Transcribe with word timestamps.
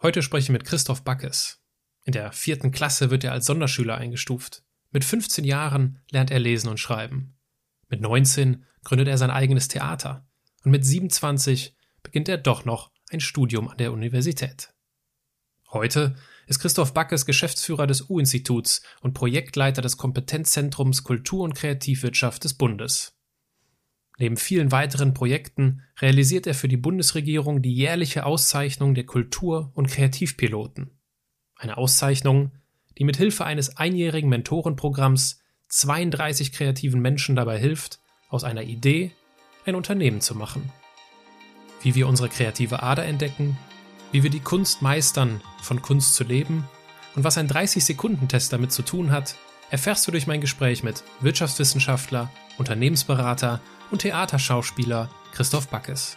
Heute 0.00 0.22
spreche 0.22 0.44
ich 0.44 0.50
mit 0.50 0.64
Christoph 0.64 1.02
Backes. 1.02 1.60
In 2.04 2.12
der 2.12 2.30
vierten 2.30 2.70
Klasse 2.70 3.10
wird 3.10 3.24
er 3.24 3.32
als 3.32 3.46
Sonderschüler 3.46 3.96
eingestuft. 3.96 4.62
Mit 4.92 5.04
15 5.04 5.44
Jahren 5.44 5.98
lernt 6.12 6.30
er 6.30 6.38
lesen 6.38 6.68
und 6.68 6.78
schreiben. 6.78 7.36
Mit 7.88 8.00
19 8.00 8.64
gründet 8.84 9.08
er 9.08 9.18
sein 9.18 9.32
eigenes 9.32 9.66
Theater. 9.66 10.24
Und 10.62 10.70
mit 10.70 10.86
27 10.86 11.74
beginnt 12.04 12.28
er 12.28 12.38
doch 12.38 12.64
noch 12.64 12.92
ein 13.10 13.18
Studium 13.18 13.66
an 13.66 13.76
der 13.76 13.92
Universität. 13.92 14.72
Heute 15.72 16.14
ist 16.46 16.60
Christoph 16.60 16.94
Backes 16.94 17.26
Geschäftsführer 17.26 17.88
des 17.88 18.08
U-Instituts 18.08 18.82
und 19.00 19.14
Projektleiter 19.14 19.82
des 19.82 19.96
Kompetenzzentrums 19.96 21.02
Kultur- 21.02 21.42
und 21.42 21.56
Kreativwirtschaft 21.56 22.44
des 22.44 22.54
Bundes. 22.54 23.17
Neben 24.18 24.36
vielen 24.36 24.72
weiteren 24.72 25.14
Projekten 25.14 25.82
realisiert 26.00 26.48
er 26.48 26.54
für 26.54 26.66
die 26.66 26.76
Bundesregierung 26.76 27.62
die 27.62 27.72
jährliche 27.72 28.26
Auszeichnung 28.26 28.94
der 28.96 29.06
Kultur- 29.06 29.70
und 29.74 29.88
Kreativpiloten. 29.88 30.90
Eine 31.56 31.76
Auszeichnung, 31.76 32.50
die 32.98 33.04
mit 33.04 33.16
Hilfe 33.16 33.44
eines 33.44 33.76
einjährigen 33.76 34.28
Mentorenprogramms 34.28 35.40
32 35.68 36.52
kreativen 36.52 37.00
Menschen 37.00 37.36
dabei 37.36 37.58
hilft, 37.58 38.00
aus 38.28 38.42
einer 38.42 38.62
Idee 38.62 39.12
ein 39.64 39.76
Unternehmen 39.76 40.20
zu 40.20 40.34
machen. 40.34 40.72
Wie 41.82 41.94
wir 41.94 42.08
unsere 42.08 42.28
kreative 42.28 42.82
Ader 42.82 43.04
entdecken, 43.04 43.56
wie 44.10 44.24
wir 44.24 44.30
die 44.30 44.40
Kunst 44.40 44.82
meistern, 44.82 45.40
von 45.62 45.80
Kunst 45.80 46.16
zu 46.16 46.24
leben 46.24 46.64
und 47.14 47.22
was 47.22 47.38
ein 47.38 47.48
30-Sekunden-Test 47.48 48.52
damit 48.52 48.72
zu 48.72 48.82
tun 48.82 49.12
hat, 49.12 49.36
erfährst 49.70 50.06
du 50.08 50.10
durch 50.10 50.26
mein 50.26 50.40
Gespräch 50.40 50.82
mit 50.82 51.04
Wirtschaftswissenschaftler, 51.20 52.30
Unternehmensberater 52.56 53.60
und 53.90 54.00
Theaterschauspieler 54.00 55.08
Christoph 55.32 55.68
Backes. 55.68 56.16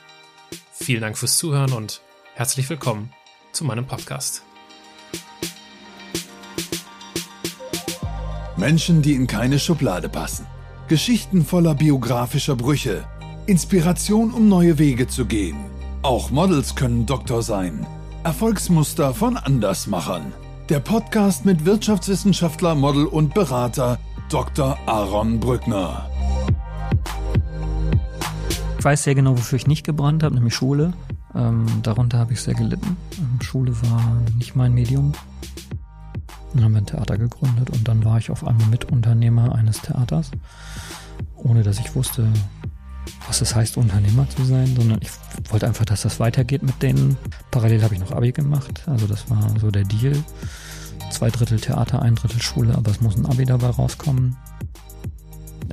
Vielen 0.72 1.02
Dank 1.02 1.18
fürs 1.18 1.38
Zuhören 1.38 1.74
und 1.74 2.02
herzlich 2.36 2.70
willkommen 2.70 3.12
zu 3.52 3.64
meinem 3.66 3.86
Podcast. 3.86 4.44
Menschen, 8.58 9.02
die 9.02 9.14
in 9.14 9.28
keine 9.28 9.60
Schublade 9.60 10.10
passen. 10.10 10.46
Geschichten 10.88 11.46
voller 11.46 11.74
biografischer 11.74 12.56
Brüche. 12.56 13.06
Inspiration, 13.48 14.32
um 14.34 14.50
neue 14.50 14.78
Wege 14.78 15.08
zu 15.08 15.26
gehen. 15.26 15.58
Auch 16.04 16.30
Models 16.32 16.76
können 16.76 17.06
Doktor 17.06 17.42
sein. 17.42 17.88
Erfolgsmuster 18.24 19.14
von 19.14 19.38
Andersmachern. 19.38 20.34
Der 20.70 20.80
Podcast 20.80 21.44
mit 21.44 21.66
Wirtschaftswissenschaftler, 21.66 22.76
Model 22.76 23.06
und 23.06 23.34
Berater 23.34 24.00
Dr. 24.30 24.78
Aaron 24.86 25.40
Brückner. 25.40 26.11
Ich 28.82 28.86
weiß 28.86 29.04
sehr 29.04 29.14
genau, 29.14 29.38
wofür 29.38 29.58
ich 29.58 29.68
nicht 29.68 29.86
gebrannt 29.86 30.24
habe, 30.24 30.34
nämlich 30.34 30.56
Schule. 30.56 30.94
Ähm, 31.36 31.68
darunter 31.84 32.18
habe 32.18 32.34
ich 32.34 32.42
sehr 32.42 32.56
gelitten. 32.56 32.98
Ähm, 33.16 33.40
Schule 33.40 33.80
war 33.84 34.20
nicht 34.40 34.56
mein 34.56 34.74
Medium. 34.74 35.12
Dann 36.52 36.64
haben 36.64 36.72
wir 36.72 36.82
ein 36.82 36.88
Theater 36.88 37.20
gegründet 37.20 37.70
und 37.70 37.88
dann 37.88 38.04
war 38.04 38.18
ich 38.18 38.32
auf 38.32 38.44
einmal 38.44 38.66
Mitunternehmer 38.70 39.54
eines 39.54 39.82
Theaters, 39.82 40.32
ohne 41.36 41.62
dass 41.62 41.78
ich 41.78 41.94
wusste, 41.94 42.28
was 43.28 43.42
es 43.42 43.54
heißt, 43.54 43.78
Unternehmer 43.78 44.28
zu 44.28 44.44
sein, 44.46 44.76
sondern 44.76 44.98
ich 45.00 45.12
wollte 45.52 45.68
einfach, 45.68 45.86
dass 45.86 46.02
das 46.02 46.20
weitergeht 46.20 46.64
mit 46.64 46.82
denen. 46.82 47.18
Parallel 47.52 47.84
habe 47.84 47.94
ich 47.94 48.00
noch 48.00 48.14
Abi 48.14 48.32
gemacht, 48.32 48.82
also 48.88 49.06
das 49.06 49.30
war 49.30 49.48
so 49.60 49.70
der 49.70 49.84
Deal. 49.84 50.16
Zwei 51.12 51.30
Drittel 51.30 51.60
Theater, 51.60 52.02
ein 52.02 52.16
Drittel 52.16 52.42
Schule, 52.42 52.74
aber 52.74 52.90
es 52.90 53.00
muss 53.00 53.16
ein 53.16 53.28
Abi 53.28 53.46
dabei 53.46 53.68
rauskommen. 53.68 54.38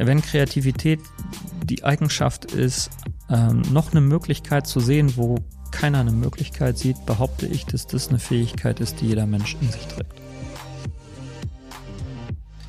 Wenn 0.00 0.22
Kreativität 0.22 1.00
die 1.64 1.82
Eigenschaft 1.82 2.52
ist, 2.52 2.91
ähm, 3.28 3.62
noch 3.72 3.91
eine 3.91 4.00
Möglichkeit 4.00 4.66
zu 4.66 4.78
sehen, 4.78 5.16
wo 5.16 5.36
keiner 5.72 6.00
eine 6.00 6.12
Möglichkeit 6.12 6.78
sieht, 6.78 7.04
behaupte 7.04 7.46
ich, 7.46 7.66
dass 7.66 7.86
das 7.86 8.08
eine 8.08 8.20
Fähigkeit 8.20 8.78
ist, 8.78 9.00
die 9.00 9.08
jeder 9.08 9.26
Mensch 9.26 9.56
in 9.60 9.70
sich 9.70 9.86
trägt. 9.88 10.14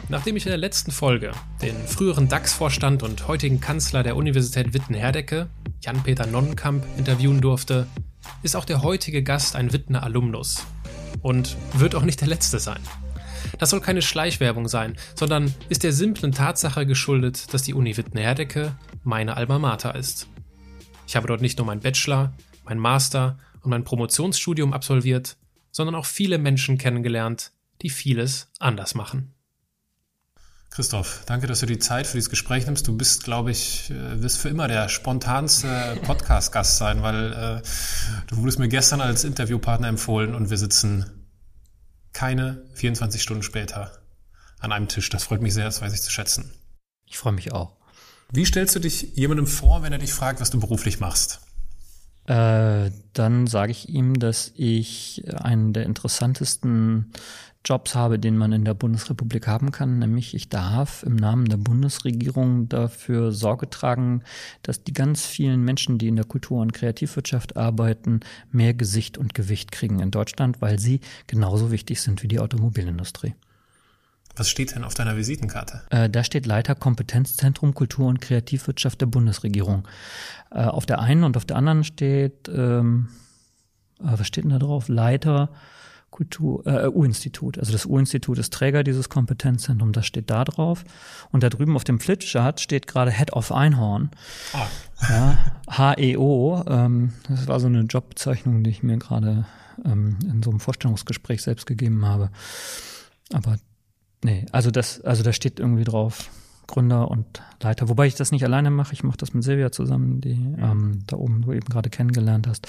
Nachdem 0.09 0.35
ich 0.35 0.45
in 0.45 0.49
der 0.49 0.57
letzten 0.57 0.91
Folge 0.91 1.31
den 1.61 1.75
früheren 1.85 2.27
DAX-Vorstand 2.27 3.03
und 3.03 3.27
heutigen 3.27 3.61
Kanzler 3.61 4.01
der 4.01 4.15
Universität 4.15 4.73
Witten-Herdecke, 4.73 5.47
Jan-Peter 5.81 6.25
Nonnenkamp, 6.25 6.83
interviewen 6.97 7.41
durfte, 7.41 7.85
ist 8.41 8.55
auch 8.55 8.65
der 8.65 8.81
heutige 8.81 9.21
Gast 9.21 9.55
ein 9.55 9.71
Wittener 9.71 10.01
Alumnus. 10.01 10.65
Und 11.21 11.57
wird 11.73 11.93
auch 11.93 12.03
nicht 12.03 12.21
der 12.21 12.27
letzte 12.27 12.59
sein. 12.59 12.79
Das 13.57 13.69
soll 13.69 13.81
keine 13.81 14.01
Schleichwerbung 14.01 14.67
sein, 14.67 14.95
sondern 15.15 15.53
ist 15.69 15.83
der 15.83 15.93
simplen 15.93 16.31
Tatsache 16.31 16.85
geschuldet, 16.85 17.53
dass 17.53 17.63
die 17.63 17.73
Uni 17.73 17.97
Witten-Herdecke 17.97 18.75
meine 19.03 19.37
Alma 19.37 19.59
Mater 19.59 19.95
ist. 19.95 20.27
Ich 21.07 21.15
habe 21.15 21.27
dort 21.27 21.41
nicht 21.41 21.57
nur 21.57 21.67
meinen 21.67 21.81
Bachelor, 21.81 22.33
mein 22.63 22.77
Master 22.79 23.37
und 23.61 23.71
mein 23.71 23.83
Promotionsstudium 23.83 24.73
absolviert, 24.73 25.37
sondern 25.71 25.95
auch 25.95 26.05
viele 26.05 26.37
Menschen 26.37 26.77
kennengelernt, 26.77 27.51
die 27.81 27.89
vieles 27.89 28.51
anders 28.59 28.95
machen. 28.95 29.33
Christoph, 30.69 31.23
danke, 31.25 31.47
dass 31.47 31.61
du 31.61 31.65
die 31.65 31.79
Zeit 31.79 32.05
für 32.05 32.13
dieses 32.13 32.29
Gespräch 32.29 32.65
nimmst. 32.65 32.87
Du 32.87 32.95
bist, 32.95 33.23
glaube 33.23 33.49
ich, 33.51 33.89
äh, 33.89 34.21
wirst 34.21 34.37
für 34.37 34.49
immer 34.49 34.67
der 34.67 34.87
spontanste 34.87 35.97
Podcast-Gast 36.03 36.77
sein, 36.77 37.01
weil 37.01 37.33
äh, 37.33 37.61
du 38.27 38.37
wurdest 38.37 38.59
mir 38.59 38.69
gestern 38.69 39.01
als 39.01 39.23
Interviewpartner 39.23 39.87
empfohlen 39.87 40.35
und 40.35 40.49
wir 40.51 40.57
sitzen 40.57 41.18
keine 42.13 42.63
24 42.73 43.21
Stunden 43.21 43.43
später 43.43 43.91
an 44.59 44.71
einem 44.71 44.87
Tisch. 44.87 45.09
Das 45.09 45.23
freut 45.23 45.41
mich 45.41 45.53
sehr, 45.53 45.65
das 45.65 45.81
weiß 45.81 45.93
ich 45.93 46.01
zu 46.01 46.11
schätzen. 46.11 46.51
Ich 47.05 47.17
freue 47.17 47.33
mich 47.33 47.51
auch. 47.51 47.75
Wie 48.31 48.45
stellst 48.45 48.75
du 48.75 48.79
dich 48.79 49.15
jemandem 49.15 49.47
vor, 49.47 49.81
wenn 49.81 49.93
er 49.93 49.99
dich 49.99 50.13
fragt, 50.13 50.39
was 50.39 50.51
du 50.51 50.59
beruflich 50.59 50.99
machst? 50.99 51.41
Äh, 52.25 52.91
dann 53.13 53.47
sage 53.47 53.71
ich 53.71 53.89
ihm, 53.89 54.19
dass 54.19 54.51
ich 54.55 55.23
einen 55.33 55.73
der 55.73 55.83
interessantesten 55.83 57.11
Jobs 57.65 57.93
habe, 57.93 58.19
den 58.19 58.37
man 58.37 58.51
in 58.51 58.63
der 58.63 58.73
Bundesrepublik 58.73 59.47
haben 59.47 59.71
kann, 59.71 59.99
nämlich 59.99 60.33
ich 60.33 60.49
darf 60.49 61.03
im 61.03 61.15
Namen 61.15 61.45
der 61.45 61.57
Bundesregierung 61.57 62.69
dafür 62.69 63.31
Sorge 63.31 63.69
tragen, 63.69 64.23
dass 64.63 64.83
die 64.83 64.93
ganz 64.93 65.25
vielen 65.25 65.63
Menschen, 65.63 65.97
die 65.97 66.07
in 66.07 66.15
der 66.15 66.25
Kultur- 66.25 66.61
und 66.61 66.73
Kreativwirtschaft 66.73 67.57
arbeiten, 67.57 68.21
mehr 68.51 68.73
Gesicht 68.73 69.17
und 69.17 69.33
Gewicht 69.33 69.71
kriegen 69.71 69.99
in 69.99 70.09
Deutschland, 70.09 70.61
weil 70.61 70.79
sie 70.79 71.01
genauso 71.27 71.71
wichtig 71.71 72.01
sind 72.01 72.23
wie 72.23 72.27
die 72.27 72.39
Automobilindustrie. 72.39 73.35
Was 74.35 74.49
steht 74.49 74.73
denn 74.73 74.85
auf 74.85 74.93
deiner 74.93 75.17
Visitenkarte? 75.17 75.81
Äh, 75.89 76.09
da 76.09 76.23
steht 76.23 76.45
Leiter 76.45 76.73
Kompetenzzentrum 76.73 77.73
Kultur- 77.73 78.07
und 78.07 78.21
Kreativwirtschaft 78.21 79.01
der 79.01 79.07
Bundesregierung. 79.07 79.85
Äh, 80.51 80.63
auf 80.63 80.85
der 80.85 80.99
einen 80.99 81.25
und 81.25 81.35
auf 81.35 81.43
der 81.43 81.57
anderen 81.57 81.83
steht, 81.83 82.47
ähm, 82.47 83.09
äh, 83.99 84.05
was 84.05 84.25
steht 84.25 84.45
denn 84.45 84.51
da 84.51 84.59
drauf? 84.59 84.87
Leiter 84.87 85.49
Kultur, 86.11 86.65
äh, 86.65 86.87
U-Institut. 86.87 87.57
Also 87.59 87.71
das 87.71 87.85
U-Institut 87.85 88.37
ist 88.37 88.53
Träger 88.53 88.83
dieses 88.83 89.09
Kompetenzzentrum, 89.09 89.91
das 89.91 90.05
steht 90.05 90.29
da 90.29 90.43
drauf. 90.43 90.83
Und 91.31 91.43
da 91.43 91.49
drüben 91.49 91.75
auf 91.75 91.83
dem 91.83 91.99
Flipchart 91.99 92.59
steht 92.59 92.87
gerade 92.87 93.11
Head 93.11 93.33
of 93.33 93.51
Einhorn. 93.51 94.09
Ah. 94.53 94.67
Ja, 95.07 95.37
HEO. 95.95 96.63
Ähm, 96.67 97.13
das 97.27 97.47
war 97.47 97.59
so 97.59 97.67
eine 97.67 97.81
Jobbezeichnung, 97.81 98.63
die 98.63 98.69
ich 98.69 98.83
mir 98.83 98.97
gerade 98.97 99.45
ähm, 99.85 100.17
in 100.23 100.43
so 100.43 100.49
einem 100.49 100.59
Vorstellungsgespräch 100.59 101.41
selbst 101.41 101.65
gegeben 101.65 102.05
habe. 102.05 102.29
Aber 103.31 103.57
nee, 104.23 104.45
also 104.51 104.71
das, 104.71 105.01
also 105.01 105.23
da 105.23 105.31
steht 105.33 105.59
irgendwie 105.59 105.83
drauf 105.83 106.29
Gründer 106.69 107.09
und 107.09 107.41
Leiter. 107.61 107.89
Wobei 107.89 108.05
ich 108.05 108.13
das 108.13 108.31
nicht 108.31 108.43
alleine 108.43 108.69
mache, 108.69 108.93
ich 108.93 109.03
mache 109.03 109.17
das 109.17 109.33
mit 109.33 109.43
Silvia 109.43 109.71
zusammen, 109.71 110.21
die 110.21 110.55
ähm, 110.59 110.99
da 111.07 111.17
oben 111.17 111.41
du 111.41 111.51
eben 111.51 111.67
gerade 111.67 111.89
kennengelernt 111.89 112.47
hast. 112.47 112.67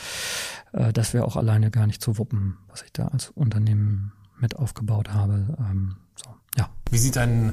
Äh, 0.72 0.92
das 0.92 1.12
wäre 1.12 1.26
auch 1.26 1.36
alleine 1.36 1.70
gar 1.70 1.86
nicht 1.86 2.02
zu 2.02 2.16
wuppen, 2.16 2.56
was 2.68 2.82
ich 2.82 2.92
da 2.92 3.08
als 3.08 3.28
Unternehmen 3.28 4.12
mit 4.38 4.56
aufgebaut 4.56 5.12
habe. 5.12 5.54
Ähm, 5.58 5.96
so, 6.16 6.30
ja. 6.56 6.70
Wie 6.90 6.96
sieht 6.96 7.16
dein 7.16 7.52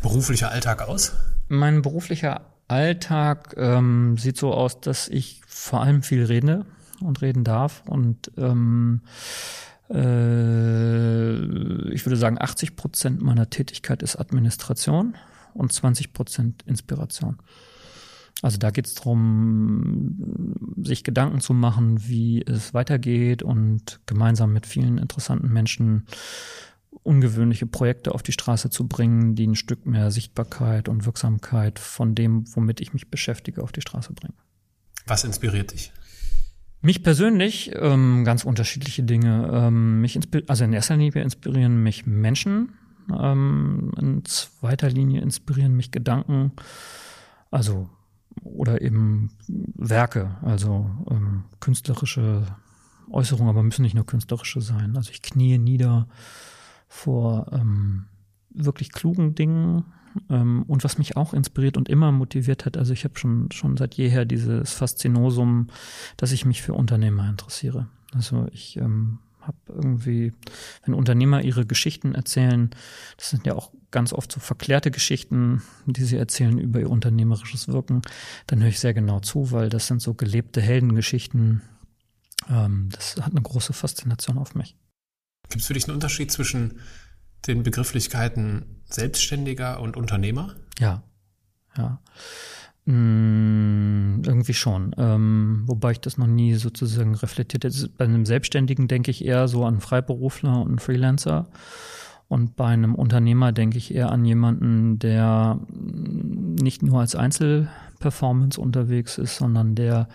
beruflicher 0.00 0.50
Alltag 0.50 0.88
aus? 0.88 1.14
Mein 1.48 1.82
beruflicher 1.82 2.42
Alltag 2.68 3.54
ähm, 3.56 4.16
sieht 4.18 4.36
so 4.36 4.54
aus, 4.54 4.80
dass 4.80 5.08
ich 5.08 5.42
vor 5.48 5.82
allem 5.82 6.02
viel 6.02 6.24
rede 6.24 6.64
und 7.00 7.22
reden 7.22 7.42
darf 7.42 7.82
und 7.86 8.30
ähm, 8.36 9.00
äh, 9.90 11.92
ich 11.92 12.06
würde 12.06 12.16
sagen, 12.16 12.40
80 12.40 12.76
Prozent 12.76 13.20
meiner 13.20 13.50
Tätigkeit 13.50 14.02
ist 14.02 14.16
Administration 14.16 15.16
und 15.58 15.72
20 15.72 16.12
Prozent 16.12 16.62
Inspiration. 16.66 17.38
Also 18.40 18.56
da 18.58 18.70
geht 18.70 18.86
es 18.86 18.94
darum, 18.94 20.54
sich 20.80 21.02
Gedanken 21.02 21.40
zu 21.40 21.54
machen, 21.54 22.06
wie 22.06 22.42
es 22.42 22.72
weitergeht 22.72 23.42
und 23.42 24.00
gemeinsam 24.06 24.52
mit 24.52 24.66
vielen 24.66 24.98
interessanten 24.98 25.52
Menschen 25.52 26.06
ungewöhnliche 27.02 27.66
Projekte 27.66 28.12
auf 28.14 28.22
die 28.22 28.32
Straße 28.32 28.70
zu 28.70 28.86
bringen, 28.86 29.34
die 29.34 29.46
ein 29.46 29.56
Stück 29.56 29.86
mehr 29.86 30.10
Sichtbarkeit 30.10 30.88
und 30.88 31.04
Wirksamkeit 31.04 31.78
von 31.78 32.14
dem, 32.14 32.44
womit 32.54 32.80
ich 32.80 32.92
mich 32.92 33.10
beschäftige, 33.10 33.62
auf 33.62 33.72
die 33.72 33.80
Straße 33.80 34.12
bringen. 34.12 34.34
Was 35.06 35.24
inspiriert 35.24 35.72
dich? 35.72 35.92
Mich 36.80 37.02
persönlich 37.02 37.72
ähm, 37.74 38.24
ganz 38.24 38.44
unterschiedliche 38.44 39.02
Dinge. 39.02 39.50
Ähm, 39.52 40.00
mich 40.00 40.18
also 40.46 40.64
in 40.64 40.72
erster 40.72 40.96
Linie 40.96 41.22
inspirieren 41.22 41.82
mich 41.82 42.06
Menschen, 42.06 42.74
ähm, 43.16 43.92
in 43.98 44.24
zweiter 44.24 44.88
Linie 44.88 45.20
inspirieren 45.20 45.74
mich 45.76 45.90
Gedanken, 45.90 46.52
also 47.50 47.88
oder 48.42 48.82
eben 48.82 49.30
Werke, 49.48 50.36
also 50.42 50.90
ähm, 51.10 51.44
künstlerische 51.60 52.46
Äußerungen 53.10 53.48
aber 53.48 53.62
müssen 53.62 53.82
nicht 53.82 53.94
nur 53.94 54.06
künstlerische 54.06 54.60
sein. 54.60 54.96
Also 54.96 55.10
ich 55.10 55.22
knie 55.22 55.58
nieder 55.58 56.06
vor 56.88 57.46
ähm, 57.52 58.06
wirklich 58.50 58.92
klugen 58.92 59.34
Dingen 59.34 59.84
ähm, 60.30 60.64
und 60.66 60.84
was 60.84 60.98
mich 60.98 61.16
auch 61.16 61.32
inspiriert 61.34 61.76
und 61.76 61.88
immer 61.88 62.12
motiviert 62.12 62.66
hat. 62.66 62.76
Also 62.76 62.92
ich 62.92 63.04
habe 63.04 63.18
schon 63.18 63.50
schon 63.50 63.76
seit 63.76 63.94
jeher 63.94 64.24
dieses 64.24 64.72
Faszinosum, 64.72 65.68
dass 66.16 66.32
ich 66.32 66.44
mich 66.44 66.62
für 66.62 66.74
Unternehmer 66.74 67.28
interessiere. 67.28 67.88
Also 68.14 68.46
ich 68.52 68.76
ähm, 68.76 69.18
habe 69.48 69.58
irgendwie, 69.68 70.32
wenn 70.84 70.94
Unternehmer 70.94 71.42
ihre 71.42 71.66
Geschichten 71.66 72.14
erzählen, 72.14 72.70
das 73.16 73.30
sind 73.30 73.46
ja 73.46 73.54
auch 73.54 73.72
ganz 73.90 74.12
oft 74.12 74.30
so 74.30 74.38
verklärte 74.38 74.90
Geschichten, 74.90 75.62
die 75.86 76.04
sie 76.04 76.16
erzählen 76.16 76.58
über 76.58 76.78
ihr 76.78 76.90
unternehmerisches 76.90 77.66
Wirken, 77.68 78.02
dann 78.46 78.60
höre 78.60 78.68
ich 78.68 78.78
sehr 78.78 78.94
genau 78.94 79.20
zu, 79.20 79.50
weil 79.50 79.70
das 79.70 79.86
sind 79.86 80.00
so 80.00 80.14
gelebte 80.14 80.60
Heldengeschichten. 80.60 81.62
Ähm, 82.48 82.90
das 82.92 83.16
hat 83.16 83.32
eine 83.32 83.42
große 83.42 83.72
Faszination 83.72 84.38
auf 84.38 84.54
mich. 84.54 84.76
Gibt 85.48 85.62
es 85.62 85.66
für 85.66 85.74
dich 85.74 85.88
einen 85.88 85.94
Unterschied 85.94 86.30
zwischen 86.30 86.80
den 87.46 87.62
Begrifflichkeiten 87.62 88.82
Selbstständiger 88.84 89.80
und 89.80 89.96
Unternehmer? 89.96 90.54
Ja, 90.78 91.02
ja. 91.76 92.00
Mm, 92.90 94.22
irgendwie 94.24 94.54
schon. 94.54 94.94
Ähm, 94.96 95.64
wobei 95.66 95.90
ich 95.90 96.00
das 96.00 96.16
noch 96.16 96.26
nie 96.26 96.54
sozusagen 96.54 97.14
reflektiert 97.14 97.66
habe. 97.66 97.90
Bei 97.98 98.06
einem 98.06 98.24
Selbstständigen 98.24 98.88
denke 98.88 99.10
ich 99.10 99.26
eher 99.26 99.46
so 99.46 99.66
an 99.66 99.80
Freiberufler 99.80 100.62
und 100.62 100.80
Freelancer. 100.80 101.48
Und 102.28 102.56
bei 102.56 102.64
einem 102.64 102.94
Unternehmer 102.94 103.52
denke 103.52 103.76
ich 103.76 103.94
eher 103.94 104.10
an 104.10 104.24
jemanden, 104.24 104.98
der 104.98 105.60
nicht 105.70 106.82
nur 106.82 107.00
als 107.00 107.14
Einzelperformance 107.14 108.58
unterwegs 108.58 109.18
ist, 109.18 109.36
sondern 109.36 109.74
der 109.74 110.08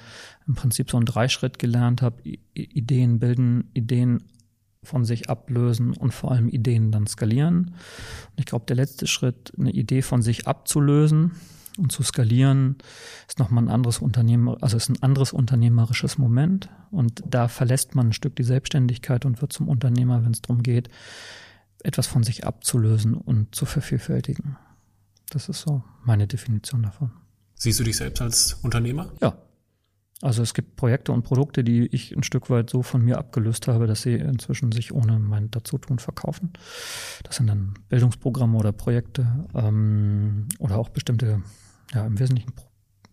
im 0.48 0.56
Prinzip 0.56 0.90
so 0.90 0.98
einen 0.98 1.06
Dreischritt 1.06 1.60
gelernt 1.60 2.02
hat, 2.02 2.16
Ideen 2.56 3.20
bilden, 3.20 3.70
Ideen 3.76 4.24
von 4.82 5.06
sich 5.06 5.30
ablösen 5.30 5.94
und 5.94 6.12
vor 6.12 6.32
allem 6.32 6.50
Ideen 6.50 6.92
dann 6.92 7.06
skalieren. 7.06 7.76
Und 8.32 8.40
ich 8.40 8.46
glaube, 8.46 8.66
der 8.68 8.78
letzte 8.78 9.06
Schritt, 9.06 9.54
eine 9.60 9.72
Idee 9.72 10.02
von 10.02 10.24
sich 10.24 10.48
abzulösen, 10.48 11.34
und 11.78 11.92
zu 11.92 12.04
skalieren 12.04 12.78
ist 13.28 13.40
nochmal 13.40 13.64
ein 13.64 13.70
anderes 13.70 14.00
Unternehmen, 14.00 14.56
also 14.62 14.78
ist 14.78 14.90
ein 14.90 15.02
anderes 15.02 15.34
unternehmerisches 15.34 16.18
Moment. 16.18 16.70
Und 16.92 17.24
da 17.26 17.48
verlässt 17.48 17.96
man 17.96 18.10
ein 18.10 18.14
Stück 18.14 18.36
die 18.36 18.44
Selbstständigkeit 18.44 19.26
und 19.26 19.42
wird 19.42 19.54
zum 19.54 19.68
Unternehmer, 19.68 20.24
wenn 20.24 20.32
es 20.32 20.42
darum 20.42 20.62
geht, 20.62 20.90
etwas 21.84 22.08
von 22.08 22.24
sich 22.24 22.46
abzulösen 22.46 23.16
und 23.16 23.56
zu 23.56 23.66
vervielfältigen. 23.66 24.58
Das 25.30 25.50
ist 25.50 25.62
so 25.62 25.84
meine 26.04 26.28
Definition 26.28 26.84
davon. 26.84 27.12
Siehst 27.56 27.80
du 27.80 27.84
dich 27.84 27.98
selbst 27.98 28.22
als 28.22 28.54
Unternehmer? 28.62 29.12
Ja. 29.22 29.38
Also 30.22 30.42
es 30.42 30.54
gibt 30.54 30.78
Projekte 30.78 31.12
und 31.12 31.24
Produkte, 31.24 31.66
die 31.66 31.86
ich 31.88 32.16
ein 32.16 32.24
Stück 32.24 32.50
weit 32.50 32.70
so 32.70 32.82
von 32.82 33.04
mir 33.04 33.18
abgelöst 33.18 33.68
habe, 33.68 33.88
dass 33.88 34.04
sie 34.04 34.14
inzwischen 34.14 34.72
sich 34.72 34.94
ohne 34.94 35.20
mein 35.20 35.52
Dazutun 35.52 36.00
verkaufen. 36.00 36.54
Das 37.24 37.36
sind 37.36 37.48
dann 37.48 37.74
Bildungsprogramme 37.90 38.58
oder 38.58 38.72
Projekte 38.72 39.46
ähm, 39.54 40.48
oder 40.60 40.78
auch 40.78 40.88
bestimmte 40.88 41.42
ja, 41.94 42.06
im 42.06 42.20
Wesentlichen 42.20 42.54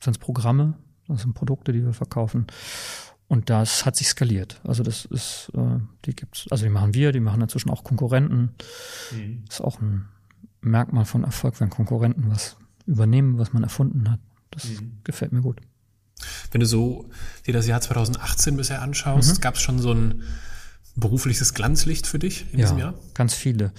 sind 0.03 0.17
es 0.17 0.19
Programme, 0.19 0.75
das 1.09 1.23
sind 1.23 1.35
Produkte, 1.35 1.73
die 1.73 1.85
wir 1.85 1.93
verkaufen. 1.93 2.47
Und 3.29 3.49
das 3.49 3.87
hat 3.87 3.95
sich 3.95 4.09
skaliert. 4.09 4.61
Also 4.65 4.83
das 4.83 5.05
ist, 5.05 5.53
äh, 5.55 5.79
die 6.05 6.17
gibt's, 6.17 6.47
also 6.51 6.65
die 6.65 6.71
machen 6.71 6.95
wir, 6.95 7.13
die 7.13 7.21
machen 7.21 7.41
inzwischen 7.41 7.71
auch 7.71 7.85
Konkurrenten. 7.85 8.55
Mhm. 9.13 9.45
Ist 9.49 9.61
auch 9.61 9.81
ein 9.81 10.09
Merkmal 10.63 11.05
von 11.05 11.23
Erfolg, 11.23 11.61
wenn 11.61 11.71
Konkurrenten 11.71 12.29
was 12.29 12.57
übernehmen, 12.87 13.39
was 13.39 13.53
man 13.53 13.63
erfunden 13.63 14.11
hat. 14.11 14.19
Das 14.51 14.65
mhm. 14.65 14.99
gefällt 15.05 15.33
mir 15.33 15.43
gut. 15.43 15.61
Wenn 16.51 16.61
du 16.61 16.67
so 16.67 17.09
dir 17.47 17.55
das 17.55 17.67
Jahr 17.69 17.81
2018 17.81 18.57
bisher 18.57 18.83
anschaust, 18.83 19.37
mhm. 19.37 19.41
gab 19.41 19.55
es 19.55 19.61
schon 19.61 19.79
so 19.79 19.93
ein 19.93 20.23
berufliches 20.97 21.55
Glanzlicht 21.55 22.07
für 22.07 22.19
dich 22.19 22.53
in 22.53 22.59
ja, 22.59 22.65
diesem 22.67 22.79
Jahr? 22.79 22.95
Ganz 23.15 23.35
viele. 23.35 23.73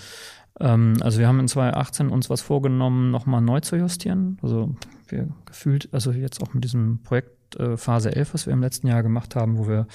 Ähm, 0.62 0.98
also 1.02 1.20
wir 1.20 1.28
haben 1.28 1.40
in 1.40 1.48
2018 1.48 2.10
uns 2.10 2.30
was 2.30 2.42
vorgenommen, 2.42 3.12
nochmal 3.12 3.42
neu 3.42 3.60
zu 3.60 3.76
justieren. 3.76 4.38
Also 4.42 4.76
wir 5.08 5.28
gefühlt, 5.46 5.90
also 5.92 6.12
jetzt 6.12 6.42
auch 6.42 6.54
mit 6.54 6.64
diesem 6.64 7.02
Projekt 7.04 7.56
äh, 7.58 7.78
Phase 7.78 8.16
11, 8.16 8.34
was 8.34 8.46
wir 8.46 8.54
im 8.54 8.62
letzten 8.62 8.88
Jahr 8.88 9.04
gemacht 9.04 9.36
haben, 9.36 9.58
wo 9.58 9.68
wir 9.68 9.88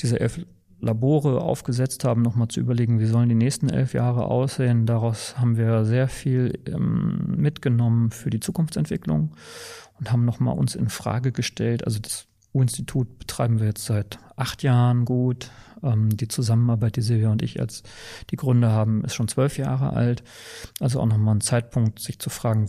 diese 0.00 0.20
elf 0.20 0.40
Labore 0.80 1.40
aufgesetzt 1.40 2.04
haben, 2.04 2.22
nochmal 2.22 2.48
zu 2.48 2.60
überlegen, 2.60 3.00
wie 3.00 3.06
sollen 3.06 3.28
die 3.28 3.34
nächsten 3.34 3.70
elf 3.70 3.94
Jahre 3.94 4.26
aussehen. 4.26 4.84
Daraus 4.86 5.38
haben 5.38 5.56
wir 5.56 5.84
sehr 5.84 6.08
viel 6.08 6.60
ähm, 6.66 7.34
mitgenommen 7.36 8.10
für 8.10 8.28
die 8.28 8.40
Zukunftsentwicklung 8.40 9.32
und 9.98 10.12
haben 10.12 10.24
nochmal 10.24 10.56
uns 10.56 10.74
in 10.74 10.90
Frage 10.90 11.32
gestellt. 11.32 11.84
Also 11.86 12.00
das 12.00 12.26
U-Institut 12.52 13.18
betreiben 13.18 13.60
wir 13.60 13.66
jetzt 13.66 13.86
seit 13.86 14.18
acht 14.36 14.62
Jahren 14.62 15.04
gut. 15.04 15.50
Ähm, 15.84 16.16
die 16.16 16.28
Zusammenarbeit, 16.28 16.96
die 16.96 17.02
Silvia 17.02 17.30
und 17.30 17.42
ich 17.42 17.60
als 17.60 17.82
die 18.30 18.36
Gründer 18.36 18.70
haben, 18.72 19.04
ist 19.04 19.14
schon 19.14 19.28
zwölf 19.28 19.58
Jahre 19.58 19.92
alt. 19.92 20.24
Also 20.80 21.00
auch 21.00 21.06
nochmal 21.06 21.36
ein 21.36 21.40
Zeitpunkt, 21.40 22.00
sich 22.00 22.18
zu 22.18 22.30
fragen, 22.30 22.68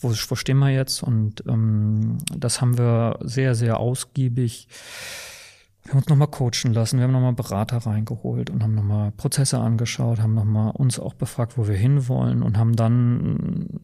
wo, 0.00 0.10
wo 0.10 0.34
stehen 0.34 0.58
wir 0.58 0.70
jetzt? 0.70 1.02
Und 1.02 1.44
ähm, 1.46 2.18
das 2.36 2.60
haben 2.60 2.78
wir 2.78 3.18
sehr, 3.22 3.54
sehr 3.54 3.78
ausgiebig. 3.78 4.68
Wir 5.82 5.92
haben 5.92 6.00
uns 6.00 6.08
nochmal 6.08 6.28
coachen 6.28 6.74
lassen, 6.74 6.98
wir 6.98 7.04
haben 7.04 7.12
nochmal 7.12 7.32
Berater 7.32 7.78
reingeholt 7.78 8.50
und 8.50 8.62
haben 8.62 8.74
nochmal 8.74 9.10
Prozesse 9.10 9.58
angeschaut, 9.58 10.20
haben 10.20 10.34
nochmal 10.34 10.72
uns 10.72 10.98
auch 10.98 11.14
befragt, 11.14 11.56
wo 11.56 11.66
wir 11.66 11.76
hinwollen 11.76 12.42
und 12.42 12.58
haben 12.58 12.76
dann 12.76 13.80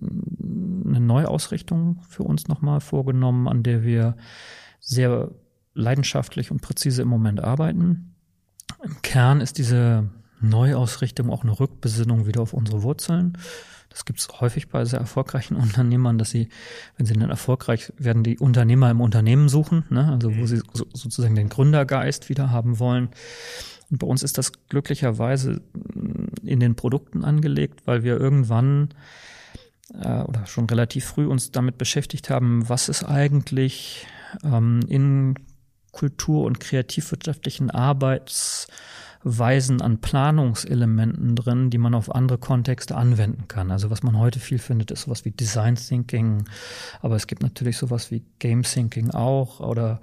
eine 0.87 1.01
Neuausrichtung 1.01 2.03
für 2.07 2.25
uns 2.25 2.47
nochmal 2.47 2.81
vorgenommen, 2.81 3.49
an 3.49 3.63
der 3.63 3.85
wir 3.85 4.17
sehr 4.81 5.31
leidenschaftlich 5.73 6.51
und 6.51 6.61
präzise 6.61 7.01
im 7.01 7.09
Moment 7.09 7.43
arbeiten. 7.43 8.14
Im 8.85 9.01
Kern 9.03 9.41
ist 9.41 9.59
diese 9.59 10.09
Neuausrichtung 10.41 11.31
auch 11.31 11.43
eine 11.43 11.59
Rückbesinnung 11.59 12.27
wieder 12.27 12.43
auf 12.43 12.53
unsere 12.53 12.83
Wurzeln. 12.83 13.39
Das 13.89 14.05
gibt 14.05 14.19
es 14.19 14.29
häufig 14.41 14.69
bei 14.69 14.85
sehr 14.85 14.99
erfolgreichen 14.99 15.57
Unternehmern, 15.57 16.19
dass 16.19 16.31
sie, 16.31 16.49
wenn 16.97 17.07
sie 17.07 17.15
dann 17.15 17.31
erfolgreich 17.31 17.93
werden, 17.97 18.23
die 18.25 18.39
Unternehmer 18.39 18.91
im 18.91 19.01
Unternehmen 19.01 19.49
suchen, 19.49 19.85
ne? 19.89 20.13
also 20.13 20.35
wo 20.37 20.41
mhm. 20.41 20.47
sie 20.47 20.63
so, 20.73 20.87
sozusagen 20.93 21.35
den 21.35 21.49
Gründergeist 21.49 22.29
wieder 22.29 22.51
haben 22.51 22.79
wollen. 22.79 23.09
Und 23.91 23.99
bei 23.99 24.07
uns 24.07 24.23
ist 24.23 24.39
das 24.39 24.53
glücklicherweise 24.69 25.63
in 26.43 26.61
den 26.61 26.75
Produkten 26.75 27.25
angelegt, 27.25 27.83
weil 27.87 28.03
wir 28.03 28.19
irgendwann 28.19 28.89
äh, 29.95 30.23
oder 30.23 30.47
schon 30.47 30.67
relativ 30.67 31.05
früh 31.05 31.27
uns 31.27 31.53
damit 31.53 31.79
beschäftigt 31.79 32.31
haben, 32.31 32.69
was 32.69 32.89
ist 32.89 33.05
eigentlich 33.05 34.07
ähm, 34.43 34.81
in 34.89 35.35
kultur- 35.95 36.45
und 36.45 36.61
kreativwirtschaftlichen 36.61 37.71
Arbeitsweisen 37.71 39.81
an 39.81 40.01
Planungselementen 40.01 41.37
drin, 41.37 41.71
die 41.71 41.79
man 41.79 41.95
auf 41.95 42.15
andere 42.15 42.37
Kontexte 42.37 42.97
anwenden 42.97 43.49
kann. 43.49 43.71
Also 43.71 43.89
was 43.91 44.03
man 44.03 44.19
heute 44.19 44.41
viel 44.41 44.59
findet, 44.59 44.91
ist 44.91 45.03
sowas 45.03 45.25
wie 45.25 45.31
Design 45.31 45.77
Thinking, 45.77 46.45
aber 47.01 47.17
es 47.17 47.27
gibt 47.27 47.43
natürlich 47.43 47.79
sowas 47.79 48.11
wie 48.11 48.23
Game 48.39 48.63
Thinking 48.63 49.13
auch 49.13 49.61
oder 49.61 50.01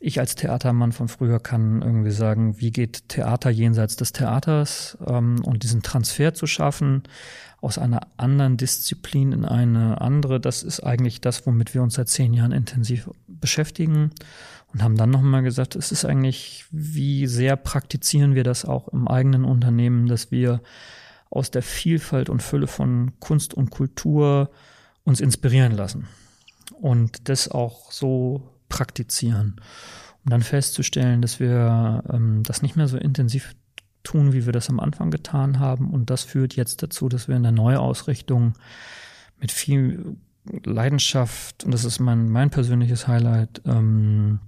ich 0.00 0.20
als 0.20 0.34
Theatermann 0.34 0.92
von 0.92 1.08
früher 1.08 1.40
kann 1.40 1.80
irgendwie 1.80 2.10
sagen, 2.10 2.60
wie 2.60 2.70
geht 2.70 3.08
Theater 3.08 3.50
jenseits 3.50 3.96
des 3.96 4.12
Theaters 4.12 4.98
ähm, 5.06 5.42
und 5.42 5.62
diesen 5.62 5.82
Transfer 5.82 6.34
zu 6.34 6.46
schaffen 6.46 7.04
aus 7.62 7.78
einer 7.78 8.00
anderen 8.18 8.58
Disziplin 8.58 9.32
in 9.32 9.44
eine 9.44 10.00
andere, 10.00 10.38
das 10.38 10.62
ist 10.62 10.80
eigentlich 10.80 11.20
das, 11.20 11.46
womit 11.46 11.74
wir 11.74 11.82
uns 11.82 11.94
seit 11.94 12.08
zehn 12.08 12.34
Jahren 12.34 12.52
intensiv 12.52 13.08
beschäftigen 13.40 14.10
und 14.72 14.82
haben 14.82 14.96
dann 14.96 15.10
nochmal 15.10 15.42
gesagt, 15.42 15.76
es 15.76 15.92
ist 15.92 16.04
eigentlich, 16.04 16.64
wie 16.70 17.26
sehr 17.26 17.56
praktizieren 17.56 18.34
wir 18.34 18.44
das 18.44 18.64
auch 18.64 18.88
im 18.88 19.08
eigenen 19.08 19.44
Unternehmen, 19.44 20.06
dass 20.06 20.30
wir 20.30 20.60
aus 21.30 21.50
der 21.50 21.62
Vielfalt 21.62 22.28
und 22.28 22.42
Fülle 22.42 22.66
von 22.66 23.12
Kunst 23.20 23.54
und 23.54 23.70
Kultur 23.70 24.50
uns 25.04 25.20
inspirieren 25.20 25.72
lassen 25.72 26.08
und 26.80 27.28
das 27.28 27.48
auch 27.48 27.92
so 27.92 28.50
praktizieren, 28.68 29.60
um 30.24 30.30
dann 30.30 30.42
festzustellen, 30.42 31.22
dass 31.22 31.40
wir 31.40 32.02
ähm, 32.12 32.42
das 32.42 32.62
nicht 32.62 32.76
mehr 32.76 32.88
so 32.88 32.96
intensiv 32.96 33.54
tun, 34.02 34.32
wie 34.32 34.46
wir 34.46 34.52
das 34.52 34.68
am 34.68 34.80
Anfang 34.80 35.10
getan 35.10 35.58
haben. 35.58 35.90
Und 35.90 36.10
das 36.10 36.22
führt 36.22 36.54
jetzt 36.54 36.82
dazu, 36.82 37.08
dass 37.08 37.28
wir 37.28 37.36
in 37.36 37.42
der 37.42 37.52
Neuausrichtung 37.52 38.54
mit 39.40 39.52
viel 39.52 40.16
Leidenschaft, 40.64 41.64
und 41.64 41.72
das 41.72 41.84
ist 41.84 42.00
mein, 42.00 42.28
mein 42.30 42.50
persönliches 42.50 43.08
Highlight, 43.08 43.62
ähm, 43.66 44.40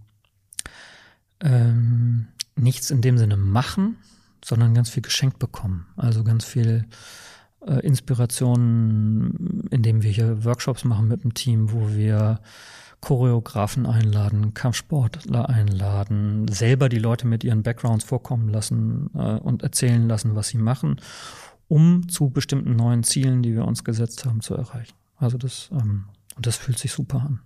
ähm, 1.40 2.28
nichts 2.56 2.90
in 2.90 3.00
dem 3.00 3.18
Sinne 3.18 3.36
machen, 3.36 3.96
sondern 4.44 4.74
ganz 4.74 4.90
viel 4.90 5.02
geschenkt 5.02 5.38
bekommen. 5.38 5.86
Also 5.96 6.24
ganz 6.24 6.44
viel 6.44 6.86
äh, 7.66 7.80
Inspiration, 7.80 9.68
indem 9.70 10.02
wir 10.02 10.10
hier 10.10 10.44
Workshops 10.44 10.84
machen 10.84 11.08
mit 11.08 11.24
dem 11.24 11.34
Team, 11.34 11.72
wo 11.72 11.90
wir 11.90 12.40
Choreografen 13.00 13.86
einladen, 13.86 14.54
Kampfsportler 14.54 15.48
einladen, 15.48 16.48
selber 16.48 16.88
die 16.88 16.98
Leute 16.98 17.26
mit 17.26 17.44
ihren 17.44 17.62
Backgrounds 17.62 18.04
vorkommen 18.04 18.48
lassen 18.48 19.10
äh, 19.14 19.38
und 19.38 19.62
erzählen 19.62 20.08
lassen, 20.08 20.34
was 20.34 20.48
sie 20.48 20.58
machen, 20.58 21.00
um 21.68 22.08
zu 22.08 22.30
bestimmten 22.30 22.74
neuen 22.74 23.04
Zielen, 23.04 23.42
die 23.42 23.54
wir 23.54 23.64
uns 23.64 23.84
gesetzt 23.84 24.24
haben, 24.24 24.40
zu 24.40 24.54
erreichen. 24.54 24.94
Also 25.18 25.38
das, 25.38 25.68
ähm, 25.72 26.04
und 26.36 26.46
das 26.46 26.56
fühlt 26.56 26.78
sich 26.78 26.92
super 26.92 27.20
an. 27.20 27.40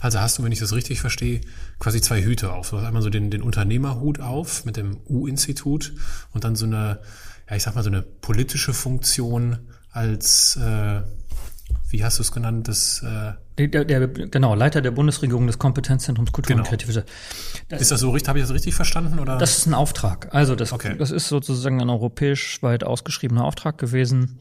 Also 0.00 0.20
hast 0.20 0.38
du, 0.38 0.42
wenn 0.42 0.52
ich 0.52 0.58
das 0.58 0.72
richtig 0.72 1.00
verstehe, 1.00 1.40
quasi 1.78 2.00
zwei 2.00 2.22
Hüte 2.22 2.52
auf. 2.52 2.70
Du 2.70 2.78
hast 2.78 2.84
einmal 2.84 3.02
so 3.02 3.10
den, 3.10 3.30
den 3.30 3.42
Unternehmerhut 3.42 4.20
auf 4.20 4.64
mit 4.64 4.76
dem 4.76 4.98
U-Institut 5.08 5.94
und 6.32 6.44
dann 6.44 6.56
so 6.56 6.66
eine, 6.66 7.00
ja, 7.48 7.56
ich 7.56 7.62
sag 7.62 7.74
mal, 7.74 7.82
so 7.82 7.90
eine 7.90 8.02
politische 8.02 8.72
Funktion 8.72 9.58
als, 9.90 10.56
äh, 10.56 11.02
wie 11.88 12.04
hast 12.04 12.18
du 12.18 12.22
es 12.22 12.32
genannt, 12.32 12.68
das 12.68 13.02
äh 13.02 13.32
der, 13.58 13.86
der, 13.86 14.06
genau, 14.06 14.54
Leiter 14.54 14.82
der 14.82 14.90
Bundesregierung 14.90 15.46
des 15.46 15.58
Kompetenzzentrums 15.58 16.30
Kultur 16.30 16.56
genau. 16.56 16.62
und 16.62 16.68
Kreativität. 16.68 17.06
Ist 17.70 17.90
das 17.90 18.00
so 18.00 18.10
richtig? 18.10 18.28
Habe 18.28 18.38
ich 18.38 18.44
das 18.44 18.52
richtig 18.52 18.74
verstanden? 18.74 19.18
Oder? 19.18 19.38
Das 19.38 19.56
ist 19.56 19.66
ein 19.66 19.72
Auftrag. 19.72 20.28
Also 20.34 20.54
das, 20.54 20.74
okay. 20.74 20.94
das 20.98 21.10
ist 21.10 21.28
sozusagen 21.28 21.80
ein 21.80 21.88
europäisch 21.88 22.62
weit 22.62 22.84
ausgeschriebener 22.84 23.44
Auftrag 23.44 23.78
gewesen, 23.78 24.38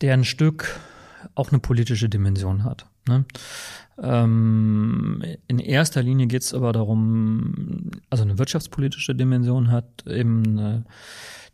der 0.00 0.14
ein 0.14 0.24
Stück 0.24 0.80
auch 1.34 1.50
eine 1.50 1.58
politische 1.58 2.08
Dimension 2.08 2.64
hat. 2.64 2.86
Ne? 3.06 3.24
Ähm, 4.00 5.22
in 5.46 5.58
erster 5.58 6.02
Linie 6.02 6.26
geht 6.26 6.42
es 6.42 6.54
aber 6.54 6.72
darum, 6.72 7.90
also 8.10 8.24
eine 8.24 8.38
wirtschaftspolitische 8.38 9.14
Dimension 9.14 9.70
hat, 9.70 10.06
eben 10.06 10.58
äh, 10.58 10.82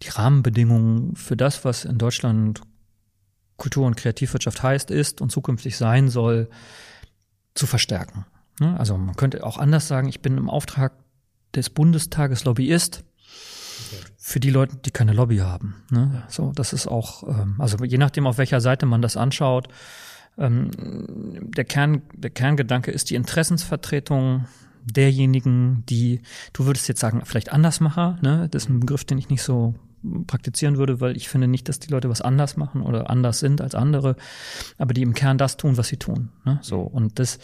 die 0.02 0.09
Rahmenbedingungen 0.11 1.16
für 1.16 1.37
das, 1.37 1.64
was 1.64 1.85
in 1.85 1.99
Deutschland 1.99 2.61
Kultur- 3.56 3.87
und 3.87 3.97
Kreativwirtschaft 3.97 4.62
heißt, 4.62 4.90
ist 4.90 5.21
und 5.21 5.30
zukünftig 5.30 5.76
sein 5.76 6.09
soll, 6.09 6.49
zu 7.54 7.66
verstärken. 7.66 8.26
Ne? 8.61 8.78
Also 8.78 8.97
man 8.97 9.16
könnte 9.16 9.44
auch 9.44 9.59
anders 9.59 9.88
sagen, 9.88 10.09
ich 10.09 10.21
bin 10.21 10.37
im 10.37 10.50
Auftrag 10.50 10.92
des 11.54 11.71
Bundestages 11.71 12.44
Lobbyist 12.44 13.04
für 14.26 14.40
die 14.40 14.49
Leute, 14.49 14.76
die 14.76 14.90
keine 14.90 15.12
Lobby 15.12 15.37
haben. 15.37 15.75
Ne? 15.90 16.23
So, 16.28 16.50
das 16.54 16.73
ist 16.73 16.87
auch, 16.87 17.28
ähm, 17.28 17.57
also 17.59 17.85
je 17.85 17.99
nachdem, 17.99 18.26
auf 18.26 18.38
welcher 18.38 18.62
Seite 18.62 18.87
man 18.87 19.02
das 19.02 19.19
anschaut, 19.19 19.69
ähm, 20.38 20.71
der 21.54 21.66
Kern, 21.66 22.00
der 22.14 22.31
Kerngedanke 22.31 22.90
ist 22.90 23.11
die 23.11 23.16
Interessensvertretung 23.16 24.47
derjenigen, 24.83 25.85
die, 25.90 26.23
du 26.54 26.64
würdest 26.64 26.88
jetzt 26.88 27.00
sagen, 27.00 27.21
vielleicht 27.26 27.52
Andersmacher, 27.52 28.19
ne? 28.23 28.49
Das 28.50 28.62
ist 28.62 28.71
ein 28.71 28.81
Begriff, 28.81 29.04
den 29.04 29.19
ich 29.19 29.28
nicht 29.28 29.43
so 29.43 29.75
praktizieren 30.26 30.78
würde, 30.78 31.02
weil 31.02 31.19
ich 31.19 31.28
finde 31.28 31.47
nicht, 31.47 31.69
dass 31.69 31.78
die 31.78 31.90
Leute 31.90 32.09
was 32.09 32.23
anders 32.23 32.57
machen 32.57 32.81
oder 32.81 33.11
anders 33.11 33.40
sind 33.40 33.61
als 33.61 33.75
andere, 33.75 34.16
aber 34.78 34.95
die 34.95 35.02
im 35.02 35.12
Kern 35.12 35.37
das 35.37 35.59
tun, 35.59 35.76
was 35.76 35.88
sie 35.88 35.99
tun. 35.99 36.31
Ne? 36.47 36.59
So 36.62 36.81
und 36.81 37.19
das 37.19 37.38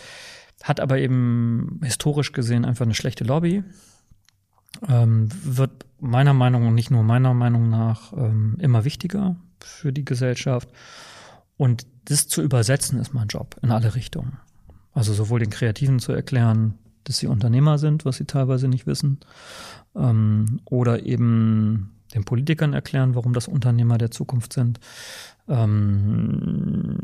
hat 0.63 0.81
aber 0.81 0.97
eben 0.97 1.79
historisch 1.85 2.33
gesehen 2.33 2.65
einfach 2.65 2.87
eine 2.87 2.95
schlechte 2.95 3.25
Lobby. 3.25 3.65
Ähm, 4.89 5.29
wird 5.45 5.85
meiner 6.01 6.35
Meinung 6.35 6.67
und 6.67 6.75
nicht 6.75 6.91
nur 6.91 7.03
meiner 7.03 7.35
Meinung 7.35 7.71
nach 7.71 8.13
ähm, 8.13 8.57
immer 8.59 8.85
wichtiger 8.85 9.37
für 9.61 9.93
die 9.93 10.05
Gesellschaft. 10.05 10.69
Und 11.57 11.87
das 12.07 12.29
zu 12.29 12.43
übersetzen 12.43 12.99
ist 12.99 13.13
mein 13.15 13.29
Job 13.29 13.57
in 13.63 13.71
alle 13.71 13.95
Richtungen. 13.95 14.39
Also 14.93 15.13
sowohl 15.13 15.41
den 15.41 15.51
Kreativen 15.51 15.99
zu 15.99 16.13
erklären, 16.13 16.79
dass 17.05 17.19
sie 17.19 17.27
Unternehmer 17.27 17.79
sind, 17.79 18.05
was 18.05 18.17
sie 18.17 18.25
teilweise 18.25 18.69
nicht 18.69 18.87
wissen, 18.87 19.21
ähm, 19.95 20.61
oder 20.65 21.05
eben 21.05 21.93
den 22.15 22.25
Politikern 22.25 22.73
erklären, 22.73 23.15
warum 23.15 23.33
das 23.33 23.47
Unternehmer 23.49 23.99
der 23.99 24.11
Zukunft 24.11 24.53
sind, 24.53 24.81
ähm, 25.49 26.99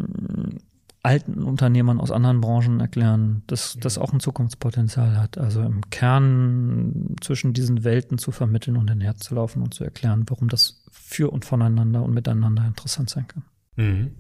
alten 1.07 1.45
Unternehmern 1.45 2.01
aus 2.01 2.11
anderen 2.11 2.41
Branchen 2.41 2.81
erklären, 2.81 3.45
dass 3.47 3.79
das 3.81 3.97
auch 3.97 4.13
ein 4.13 4.19
Zukunftspotenzial 4.19 5.17
hat. 5.17 5.39
Also 5.39 5.63
im 5.63 5.89
Kern 5.91 7.15
zwischen 7.21 7.53
diesen 7.53 7.85
Welten 7.85 8.19
zu 8.19 8.33
vermitteln 8.33 8.77
und 8.77 8.91
herzulaufen 9.01 9.63
und 9.63 9.73
zu 9.73 9.85
erklären, 9.85 10.25
warum 10.27 10.49
das 10.49 10.83
für 10.91 11.33
und 11.33 11.45
voneinander 11.45 12.03
und 12.03 12.13
miteinander 12.13 12.67
interessant 12.67 13.09
sein 13.09 13.29
kann. 13.29 13.45
Mhm. 13.77 14.11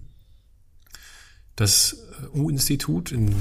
Das 1.57 2.07
U-Institut 2.33 3.11
in 3.11 3.35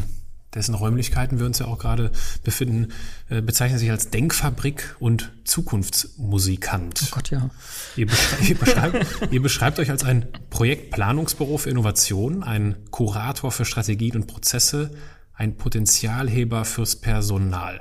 dessen 0.56 0.74
Räumlichkeiten 0.74 1.40
wir 1.40 1.46
uns 1.46 1.60
ja 1.60 1.68
auch 1.68 1.78
gerade 1.78 2.12
befinden, 2.44 2.88
äh, 3.30 3.42
bezeichnet 3.42 3.80
sich 3.80 3.92
als 3.92 4.10
Denkfabrik 4.10 4.96
und 5.00 5.32
Zukunftsmusikant. 5.44 7.04
Oh 7.04 7.16
Gott, 7.16 7.30
ja. 7.30 7.50
Ihr, 7.96 8.08
beschreibt, 8.08 8.42
ihr, 8.50 8.58
beschreibt, 8.58 9.32
ihr 9.32 9.42
beschreibt 9.42 9.80
euch 9.80 9.92
als 9.92 10.04
ein 10.04 10.26
Projektplanungsbüro 10.50 11.58
für 11.58 11.70
Innovation, 11.70 12.44
ein 12.44 12.78
Kurator 12.90 13.52
für 13.52 13.66
Strategien 13.66 14.16
und 14.16 14.28
Prozesse, 14.28 14.92
ein 15.34 15.58
Potenzialheber 15.58 16.66
fürs 16.66 16.96
Personal. 16.96 17.80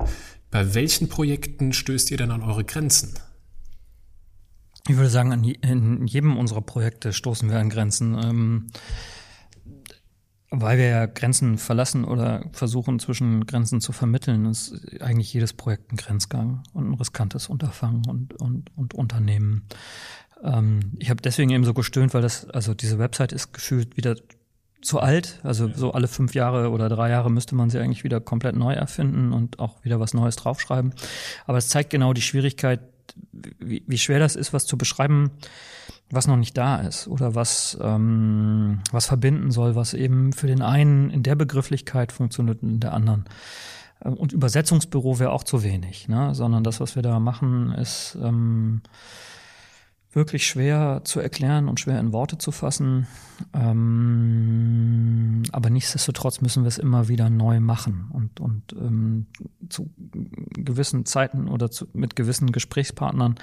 Bei 0.50 0.74
welchen 0.74 1.08
Projekten 1.08 1.72
stößt 1.72 2.10
ihr 2.10 2.16
denn 2.16 2.30
an 2.30 2.42
eure 2.42 2.64
Grenzen? 2.64 3.14
Ich 4.86 4.96
würde 4.96 5.08
sagen, 5.08 5.32
in 5.32 6.06
jedem 6.06 6.36
unserer 6.36 6.60
Projekte 6.60 7.12
stoßen 7.12 7.48
wir 7.48 7.58
an 7.58 7.70
Grenzen. 7.70 8.18
Ähm, 8.22 8.66
weil 10.50 10.78
wir 10.78 10.86
ja 10.86 11.06
Grenzen 11.06 11.58
verlassen 11.58 12.04
oder 12.04 12.44
versuchen, 12.52 12.98
zwischen 12.98 13.46
Grenzen 13.46 13.80
zu 13.80 13.92
vermitteln, 13.92 14.46
ist 14.46 14.80
eigentlich 15.00 15.32
jedes 15.32 15.52
Projekt 15.52 15.92
ein 15.92 15.96
Grenzgang 15.96 16.62
und 16.72 16.90
ein 16.90 16.94
riskantes 16.94 17.48
Unterfangen 17.48 18.02
und, 18.08 18.34
und, 18.40 18.70
und 18.76 18.94
Unternehmen. 18.94 19.66
Ähm, 20.42 20.92
ich 20.98 21.10
habe 21.10 21.22
deswegen 21.22 21.50
eben 21.50 21.64
so 21.64 21.74
gestöhnt, 21.74 22.14
weil 22.14 22.22
das, 22.22 22.48
also 22.50 22.74
diese 22.74 22.98
Website 22.98 23.32
ist 23.32 23.52
gefühlt 23.52 23.96
wieder 23.96 24.16
zu 24.84 25.00
alt. 25.00 25.40
Also 25.42 25.68
so 25.74 25.92
alle 25.92 26.08
fünf 26.08 26.34
Jahre 26.34 26.70
oder 26.70 26.88
drei 26.88 27.10
Jahre 27.10 27.30
müsste 27.30 27.54
man 27.54 27.70
sie 27.70 27.78
eigentlich 27.78 28.04
wieder 28.04 28.20
komplett 28.20 28.54
neu 28.54 28.74
erfinden 28.74 29.32
und 29.32 29.58
auch 29.58 29.82
wieder 29.84 29.98
was 29.98 30.14
Neues 30.14 30.36
draufschreiben. 30.36 30.94
Aber 31.46 31.58
es 31.58 31.68
zeigt 31.68 31.90
genau 31.90 32.12
die 32.12 32.22
Schwierigkeit, 32.22 32.80
wie, 33.58 33.82
wie 33.86 33.98
schwer 33.98 34.18
das 34.18 34.36
ist, 34.36 34.52
was 34.52 34.66
zu 34.66 34.78
beschreiben, 34.78 35.30
was 36.10 36.26
noch 36.26 36.36
nicht 36.36 36.56
da 36.56 36.76
ist 36.76 37.08
oder 37.08 37.34
was, 37.34 37.78
ähm, 37.80 38.80
was 38.92 39.06
verbinden 39.06 39.50
soll, 39.50 39.74
was 39.74 39.94
eben 39.94 40.32
für 40.32 40.46
den 40.46 40.62
einen 40.62 41.10
in 41.10 41.22
der 41.22 41.34
Begrifflichkeit 41.34 42.12
funktioniert 42.12 42.62
und 42.62 42.68
in 42.70 42.80
der 42.80 42.92
anderen. 42.92 43.24
Äh, 44.00 44.08
und 44.08 44.32
Übersetzungsbüro 44.32 45.18
wäre 45.18 45.32
auch 45.32 45.44
zu 45.44 45.62
wenig, 45.62 46.08
ne? 46.08 46.34
sondern 46.34 46.64
das, 46.64 46.80
was 46.80 46.96
wir 46.96 47.02
da 47.02 47.18
machen, 47.20 47.72
ist 47.72 48.16
ähm, 48.22 48.82
wirklich 50.14 50.46
schwer 50.46 51.02
zu 51.04 51.20
erklären 51.20 51.68
und 51.68 51.80
schwer 51.80 52.00
in 52.00 52.12
Worte 52.12 52.38
zu 52.38 52.52
fassen. 52.52 53.06
Ähm, 53.52 55.42
aber 55.52 55.70
nichtsdestotrotz 55.70 56.40
müssen 56.40 56.62
wir 56.62 56.68
es 56.68 56.78
immer 56.78 57.08
wieder 57.08 57.30
neu 57.30 57.60
machen 57.60 58.08
und, 58.12 58.40
und 58.40 58.72
ähm, 58.72 59.26
zu 59.68 59.90
gewissen 60.52 61.04
Zeiten 61.04 61.48
oder 61.48 61.70
zu, 61.70 61.86
mit 61.92 62.16
gewissen 62.16 62.52
Gesprächspartnern 62.52 63.36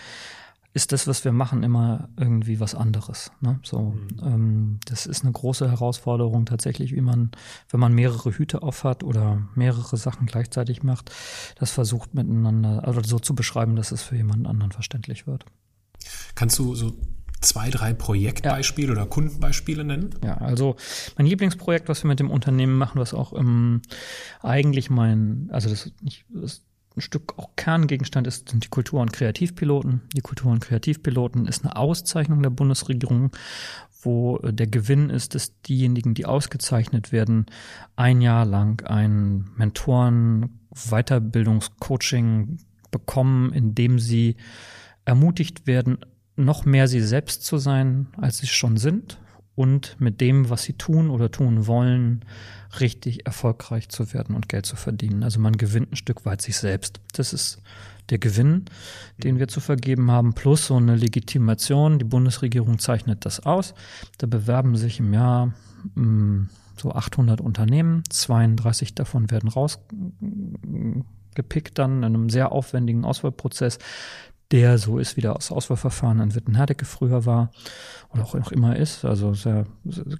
ist 0.73 0.93
das, 0.93 1.05
was 1.05 1.25
wir 1.25 1.33
machen, 1.33 1.63
immer 1.63 2.07
irgendwie 2.17 2.59
was 2.61 2.75
anderes. 2.75 3.31
Ne? 3.41 3.59
So, 3.63 3.91
mhm. 3.91 4.07
ähm, 4.23 4.79
das 4.85 5.05
ist 5.05 5.23
eine 5.23 5.33
große 5.33 5.69
Herausforderung 5.69 6.45
tatsächlich, 6.45 6.95
wie 6.95 7.01
man, 7.01 7.31
wenn 7.69 7.79
man 7.79 7.93
mehrere 7.93 8.31
Hüte 8.31 8.63
aufhat 8.63 9.03
oder 9.03 9.41
mehrere 9.53 9.97
Sachen 9.97 10.27
gleichzeitig 10.27 10.81
macht, 10.83 11.11
das 11.59 11.71
versucht 11.71 12.13
miteinander, 12.13 12.87
also 12.87 13.01
so 13.03 13.19
zu 13.19 13.35
beschreiben, 13.35 13.75
dass 13.75 13.91
es 13.91 14.01
für 14.01 14.15
jemanden 14.15 14.45
anderen 14.47 14.71
verständlich 14.71 15.27
wird. 15.27 15.45
Kannst 16.35 16.59
du 16.59 16.75
so 16.75 16.93
zwei, 17.41 17.69
drei 17.69 17.93
Projektbeispiele 17.93 18.89
ja. 18.89 18.93
oder 18.93 19.05
Kundenbeispiele 19.05 19.83
nennen? 19.83 20.15
Ja, 20.23 20.37
also 20.37 20.75
mein 21.17 21.27
Lieblingsprojekt, 21.27 21.89
was 21.89 22.03
wir 22.03 22.07
mit 22.07 22.19
dem 22.19 22.29
Unternehmen 22.29 22.77
machen, 22.77 22.99
was 22.99 23.13
auch 23.13 23.33
ähm, 23.33 23.81
eigentlich 24.41 24.89
mein, 24.89 25.49
also 25.51 25.69
das, 25.69 25.91
nicht, 26.01 26.25
das 26.29 26.61
ein 26.95 27.01
Stück 27.01 27.33
auch 27.37 27.49
Kerngegenstand 27.55 28.27
ist, 28.27 28.49
sind 28.49 28.65
die 28.65 28.69
Kultur- 28.69 29.01
und 29.01 29.13
Kreativpiloten. 29.13 30.01
Die 30.13 30.21
Kultur- 30.21 30.51
und 30.51 30.59
Kreativpiloten 30.59 31.47
ist 31.47 31.63
eine 31.63 31.75
Auszeichnung 31.77 32.43
der 32.43 32.49
Bundesregierung, 32.49 33.31
wo 34.01 34.37
äh, 34.37 34.53
der 34.53 34.67
Gewinn 34.67 35.09
ist, 35.09 35.35
dass 35.35 35.59
diejenigen, 35.61 36.13
die 36.13 36.25
ausgezeichnet 36.25 37.11
werden, 37.11 37.45
ein 37.95 38.21
Jahr 38.21 38.45
lang 38.45 38.85
ein 38.85 39.49
Mentoren, 39.55 40.59
Weiterbildungscoaching 40.71 42.57
bekommen, 42.91 43.53
in 43.53 43.73
dem 43.75 43.99
sie 43.99 44.35
ermutigt 45.05 45.67
werden, 45.67 45.99
noch 46.35 46.65
mehr 46.65 46.87
sie 46.87 47.01
selbst 47.01 47.45
zu 47.45 47.57
sein, 47.57 48.07
als 48.17 48.39
sie 48.39 48.47
schon 48.47 48.77
sind 48.77 49.19
und 49.55 49.99
mit 49.99 50.21
dem, 50.21 50.49
was 50.49 50.63
sie 50.63 50.73
tun 50.73 51.09
oder 51.09 51.29
tun 51.29 51.67
wollen, 51.67 52.23
richtig 52.79 53.25
erfolgreich 53.25 53.89
zu 53.89 54.13
werden 54.13 54.35
und 54.35 54.49
Geld 54.49 54.65
zu 54.65 54.75
verdienen. 54.75 55.23
Also 55.23 55.39
man 55.39 55.57
gewinnt 55.57 55.91
ein 55.91 55.97
Stück 55.97 56.25
weit 56.25 56.41
sich 56.41 56.57
selbst. 56.57 57.01
Das 57.13 57.33
ist 57.33 57.61
der 58.09 58.17
Gewinn, 58.17 58.65
den 59.23 59.39
wir 59.39 59.47
zu 59.47 59.59
vergeben 59.59 60.09
haben, 60.09 60.33
plus 60.33 60.67
so 60.67 60.77
eine 60.77 60.95
Legitimation. 60.95 61.99
Die 61.99 62.05
Bundesregierung 62.05 62.79
zeichnet 62.79 63.25
das 63.25 63.41
aus. 63.41 63.73
Da 64.17 64.27
bewerben 64.27 64.77
sich 64.77 64.99
im 64.99 65.13
Jahr 65.13 65.47
mh, 65.95 65.95
hm, 65.95 66.49
so 66.77 66.93
800 66.93 67.41
Unternehmen, 67.41 68.03
32 68.09 68.95
davon 68.95 69.29
werden 69.29 69.49
rausgepickt 69.49 71.77
dann 71.77 71.97
in 71.97 72.03
einem 72.03 72.29
sehr 72.29 72.51
aufwendigen 72.51 73.05
Auswahlprozess 73.05 73.77
der 74.51 74.77
so 74.77 74.99
ist, 74.99 75.17
wie 75.17 75.21
das 75.21 75.51
Auswahlverfahren 75.51 76.19
in 76.19 76.35
Wittenherdecke 76.35 76.85
früher 76.85 77.25
war 77.25 77.51
oder 78.13 78.23
auch 78.23 78.33
noch 78.33 78.51
immer 78.51 78.75
ist. 78.75 79.05
Also 79.05 79.33
sehr, 79.33 79.65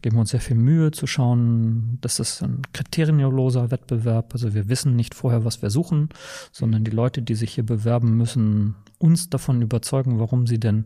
geben 0.01 0.15
wir 0.15 0.21
uns 0.21 0.29
sehr 0.29 0.39
viel 0.39 0.55
Mühe 0.55 0.91
zu 0.91 1.07
schauen, 1.07 1.97
dass 2.01 2.17
das 2.17 2.41
ein 2.41 2.61
kriterienloser 2.73 3.71
Wettbewerb, 3.71 4.29
also 4.33 4.53
wir 4.53 4.69
wissen 4.69 4.95
nicht 4.95 5.13
vorher, 5.13 5.43
was 5.43 5.61
wir 5.61 5.69
suchen, 5.69 6.09
sondern 6.51 6.83
die 6.83 6.91
Leute, 6.91 7.21
die 7.21 7.35
sich 7.35 7.53
hier 7.53 7.65
bewerben, 7.65 8.15
müssen 8.17 8.75
uns 8.97 9.29
davon 9.29 9.61
überzeugen, 9.61 10.19
warum 10.19 10.47
sie 10.47 10.59
denn 10.59 10.85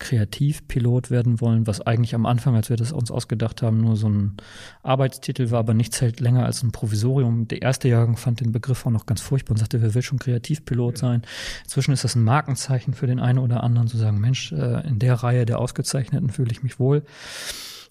Kreativpilot 0.00 1.10
werden 1.10 1.40
wollen, 1.40 1.66
was 1.66 1.80
eigentlich 1.80 2.14
am 2.14 2.26
Anfang, 2.26 2.56
als 2.56 2.68
wir 2.68 2.76
das 2.76 2.92
uns 2.92 3.10
ausgedacht 3.10 3.62
haben, 3.62 3.80
nur 3.80 3.96
so 3.96 4.08
ein 4.08 4.36
Arbeitstitel 4.82 5.50
war, 5.50 5.60
aber 5.60 5.72
nichts 5.72 6.00
hält 6.00 6.20
länger 6.20 6.44
als 6.44 6.62
ein 6.62 6.72
Provisorium. 6.72 7.46
Der 7.48 7.62
erste 7.62 7.88
Jahrgang 7.88 8.16
fand 8.16 8.40
den 8.40 8.52
Begriff 8.52 8.84
auch 8.86 8.90
noch 8.90 9.06
ganz 9.06 9.20
furchtbar 9.20 9.52
und 9.52 9.58
sagte, 9.58 9.82
wer 9.82 9.94
will 9.94 10.02
schon 10.02 10.18
Kreativpilot 10.18 10.98
sein? 10.98 11.22
Inzwischen 11.62 11.92
ist 11.92 12.04
das 12.04 12.16
ein 12.16 12.24
Markenzeichen 12.24 12.92
für 12.92 13.06
den 13.06 13.20
einen 13.20 13.38
oder 13.38 13.62
anderen, 13.62 13.88
zu 13.88 13.96
sagen, 13.96 14.20
Mensch, 14.20 14.52
äh, 14.52 14.86
in 14.86 14.98
der 14.98 15.14
Reihe 15.14 15.46
der 15.46 15.58
Ausgezeichneten 15.58 16.30
fühle 16.30 16.50
ich 16.50 16.62
mich 16.62 16.80
wohl. 16.80 17.04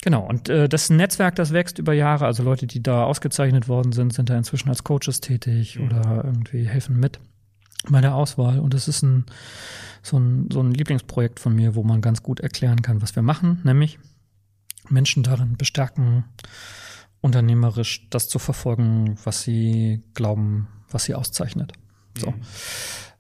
Genau, 0.03 0.27
und 0.27 0.50
äh, 0.50 0.67
das 0.67 0.89
Netzwerk, 0.89 1.36
das 1.36 1.53
wächst 1.53 1.79
über 1.79 1.93
Jahre. 1.93 2.25
Also 2.25 2.43
Leute, 2.43 2.67
die 2.67 2.83
da 2.83 3.05
ausgezeichnet 3.05 3.69
worden 3.69 3.93
sind, 3.93 4.13
sind 4.13 4.29
da 4.29 4.38
inzwischen 4.38 4.67
als 4.67 4.83
Coaches 4.83 5.22
tätig 5.22 5.79
mhm. 5.79 5.86
oder 5.86 6.22
irgendwie 6.25 6.67
helfen 6.67 7.00
mit 7.00 7.19
bei 7.89 8.01
der 8.01 8.13
Auswahl. 8.13 8.60
Und 8.60 8.74
es 8.74 8.89
ist 8.89 9.01
ein, 9.01 9.25
so, 10.03 10.19
ein, 10.19 10.50
so 10.51 10.62
ein 10.62 10.72
Lieblingsprojekt 10.72 11.39
von 11.39 11.55
mir, 11.55 11.75
wo 11.75 11.83
man 11.83 12.01
ganz 12.01 12.22
gut 12.22 12.41
erklären 12.41 12.81
kann, 12.81 13.01
was 13.01 13.15
wir 13.15 13.24
machen, 13.24 13.62
nämlich 13.63 13.98
Menschen 14.89 15.24
darin 15.24 15.57
bestärken, 15.57 16.25
unternehmerisch 17.22 18.10
das 18.10 18.27
zu 18.27 18.38
verfolgen, 18.38 19.17
was 19.24 19.41
sie 19.41 20.03
glauben, 20.13 20.67
was 20.91 21.05
sie 21.05 21.15
auszeichnet. 21.15 21.74
So. 22.17 22.31
Mhm. 22.31 22.41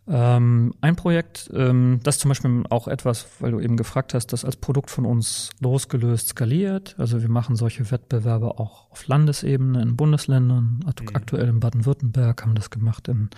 Ähm, 0.05 0.73
ein 0.81 0.97
Projekt, 0.97 1.49
ähm, 1.53 2.01
das 2.03 2.19
zum 2.19 2.29
Beispiel 2.29 2.63
auch 2.69 2.89
etwas, 2.89 3.25
weil 3.39 3.51
du 3.51 3.59
eben 3.61 3.77
gefragt 3.77 4.13
hast, 4.13 4.33
das 4.33 4.43
als 4.43 4.57
Produkt 4.57 4.89
von 4.89 5.05
uns 5.05 5.51
losgelöst 5.61 6.29
skaliert. 6.29 6.95
Also 6.97 7.21
wir 7.21 7.29
machen 7.29 7.55
solche 7.55 7.89
Wettbewerbe 7.89 8.59
auch 8.59 8.91
auf 8.91 9.07
Landesebene 9.07 9.81
in 9.81 9.95
Bundesländern. 9.95 10.81
Mhm. 10.83 11.15
Aktuell 11.15 11.47
in 11.47 11.59
Baden-Württemberg 11.61 12.43
haben 12.43 12.55
das 12.55 12.69
gemacht, 12.69 13.07
in 13.07 13.29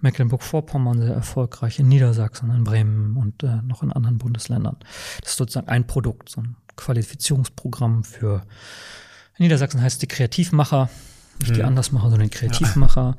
Mecklenburg-Vorpommern 0.00 1.00
sehr 1.00 1.14
erfolgreich, 1.14 1.78
in 1.78 1.88
Niedersachsen, 1.88 2.50
in 2.50 2.64
Bremen 2.64 3.16
und 3.16 3.42
äh, 3.42 3.62
noch 3.62 3.82
in 3.82 3.90
anderen 3.90 4.18
Bundesländern. 4.18 4.76
Das 5.22 5.30
ist 5.30 5.38
sozusagen 5.38 5.68
ein 5.68 5.86
Produkt, 5.86 6.28
so 6.28 6.42
ein 6.42 6.56
Qualifizierungsprogramm 6.76 8.04
für 8.04 8.42
in 9.36 9.44
Niedersachsen 9.44 9.82
heißt 9.82 10.00
die 10.00 10.06
Kreativmacher 10.06 10.90
nicht 11.40 11.50
mhm. 11.50 11.54
die 11.54 11.62
Andersmacher, 11.62 12.10
sondern 12.10 12.28
die 12.28 12.36
Kreativmacher. 12.36 13.16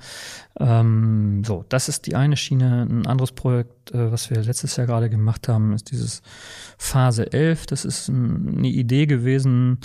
Ja. 0.59 0.81
Ähm, 0.81 1.43
so, 1.45 1.65
das 1.69 1.89
ist 1.89 2.05
die 2.07 2.15
eine 2.15 2.37
Schiene. 2.37 2.87
Ein 2.89 3.05
anderes 3.05 3.31
Projekt, 3.31 3.91
äh, 3.91 4.11
was 4.11 4.29
wir 4.29 4.41
letztes 4.41 4.75
Jahr 4.75 4.87
gerade 4.87 5.09
gemacht 5.09 5.47
haben, 5.47 5.73
ist 5.73 5.91
dieses 5.91 6.21
Phase 6.77 7.31
11. 7.31 7.65
Das 7.67 7.85
ist 7.85 8.07
ein, 8.07 8.57
eine 8.57 8.69
Idee 8.69 9.05
gewesen, 9.05 9.79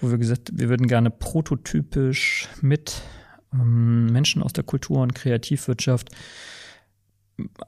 wo 0.00 0.10
wir 0.10 0.18
gesagt, 0.18 0.50
wir 0.54 0.68
würden 0.68 0.86
gerne 0.86 1.10
prototypisch 1.10 2.48
mit 2.60 3.02
ähm, 3.52 4.06
Menschen 4.06 4.42
aus 4.42 4.52
der 4.52 4.64
Kultur- 4.64 5.02
und 5.02 5.14
Kreativwirtschaft 5.14 6.10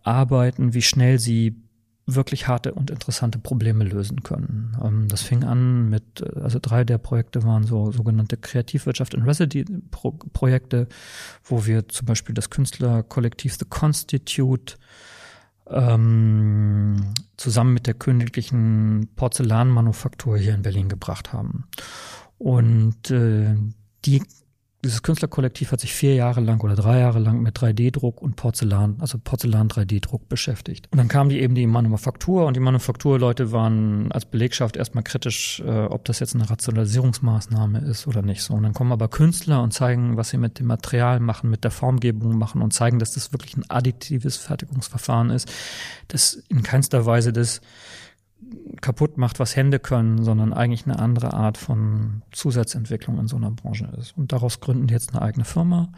arbeiten, 0.02 0.74
wie 0.74 0.82
schnell 0.82 1.18
sie 1.18 1.63
wirklich 2.06 2.48
harte 2.48 2.74
und 2.74 2.90
interessante 2.90 3.38
Probleme 3.38 3.84
lösen 3.84 4.22
können. 4.22 4.76
Ähm, 4.82 5.08
das 5.08 5.22
fing 5.22 5.44
an 5.44 5.88
mit, 5.88 6.20
äh, 6.20 6.40
also 6.40 6.58
drei 6.60 6.84
der 6.84 6.98
Projekte 6.98 7.44
waren 7.44 7.64
so 7.64 7.92
sogenannte 7.92 8.36
Kreativwirtschaft 8.36 9.14
in 9.14 9.22
Residence-Projekte, 9.22 10.88
wo 11.44 11.66
wir 11.66 11.88
zum 11.88 12.06
Beispiel 12.06 12.34
das 12.34 12.50
Künstlerkollektiv 12.50 13.56
The 13.58 13.64
Constitute 13.64 14.76
ähm, 15.70 17.14
zusammen 17.36 17.72
mit 17.72 17.86
der 17.86 17.94
königlichen 17.94 19.08
Porzellanmanufaktur 19.16 20.36
hier 20.36 20.54
in 20.54 20.62
Berlin 20.62 20.88
gebracht 20.88 21.32
haben. 21.32 21.64
Und 22.36 23.10
äh, 23.10 23.54
die 24.04 24.22
dieses 24.84 25.02
Künstlerkollektiv 25.02 25.72
hat 25.72 25.80
sich 25.80 25.94
vier 25.94 26.14
Jahre 26.14 26.40
lang 26.40 26.60
oder 26.60 26.76
drei 26.76 27.00
Jahre 27.00 27.18
lang 27.18 27.40
mit 27.40 27.58
3D-Druck 27.58 28.20
und 28.20 28.36
Porzellan, 28.36 28.96
also 29.00 29.18
Porzellan-3D-Druck 29.18 30.28
beschäftigt. 30.28 30.88
Und 30.92 30.98
dann 30.98 31.08
kam 31.08 31.28
die 31.28 31.40
eben 31.40 31.54
die 31.54 31.66
Manufaktur 31.66 32.46
und 32.46 32.54
die 32.54 32.60
Manufakturleute 32.60 33.50
waren 33.50 34.12
als 34.12 34.26
Belegschaft 34.26 34.76
erstmal 34.76 35.02
kritisch, 35.02 35.60
äh, 35.60 35.84
ob 35.86 36.04
das 36.04 36.20
jetzt 36.20 36.34
eine 36.34 36.48
Rationalisierungsmaßnahme 36.48 37.80
ist 37.80 38.06
oder 38.06 38.22
nicht 38.22 38.42
so. 38.42 38.54
Und 38.54 38.62
dann 38.62 38.74
kommen 38.74 38.92
aber 38.92 39.08
Künstler 39.08 39.62
und 39.62 39.72
zeigen, 39.72 40.16
was 40.16 40.28
sie 40.30 40.38
mit 40.38 40.58
dem 40.58 40.66
Material 40.66 41.18
machen, 41.18 41.50
mit 41.50 41.64
der 41.64 41.70
Formgebung 41.70 42.38
machen 42.38 42.62
und 42.62 42.72
zeigen, 42.72 42.98
dass 42.98 43.14
das 43.14 43.32
wirklich 43.32 43.56
ein 43.56 43.64
additives 43.68 44.36
Fertigungsverfahren 44.36 45.30
ist, 45.30 45.50
das 46.08 46.34
in 46.48 46.62
keinster 46.62 47.06
Weise 47.06 47.32
das 47.32 47.60
kaputt 48.80 49.18
macht, 49.18 49.40
was 49.40 49.56
Hände 49.56 49.78
können, 49.78 50.22
sondern 50.22 50.52
eigentlich 50.52 50.86
eine 50.86 50.98
andere 50.98 51.32
Art 51.34 51.58
von 51.58 52.22
Zusatzentwicklung 52.32 53.18
in 53.18 53.28
so 53.28 53.36
einer 53.36 53.50
Branche 53.50 53.88
ist. 53.98 54.16
Und 54.16 54.32
daraus 54.32 54.60
gründen 54.60 54.86
die 54.86 54.94
jetzt 54.94 55.12
eine 55.14 55.22
eigene 55.22 55.44
Firma 55.44 55.90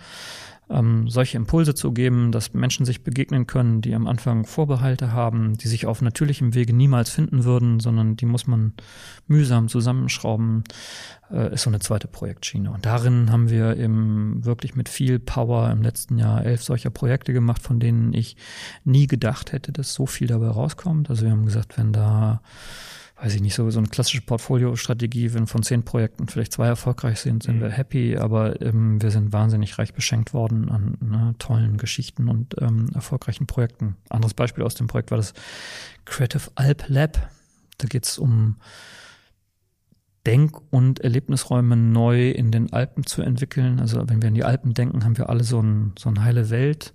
ähm, 0.68 1.08
solche 1.08 1.36
Impulse 1.36 1.74
zu 1.74 1.92
geben, 1.92 2.32
dass 2.32 2.52
Menschen 2.52 2.84
sich 2.84 3.04
begegnen 3.04 3.46
können, 3.46 3.82
die 3.82 3.94
am 3.94 4.06
Anfang 4.06 4.44
Vorbehalte 4.46 5.12
haben, 5.12 5.56
die 5.56 5.68
sich 5.68 5.86
auf 5.86 6.02
natürlichem 6.02 6.54
Wege 6.54 6.72
niemals 6.72 7.10
finden 7.10 7.44
würden, 7.44 7.78
sondern 7.78 8.16
die 8.16 8.26
muss 8.26 8.46
man 8.46 8.72
mühsam 9.28 9.68
zusammenschrauben, 9.68 10.64
äh, 11.30 11.54
ist 11.54 11.62
so 11.62 11.70
eine 11.70 11.78
zweite 11.78 12.08
Projektschiene. 12.08 12.70
Und 12.72 12.84
darin 12.84 13.30
haben 13.30 13.48
wir 13.48 13.76
eben 13.76 14.44
wirklich 14.44 14.74
mit 14.74 14.88
viel 14.88 15.20
Power 15.20 15.70
im 15.70 15.82
letzten 15.82 16.18
Jahr 16.18 16.44
elf 16.44 16.64
solcher 16.64 16.90
Projekte 16.90 17.32
gemacht, 17.32 17.62
von 17.62 17.78
denen 17.78 18.12
ich 18.12 18.36
nie 18.84 19.06
gedacht 19.06 19.52
hätte, 19.52 19.72
dass 19.72 19.94
so 19.94 20.06
viel 20.06 20.26
dabei 20.26 20.48
rauskommt. 20.48 21.10
Also 21.10 21.24
wir 21.24 21.30
haben 21.30 21.46
gesagt, 21.46 21.78
wenn 21.78 21.92
da 21.92 22.40
weiß 23.16 23.34
ich 23.34 23.40
nicht, 23.40 23.54
so, 23.54 23.70
so 23.70 23.78
eine 23.78 23.88
klassische 23.88 24.20
Portfolio-Strategie, 24.20 25.32
wenn 25.32 25.46
von 25.46 25.62
zehn 25.62 25.84
Projekten 25.84 26.28
vielleicht 26.28 26.52
zwei 26.52 26.66
erfolgreich 26.66 27.20
sind, 27.20 27.42
sind 27.42 27.56
mhm. 27.56 27.62
wir 27.62 27.70
happy, 27.70 28.16
aber 28.16 28.60
ähm, 28.60 29.00
wir 29.00 29.10
sind 29.10 29.32
wahnsinnig 29.32 29.78
reich 29.78 29.94
beschenkt 29.94 30.34
worden 30.34 30.68
an 30.68 30.98
ne, 31.00 31.34
tollen 31.38 31.78
Geschichten 31.78 32.28
und 32.28 32.56
ähm, 32.60 32.90
erfolgreichen 32.94 33.46
Projekten. 33.46 33.96
Anderes 34.10 34.34
Beispiel 34.34 34.64
aus 34.64 34.74
dem 34.74 34.86
Projekt 34.86 35.10
war 35.10 35.18
das 35.18 35.32
Creative 36.04 36.50
Alp 36.56 36.84
Lab. 36.88 37.30
Da 37.78 37.88
geht 37.88 38.04
es 38.04 38.18
um 38.18 38.56
Denk- 40.26 40.60
und 40.70 41.00
Erlebnisräume 41.00 41.76
neu 41.76 42.30
in 42.30 42.50
den 42.50 42.72
Alpen 42.72 43.06
zu 43.06 43.22
entwickeln. 43.22 43.80
Also 43.80 44.06
wenn 44.08 44.20
wir 44.20 44.28
an 44.28 44.34
die 44.34 44.44
Alpen 44.44 44.74
denken, 44.74 45.04
haben 45.04 45.16
wir 45.16 45.30
alle 45.30 45.44
so 45.44 45.62
ein, 45.62 45.92
so 45.98 46.10
ein 46.10 46.22
heile 46.22 46.50
Welt. 46.50 46.92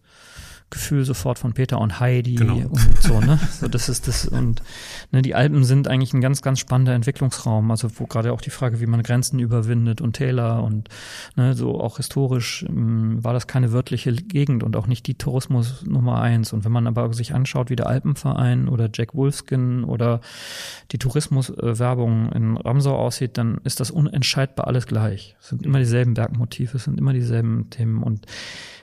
Gefühl 0.71 1.05
sofort 1.05 1.38
von 1.38 1.53
Peter 1.53 1.79
und 1.79 1.99
Heidi 1.99 2.36
genau. 2.36 2.55
und 2.55 3.01
so, 3.01 3.19
ne? 3.19 3.39
So, 3.51 3.67
das 3.67 3.89
ist 3.89 4.07
das 4.07 4.27
und 4.27 4.63
ne, 5.12 5.21
die 5.21 5.36
Alpen 5.36 5.63
sind 5.63 5.88
eigentlich 5.88 6.13
ein 6.13 6.21
ganz, 6.21 6.41
ganz 6.41 6.60
spannender 6.60 6.93
Entwicklungsraum, 6.93 7.69
also 7.69 7.89
wo 7.99 8.07
gerade 8.07 8.34
auch 8.34 8.41
die 8.41 8.49
Frage, 8.49 8.79
wie 8.79 8.86
man 8.88 9.03
Grenzen 9.03 9.39
überwindet 9.39 10.01
und 10.01 10.13
Täler 10.13 10.63
und 10.63 10.89
ne, 11.36 11.53
so 11.53 11.79
auch 11.79 11.97
historisch 11.97 12.65
ähm, 12.67 13.23
war 13.23 13.34
das 13.34 13.45
keine 13.47 13.71
wörtliche 13.73 14.13
Gegend 14.13 14.63
und 14.63 14.75
auch 14.75 14.88
nicht 14.88 15.05
die 15.07 15.15
Tourismus 15.15 15.84
Nummer 15.86 16.21
eins. 16.21 16.53
Und 16.53 16.65
wenn 16.65 16.71
man 16.71 16.88
aber 16.88 17.13
sich 17.13 17.34
anschaut, 17.34 17.69
wie 17.69 17.75
der 17.75 17.88
Alpenverein 17.88 18.67
oder 18.67 18.89
Jack 18.91 19.13
Wolfskin 19.13 19.84
oder 19.84 20.21
die 20.91 20.97
Tourismuswerbung 20.97 22.31
in 22.31 22.57
Ramsau 22.57 22.95
aussieht, 22.95 23.38
dann 23.38 23.60
ist 23.63 23.79
das 23.79 23.91
unentscheidbar 23.91 24.67
alles 24.67 24.88
gleich. 24.88 25.36
Es 25.41 25.49
sind 25.49 25.65
immer 25.65 25.79
dieselben 25.79 26.13
Bergmotive, 26.13 26.77
es 26.77 26.86
sind 26.86 26.97
immer 26.97 27.13
dieselben 27.13 27.69
Themen 27.69 28.03
und 28.03 28.25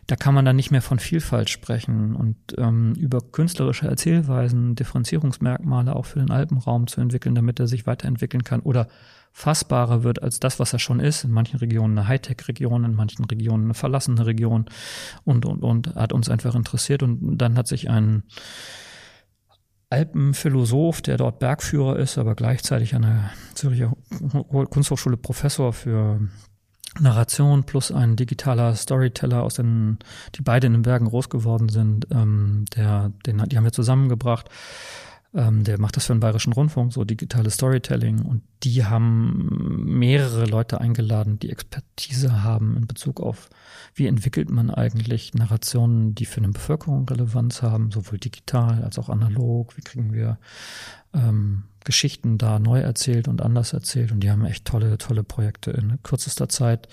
da 0.09 0.17
kann 0.17 0.35
man 0.35 0.47
dann 0.47 0.57
nicht 0.57 0.71
mehr 0.71 0.81
von 0.81 0.99
Vielfalt 0.99 1.51
sprechen 1.51 2.17
und 2.17 2.37
ähm, 2.57 2.95
über 2.95 3.21
künstlerische 3.21 3.87
Erzählweisen, 3.87 4.75
Differenzierungsmerkmale 4.75 5.95
auch 5.95 6.07
für 6.07 6.19
den 6.19 6.31
Alpenraum 6.31 6.87
zu 6.87 7.03
entwickeln, 7.03 7.35
damit 7.35 7.61
er 7.61 7.67
sich 7.67 7.87
weiterentwickeln 7.87 8.43
kann 8.43 8.61
oder 8.61 8.89
fassbarer 9.33 10.05
wird 10.05 10.23
als 10.23 10.41
das, 10.41 10.59
was 10.59 10.73
er 10.73 10.79
schon 10.79 10.99
ist. 10.99 11.25
In 11.25 11.31
manchen 11.31 11.59
Regionen 11.59 11.99
eine 11.99 12.09
Hightech-Region, 12.09 12.85
in 12.85 12.95
manchen 12.95 13.27
Regionen 13.27 13.65
eine 13.65 13.75
verlassene 13.75 14.25
Region 14.25 14.65
und, 15.25 15.45
und, 15.45 15.63
und 15.63 15.95
hat 15.95 16.15
uns 16.15 16.31
einfach 16.31 16.55
interessiert 16.55 17.03
und 17.03 17.37
dann 17.37 17.59
hat 17.59 17.69
sich 17.69 17.91
ein 17.91 18.23
Alpenphilosoph, 19.91 21.03
der 21.03 21.19
dort 21.19 21.39
Bergführer 21.39 21.99
ist, 21.99 22.17
aber 22.17 22.35
gleichzeitig 22.35 22.95
an 22.95 23.03
der 23.03 23.31
Zürcher 23.53 23.93
Kunsthochschule 24.71 25.19
Professor 25.19 25.75
für 25.75 26.21
Narration 27.01 27.65
plus 27.65 27.93
ein 27.93 28.17
digitaler 28.17 28.75
Storyteller 28.75 29.43
aus 29.43 29.55
den, 29.55 29.99
die 30.35 30.43
beide 30.43 30.67
in 30.67 30.73
den 30.73 30.83
Bergen 30.83 31.07
groß 31.07 31.29
geworden 31.29 31.69
sind, 31.69 32.07
ähm, 32.11 32.65
der, 32.77 33.13
den, 33.27 33.43
die 33.49 33.57
haben 33.57 33.65
wir 33.65 33.73
zusammengebracht. 33.73 34.49
Ähm, 35.35 35.63
der 35.65 35.79
macht 35.79 35.97
das 35.97 36.07
für 36.07 36.15
den 36.15 36.21
Bayerischen 36.21 36.55
Rundfunk, 36.55 36.93
so 36.93 37.05
digitales 37.05 37.55
Storytelling. 37.55 38.23
Und 38.23 38.43
die 38.63 38.85
haben 38.85 39.85
mehrere 39.85 40.47
Leute 40.47 40.81
eingeladen, 40.81 41.39
die 41.39 41.51
Expertise 41.51 42.43
haben 42.43 42.77
in 42.77 42.87
Bezug 42.87 43.21
auf, 43.21 43.51
wie 43.95 44.07
entwickelt 44.07 44.51
man 44.51 44.71
eigentlich 44.71 45.35
Narrationen, 45.35 46.15
die 46.15 46.25
für 46.25 46.39
eine 46.39 46.49
Bevölkerung 46.49 47.07
Relevanz 47.09 47.63
haben, 47.63 47.91
sowohl 47.91 48.19
digital 48.19 48.83
als 48.83 48.99
auch 48.99 49.11
analog. 49.11 49.77
Wie 49.77 49.83
kriegen 49.83 50.13
wir 50.15 50.39
ähm, 51.13 51.65
Geschichten 51.85 52.39
da 52.39 52.59
neu 52.59 52.81
erzählt 52.81 53.29
und 53.29 53.41
anders 53.41 53.73
erzählt. 53.73 54.13
Und 54.13 54.21
die 54.21 54.31
haben 54.31 54.45
echt 54.45 54.65
tolle, 54.65 54.99
tolle 54.99 55.25
Projekte 55.25 55.71
in 55.71 55.99
kürzester 56.03 56.49
Zeit 56.49 56.89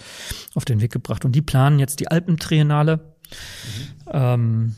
auf 0.53 0.65
den 0.65 0.81
Weg 0.81 0.91
gebracht. 0.91 1.25
Und 1.25 1.33
die 1.33 1.41
planen 1.41 1.79
jetzt 1.79 1.99
die 1.99 2.09
Alpentriennale. 2.09 2.97
Mhm. 2.97 4.11
Ähm, 4.11 4.75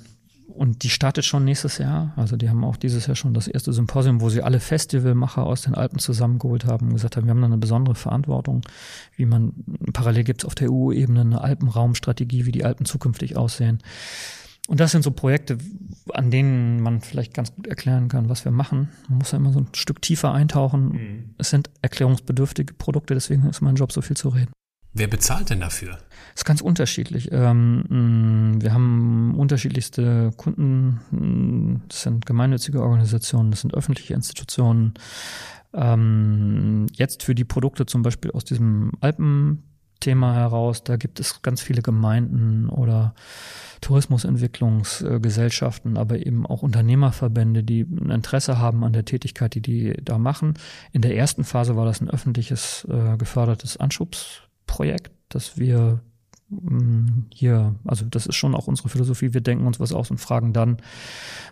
und 0.57 0.83
die 0.83 0.89
startet 0.89 1.23
schon 1.23 1.45
nächstes 1.45 1.77
Jahr. 1.77 2.13
Also 2.15 2.35
die 2.35 2.49
haben 2.49 2.63
auch 2.63 2.77
dieses 2.77 3.05
Jahr 3.05 3.15
schon 3.15 3.33
das 3.33 3.47
erste 3.47 3.71
Symposium, 3.73 4.21
wo 4.21 4.29
sie 4.29 4.41
alle 4.41 4.59
Festivalmacher 4.59 5.45
aus 5.45 5.61
den 5.61 5.75
Alpen 5.75 5.99
zusammengeholt 5.99 6.65
haben 6.65 6.87
und 6.87 6.93
gesagt 6.93 7.15
haben, 7.15 7.25
wir 7.25 7.31
haben 7.31 7.41
da 7.41 7.45
eine 7.45 7.57
besondere 7.57 7.95
Verantwortung, 7.95 8.61
wie 9.15 9.25
man, 9.25 9.53
parallel 9.93 10.23
gibt 10.23 10.43
es 10.43 10.45
auf 10.45 10.55
der 10.55 10.71
EU-Ebene 10.71 11.21
eine 11.21 11.41
Alpenraumstrategie, 11.41 12.45
wie 12.45 12.51
die 12.51 12.65
Alpen 12.65 12.85
zukünftig 12.85 13.37
aussehen. 13.37 13.79
Und 14.67 14.79
das 14.79 14.91
sind 14.91 15.03
so 15.03 15.11
Projekte, 15.11 15.57
an 16.11 16.31
denen 16.31 16.81
man 16.81 17.01
vielleicht 17.01 17.33
ganz 17.33 17.55
gut 17.55 17.67
erklären 17.67 18.09
kann, 18.09 18.27
was 18.27 18.43
wir 18.43 18.51
machen. 18.51 18.89
Man 19.07 19.19
muss 19.19 19.31
ja 19.31 19.37
immer 19.37 19.53
so 19.53 19.59
ein 19.59 19.67
Stück 19.73 20.01
tiefer 20.01 20.33
eintauchen. 20.33 20.89
Mhm. 20.89 21.35
Es 21.37 21.51
sind 21.51 21.69
erklärungsbedürftige 21.81 22.73
Produkte, 22.73 23.13
deswegen 23.13 23.47
ist 23.47 23.61
mein 23.61 23.75
Job 23.75 23.91
so 23.93 24.01
viel 24.01 24.17
zu 24.17 24.29
reden. 24.29 24.51
Wer 24.97 25.07
bezahlt 25.07 25.51
denn 25.51 25.59
dafür? 25.59 25.91
Das 25.91 26.41
ist 26.41 26.45
ganz 26.45 26.61
unterschiedlich. 26.61 27.29
Ähm, 27.31 28.57
wir 28.59 28.73
haben 28.73 29.35
unterschiedlichste 29.37 30.31
Kunden. 30.37 31.83
Das 31.87 32.01
sind 32.01 32.25
gemeinnützige 32.25 32.81
Organisationen, 32.81 33.51
das 33.51 33.61
sind 33.61 33.75
öffentliche 33.75 34.15
Institutionen. 34.15 34.95
Ähm, 35.73 36.87
jetzt 36.93 37.21
für 37.21 37.35
die 37.35 37.43
Produkte 37.43 37.85
zum 37.85 38.01
Beispiel 38.01 38.31
aus 38.31 38.43
diesem 38.43 38.93
Alpenthema 38.99 40.33
heraus, 40.33 40.83
da 40.83 40.95
gibt 40.95 41.19
es 41.19 41.43
ganz 41.43 41.61
viele 41.61 41.83
Gemeinden 41.83 42.67
oder 42.67 43.13
Tourismusentwicklungsgesellschaften, 43.81 45.97
aber 45.97 46.25
eben 46.25 46.47
auch 46.47 46.63
Unternehmerverbände, 46.63 47.63
die 47.63 47.81
ein 47.81 48.09
Interesse 48.09 48.57
haben 48.57 48.83
an 48.83 48.93
der 48.93 49.05
Tätigkeit, 49.05 49.53
die 49.53 49.61
die 49.61 49.93
da 50.03 50.17
machen. 50.17 50.55
In 50.91 51.01
der 51.01 51.15
ersten 51.15 51.43
Phase 51.43 51.75
war 51.75 51.85
das 51.85 52.01
ein 52.01 52.09
öffentliches 52.09 52.87
äh, 52.89 53.15
gefördertes 53.17 53.77
Anschubsprojekt, 54.67 55.11
das 55.29 55.57
wir 55.57 56.01
mm, 56.49 57.25
hier, 57.33 57.75
also 57.85 58.05
das 58.05 58.27
ist 58.27 58.35
schon 58.35 58.55
auch 58.55 58.67
unsere 58.67 58.89
Philosophie, 58.89 59.33
wir 59.33 59.41
denken 59.41 59.65
uns 59.65 59.79
was 59.79 59.93
aus 59.93 60.11
und 60.11 60.19
fragen 60.19 60.53
dann 60.53 60.77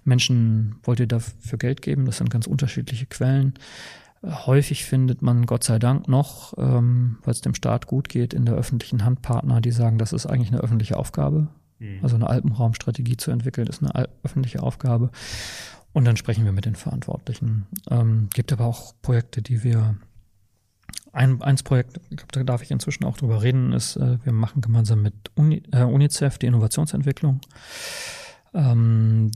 Menschen, 0.03 0.75
wollt 0.83 0.99
ihr 0.99 1.07
dafür 1.07 1.57
Geld 1.57 1.81
geben? 1.81 2.05
Das 2.05 2.17
sind 2.17 2.29
ganz 2.29 2.47
unterschiedliche 2.47 3.05
Quellen. 3.05 3.53
Häufig 4.23 4.85
findet 4.85 5.21
man 5.21 5.45
Gott 5.45 5.63
sei 5.63 5.77
Dank 5.77 6.07
noch, 6.07 6.53
ähm, 6.57 7.17
weil 7.23 7.33
es 7.33 7.41
dem 7.41 7.53
Staat 7.53 7.87
gut 7.87 8.09
geht, 8.09 8.33
in 8.33 8.45
der 8.45 8.55
öffentlichen 8.55 9.05
Hand 9.05 9.21
Partner, 9.21 9.61
die 9.61 9.71
sagen, 9.71 9.97
das 9.97 10.13
ist 10.13 10.25
eigentlich 10.25 10.51
eine 10.51 10.61
öffentliche 10.61 10.97
Aufgabe. 10.97 11.47
Mhm. 11.79 11.99
Also 12.01 12.15
eine 12.15 12.27
Alpenraumstrategie 12.27 13.17
zu 13.17 13.31
entwickeln, 13.31 13.67
ist 13.67 13.83
eine 13.83 14.07
öffentliche 14.23 14.63
Aufgabe. 14.63 15.11
Und 15.93 16.05
dann 16.05 16.17
sprechen 16.17 16.43
wir 16.43 16.51
mit 16.51 16.65
den 16.65 16.75
Verantwortlichen. 16.75 17.67
Ähm, 17.89 18.29
gibt 18.33 18.51
aber 18.51 18.65
auch 18.65 18.93
Projekte, 19.01 19.41
die 19.41 19.63
wir 19.63 19.95
ein 21.13 21.41
eins 21.41 21.63
Projekt, 21.63 21.99
da 22.31 22.43
darf 22.43 22.61
ich 22.61 22.71
inzwischen 22.71 23.05
auch 23.05 23.17
drüber 23.17 23.41
reden, 23.41 23.71
ist, 23.71 23.95
äh, 23.95 24.17
wir 24.23 24.33
machen 24.33 24.61
gemeinsam 24.61 25.01
mit 25.01 25.13
Uni, 25.35 25.63
äh, 25.71 25.83
UNICEF 25.83 26.37
die 26.37 26.47
Innovationsentwicklung. 26.47 27.39
Ähm, 28.53 29.31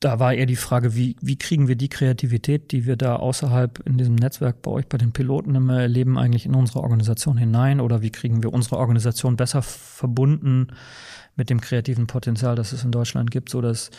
da 0.00 0.20
war 0.20 0.32
eher 0.32 0.46
die 0.46 0.56
Frage, 0.56 0.94
wie, 0.94 1.16
wie 1.20 1.36
kriegen 1.36 1.66
wir 1.66 1.74
die 1.74 1.88
Kreativität, 1.88 2.70
die 2.70 2.86
wir 2.86 2.96
da 2.96 3.16
außerhalb 3.16 3.80
in 3.84 3.98
diesem 3.98 4.14
Netzwerk 4.14 4.62
bei 4.62 4.70
euch, 4.70 4.88
bei 4.88 4.98
den 4.98 5.12
Piloten 5.12 5.56
immer 5.56 5.80
erleben, 5.80 6.16
eigentlich 6.18 6.46
in 6.46 6.54
unsere 6.54 6.80
Organisation 6.80 7.36
hinein? 7.36 7.80
Oder 7.80 8.00
wie 8.00 8.10
kriegen 8.10 8.42
wir 8.44 8.52
unsere 8.52 8.76
Organisation 8.76 9.36
besser 9.36 9.62
verbunden 9.62 10.68
mit 11.34 11.50
dem 11.50 11.60
kreativen 11.60 12.06
Potenzial, 12.06 12.54
das 12.54 12.72
es 12.72 12.84
in 12.84 12.92
Deutschland 12.92 13.30
gibt, 13.30 13.48
so 13.50 13.60
dass 13.60 13.90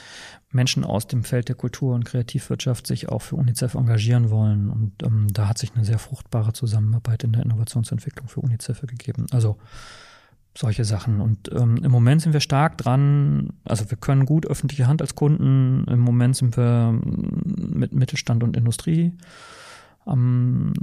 Menschen 0.52 0.84
aus 0.84 1.08
dem 1.08 1.24
Feld 1.24 1.48
der 1.48 1.56
Kultur 1.56 1.94
und 1.94 2.06
Kreativwirtschaft 2.06 2.88
sich 2.88 3.10
auch 3.10 3.22
für 3.22 3.36
UNICEF 3.36 3.76
engagieren 3.76 4.32
wollen. 4.32 4.70
Und 4.70 5.04
ähm, 5.04 5.28
da 5.32 5.48
hat 5.48 5.60
sich 5.60 5.76
eine 5.76 5.86
sehr 5.86 6.00
fruchtbare 6.00 6.54
Zusammenarbeit 6.54 7.24
in 7.24 7.34
der 7.34 7.44
Innovationsentwicklung 7.44 8.28
für 8.28 8.42
UNICEF 8.42 8.82
gegeben. 8.82 9.28
Also 9.32 9.58
solche 10.58 10.86
Sachen. 10.86 11.22
Und 11.22 11.52
ähm, 11.54 11.78
im 11.84 11.92
Moment 11.92 12.22
sind 12.22 12.34
wir 12.34 12.40
stark 12.40 12.78
dran, 12.78 13.54
also 13.64 13.90
wir 13.90 13.98
können 13.98 14.26
gut 14.26 14.48
öffentliche 14.48 14.88
Hand 14.88 15.02
als 15.02 15.16
Kunden. 15.16 15.86
Im 15.88 16.00
Moment 16.00 16.36
sind 16.36 16.58
wir 16.58 16.90
ähm, 16.94 17.44
mit 17.74 17.94
Mittelstand 17.94 18.44
und 18.44 18.58
Industrie 18.58 19.14
am 20.06 20.74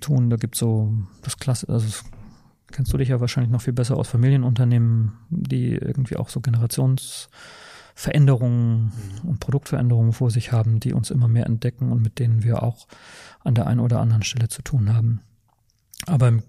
tun. 0.00 0.30
Da 0.30 0.36
gibt 0.36 0.54
es 0.54 0.60
so 0.60 0.94
das 1.22 1.36
Klasse, 1.38 1.68
also 1.68 1.86
kennst 2.70 2.92
du 2.92 2.96
dich 2.96 3.08
ja 3.08 3.20
wahrscheinlich 3.20 3.50
noch 3.52 3.62
viel 3.62 3.72
besser 3.72 3.96
aus 3.96 4.08
Familienunternehmen, 4.08 5.12
die 5.28 5.72
irgendwie 5.72 6.16
auch 6.16 6.28
so 6.28 6.40
Generationsveränderungen 6.40 7.63
mhm. 9.22 9.28
und 9.28 9.40
Produktveränderungen 9.40 10.12
vor 10.12 10.30
sich 10.30 10.52
haben, 10.52 10.80
die 10.80 10.92
uns 10.92 11.10
immer 11.10 11.28
mehr 11.28 11.46
entdecken 11.46 11.92
und 11.92 12.02
mit 12.02 12.18
denen 12.18 12.42
wir 12.42 12.62
auch 12.62 12.86
an 13.40 13.54
der 13.54 13.66
einen 13.66 13.80
oder 13.80 14.00
anderen 14.00 14.22
Stelle 14.22 14.48
zu 14.48 14.62
tun 14.62 14.94
haben. 14.94 15.20
Aber 16.06 16.28
im, 16.28 16.42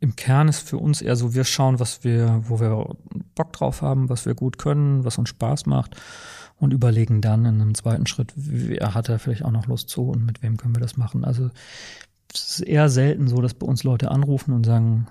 im 0.00 0.16
Kern 0.16 0.48
ist 0.48 0.68
für 0.68 0.78
uns 0.78 1.02
eher 1.02 1.16
so, 1.16 1.34
wir 1.34 1.44
schauen, 1.44 1.78
was 1.78 2.02
wir, 2.04 2.42
wo 2.48 2.60
wir 2.60 2.96
Bock 3.34 3.52
drauf 3.52 3.82
haben, 3.82 4.08
was 4.08 4.26
wir 4.26 4.34
gut 4.34 4.58
können, 4.58 5.04
was 5.04 5.18
uns 5.18 5.28
Spaß 5.28 5.66
macht 5.66 5.96
und 6.58 6.72
überlegen 6.72 7.20
dann 7.20 7.44
in 7.44 7.60
einem 7.60 7.74
zweiten 7.74 8.06
Schritt, 8.06 8.32
wer 8.34 8.94
hat 8.94 9.08
da 9.08 9.18
vielleicht 9.18 9.44
auch 9.44 9.50
noch 9.50 9.66
Lust 9.66 9.88
zu 9.88 10.08
und 10.08 10.24
mit 10.24 10.42
wem 10.42 10.56
können 10.56 10.74
wir 10.74 10.80
das 10.80 10.96
machen. 10.96 11.24
Also 11.24 11.50
es 12.32 12.60
ist 12.60 12.60
eher 12.60 12.88
selten 12.88 13.28
so, 13.28 13.40
dass 13.40 13.54
bei 13.54 13.66
uns 13.66 13.84
Leute 13.84 14.10
anrufen 14.10 14.52
und 14.52 14.64
sagen, 14.64 15.06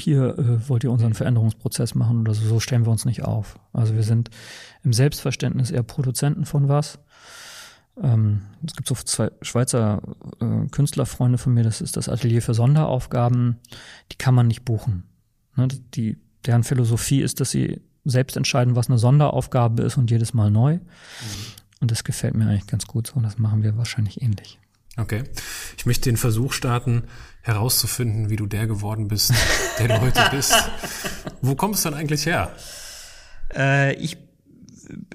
hier 0.00 0.38
äh, 0.38 0.68
wollt 0.68 0.84
ihr 0.84 0.90
unseren 0.90 1.14
Veränderungsprozess 1.14 1.94
machen 1.94 2.20
oder 2.20 2.34
so, 2.34 2.46
so 2.46 2.60
stellen 2.60 2.84
wir 2.84 2.90
uns 2.90 3.04
nicht 3.04 3.22
auf. 3.22 3.58
Also 3.72 3.94
wir 3.94 4.02
sind 4.02 4.30
im 4.82 4.92
Selbstverständnis 4.92 5.70
eher 5.70 5.82
Produzenten 5.82 6.44
von 6.44 6.68
was. 6.68 6.98
Ähm, 8.02 8.42
es 8.66 8.74
gibt 8.74 8.88
so 8.88 8.94
zwei 8.94 9.30
Schweizer 9.42 10.02
äh, 10.40 10.66
Künstlerfreunde 10.70 11.38
von 11.38 11.54
mir, 11.54 11.64
das 11.64 11.80
ist 11.80 11.96
das 11.96 12.08
Atelier 12.08 12.42
für 12.42 12.54
Sonderaufgaben, 12.54 13.58
die 14.12 14.16
kann 14.16 14.34
man 14.34 14.46
nicht 14.46 14.64
buchen. 14.64 15.04
Ne, 15.56 15.68
die, 15.94 16.18
deren 16.46 16.64
Philosophie 16.64 17.20
ist, 17.20 17.40
dass 17.40 17.50
sie 17.50 17.80
selbst 18.04 18.36
entscheiden, 18.36 18.76
was 18.76 18.88
eine 18.88 18.98
Sonderaufgabe 18.98 19.82
ist 19.82 19.96
und 19.96 20.10
jedes 20.10 20.32
Mal 20.32 20.50
neu. 20.50 20.74
Mhm. 20.76 20.80
Und 21.80 21.90
das 21.90 22.04
gefällt 22.04 22.34
mir 22.34 22.46
eigentlich 22.46 22.66
ganz 22.66 22.86
gut 22.86 23.06
so 23.06 23.14
und 23.14 23.22
das 23.22 23.38
machen 23.38 23.62
wir 23.62 23.76
wahrscheinlich 23.76 24.22
ähnlich. 24.22 24.58
Okay. 25.00 25.24
Ich 25.76 25.86
möchte 25.86 26.10
den 26.10 26.16
Versuch 26.16 26.52
starten, 26.52 27.04
herauszufinden, 27.42 28.28
wie 28.28 28.36
du 28.36 28.46
der 28.46 28.66
geworden 28.66 29.08
bist, 29.08 29.32
der 29.78 29.88
du 29.88 30.00
heute 30.00 30.22
bist. 30.30 30.54
Wo 31.40 31.54
kommst 31.54 31.84
du 31.84 31.90
denn 31.90 31.98
eigentlich 31.98 32.26
her? 32.26 32.52
Äh, 33.54 33.94
ich 33.94 34.18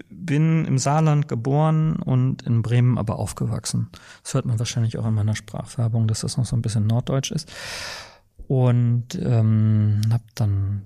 bin 0.10 0.66
im 0.66 0.80
Saarland 0.80 1.28
geboren 1.28 1.98
und 1.98 2.42
in 2.42 2.64
Bremen 2.64 2.98
aber 2.98 3.20
aufgewachsen. 3.20 3.90
Das 4.24 4.34
hört 4.34 4.46
man 4.46 4.58
wahrscheinlich 4.58 4.98
auch 4.98 5.06
in 5.06 5.14
meiner 5.14 5.36
Sprachfärbung, 5.36 6.08
dass 6.08 6.22
das 6.22 6.38
noch 6.38 6.46
so 6.46 6.56
ein 6.56 6.62
bisschen 6.62 6.88
norddeutsch 6.88 7.32
ist. 7.32 7.52
Und 8.48 9.16
ähm, 9.16 10.02
habe 10.12 10.24
dann 10.34 10.84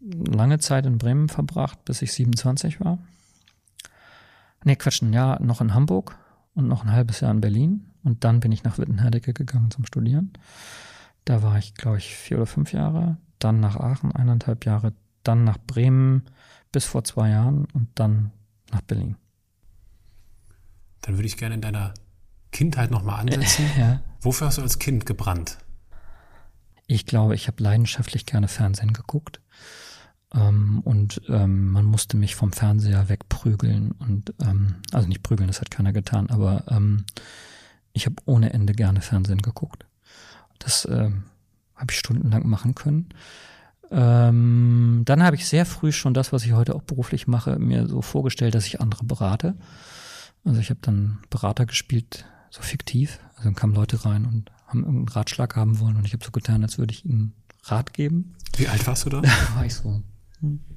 lange 0.00 0.58
Zeit 0.58 0.86
in 0.86 0.98
Bremen 0.98 1.28
verbracht, 1.28 1.84
bis 1.84 2.02
ich 2.02 2.12
27 2.12 2.80
war. 2.80 2.98
Nee, 4.64 4.76
Quatsch, 4.76 5.02
ein 5.02 5.12
Jahr 5.12 5.40
noch 5.40 5.60
in 5.60 5.74
Hamburg 5.74 6.16
und 6.56 6.66
noch 6.66 6.82
ein 6.82 6.90
halbes 6.90 7.20
Jahr 7.20 7.30
in 7.30 7.40
Berlin. 7.40 7.92
Und 8.02 8.24
dann 8.24 8.40
bin 8.40 8.50
ich 8.50 8.64
nach 8.64 8.78
Wittenherdecke 8.78 9.32
gegangen 9.32 9.70
zum 9.70 9.84
Studieren. 9.84 10.32
Da 11.24 11.42
war 11.42 11.58
ich, 11.58 11.74
glaube 11.74 11.98
ich, 11.98 12.14
vier 12.14 12.38
oder 12.38 12.46
fünf 12.46 12.72
Jahre. 12.72 13.18
Dann 13.38 13.60
nach 13.60 13.76
Aachen 13.76 14.12
eineinhalb 14.12 14.64
Jahre. 14.64 14.92
Dann 15.22 15.44
nach 15.44 15.58
Bremen 15.58 16.24
bis 16.72 16.84
vor 16.84 17.04
zwei 17.04 17.30
Jahren 17.30 17.66
und 17.74 17.88
dann 17.94 18.32
nach 18.72 18.80
Berlin. 18.80 19.16
Dann 21.02 21.16
würde 21.16 21.26
ich 21.26 21.36
gerne 21.36 21.56
in 21.56 21.60
deiner 21.60 21.94
Kindheit 22.52 22.90
nochmal 22.90 23.20
ansetzen. 23.20 23.66
ja. 23.78 24.00
Wofür 24.20 24.48
hast 24.48 24.58
du 24.58 24.62
als 24.62 24.78
Kind 24.78 25.06
gebrannt? 25.06 25.58
Ich 26.86 27.06
glaube, 27.06 27.34
ich 27.34 27.48
habe 27.48 27.62
leidenschaftlich 27.62 28.26
gerne 28.26 28.48
Fernsehen 28.48 28.92
geguckt. 28.92 29.40
Ähm, 30.36 30.80
und 30.84 31.22
ähm, 31.28 31.70
man 31.70 31.84
musste 31.84 32.16
mich 32.16 32.34
vom 32.34 32.52
Fernseher 32.52 33.08
wegprügeln 33.08 33.92
und 33.92 34.34
ähm, 34.42 34.76
also 34.92 35.08
nicht 35.08 35.22
prügeln, 35.22 35.48
das 35.48 35.60
hat 35.60 35.70
keiner 35.70 35.92
getan, 35.92 36.30
aber 36.30 36.64
ähm, 36.68 37.04
ich 37.92 38.06
habe 38.06 38.16
ohne 38.26 38.52
Ende 38.52 38.74
gerne 38.74 39.00
Fernsehen 39.00 39.42
geguckt. 39.42 39.86
Das 40.58 40.84
äh, 40.84 41.10
habe 41.74 41.90
ich 41.90 41.98
stundenlang 41.98 42.48
machen 42.48 42.74
können. 42.74 43.08
Ähm, 43.90 45.02
dann 45.04 45.22
habe 45.22 45.36
ich 45.36 45.46
sehr 45.46 45.64
früh 45.64 45.92
schon 45.92 46.12
das, 46.12 46.32
was 46.32 46.44
ich 46.44 46.52
heute 46.52 46.74
auch 46.74 46.82
beruflich 46.82 47.26
mache, 47.26 47.58
mir 47.58 47.86
so 47.86 48.02
vorgestellt, 48.02 48.54
dass 48.54 48.66
ich 48.66 48.80
andere 48.80 49.04
berate. 49.04 49.54
Also 50.44 50.60
ich 50.60 50.70
habe 50.70 50.80
dann 50.82 51.18
Berater 51.30 51.66
gespielt, 51.66 52.24
so 52.50 52.62
fiktiv. 52.62 53.20
Also 53.36 53.44
dann 53.44 53.54
kamen 53.54 53.74
Leute 53.74 54.04
rein 54.04 54.26
und 54.26 54.50
haben 54.66 54.80
irgendeinen 54.80 55.08
Ratschlag 55.08 55.56
haben 55.56 55.78
wollen 55.78 55.96
und 55.96 56.04
ich 56.04 56.12
habe 56.12 56.24
so 56.24 56.32
getan, 56.32 56.62
als 56.62 56.78
würde 56.78 56.92
ich 56.92 57.04
ihnen 57.04 57.32
Rat 57.62 57.92
geben. 57.92 58.34
Wie 58.56 58.68
alt 58.68 58.86
warst 58.86 59.06
du 59.06 59.10
da? 59.10 59.20
Da 59.22 59.54
war 59.54 59.64
ich 59.64 59.74
so 59.74 60.02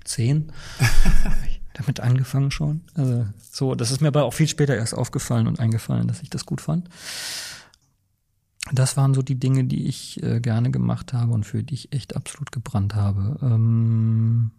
zehn. 0.04 0.52
damit 1.80 2.02
angefangen 2.02 2.52
schon. 2.52 2.82
Also 2.94 3.26
so, 3.52 3.74
das 3.74 3.92
ist 3.92 4.02
mir 4.02 4.10
aber 4.10 4.26
auch 4.26 4.34
viel 4.34 4.48
später 4.48 4.76
erst 4.76 4.94
aufgefallen 4.94 5.48
und 5.48 5.60
eingefallen, 5.60 6.08
dass 6.08 6.22
ich 6.22 6.30
das 6.30 6.46
gut 6.46 6.60
fand. 6.60 6.90
Das 8.74 8.98
waren 8.98 9.14
so 9.14 9.22
die 9.22 9.40
Dinge, 9.40 9.64
die 9.64 9.88
ich 9.88 10.22
äh, 10.22 10.42
gerne 10.42 10.72
gemacht 10.72 11.14
habe 11.14 11.32
und 11.32 11.46
für 11.46 11.64
die 11.64 11.76
ich 11.76 11.94
echt 11.94 12.16
absolut 12.16 12.52
gebrannt 12.52 12.96
habe. 12.96 13.40
Ähm, 13.42 14.52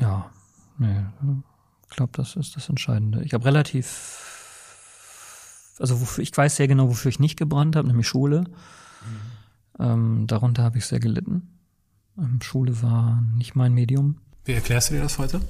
ja, 0.00 0.30
nee, 0.78 1.04
ich 1.90 1.96
glaube, 1.96 2.12
das 2.14 2.36
ist 2.36 2.56
das 2.56 2.70
Entscheidende. 2.70 3.22
Ich 3.22 3.34
habe 3.34 3.44
relativ, 3.44 4.24
also 5.78 6.00
wofür 6.00 6.22
ich 6.22 6.34
weiß 6.34 6.56
sehr 6.56 6.68
genau, 6.68 6.88
wofür 6.88 7.10
ich 7.10 7.20
nicht 7.20 7.38
gebrannt 7.38 7.76
habe, 7.76 7.86
nämlich 7.86 8.08
Schule. 8.08 8.40
Mhm. 8.40 9.84
Ähm, 9.84 10.26
darunter 10.26 10.62
habe 10.62 10.78
ich 10.78 10.86
sehr 10.86 11.00
gelitten. 11.00 11.59
Ähm, 12.18 12.40
Schule 12.42 12.82
war 12.82 13.22
nicht 13.36 13.54
mein 13.54 13.74
Medium. 13.74 14.16
Wie 14.44 14.52
erklärst 14.52 14.90
du 14.90 14.94
dir 14.94 15.02
das 15.02 15.18
heute? 15.18 15.40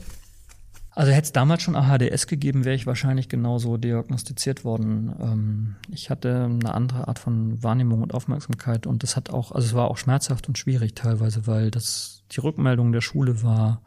Also 0.93 1.13
hätte 1.13 1.27
es 1.27 1.33
damals 1.33 1.63
schon 1.63 1.77
AHDS 1.77 2.27
gegeben, 2.27 2.65
wäre 2.65 2.75
ich 2.75 2.87
wahrscheinlich 2.87 3.29
genauso 3.29 3.77
diagnostiziert 3.77 4.65
worden. 4.65 5.15
Ähm, 5.21 5.77
ich 5.91 6.11
hatte 6.11 6.45
eine 6.45 6.75
andere 6.75 7.07
Art 7.07 7.19
von 7.19 7.63
Wahrnehmung 7.63 8.03
und 8.03 8.13
Aufmerksamkeit 8.13 8.87
und 8.87 9.03
das 9.03 9.15
hat 9.17 9.31
auch, 9.31 9.53
also 9.53 9.67
es 9.67 9.75
war 9.75 9.89
auch 9.89 9.99
schmerzhaft 9.99 10.49
und 10.49 10.59
schwierig 10.59 10.95
teilweise, 10.95 11.47
weil 11.47 11.71
das 11.71 12.25
die 12.33 12.41
Rückmeldung 12.41 12.93
der 12.93 13.01
Schule 13.01 13.43
war 13.43 13.83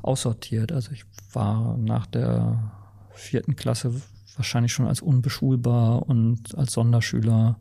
aussortiert. 0.00 0.72
Also 0.72 0.92
ich 0.92 1.04
war 1.32 1.76
nach 1.76 2.06
der 2.06 2.72
vierten 3.14 3.54
Klasse 3.54 3.94
wahrscheinlich 4.36 4.72
schon 4.72 4.86
als 4.86 5.02
unbeschulbar 5.02 6.08
und 6.08 6.56
als 6.56 6.72
Sonderschüler 6.72 7.58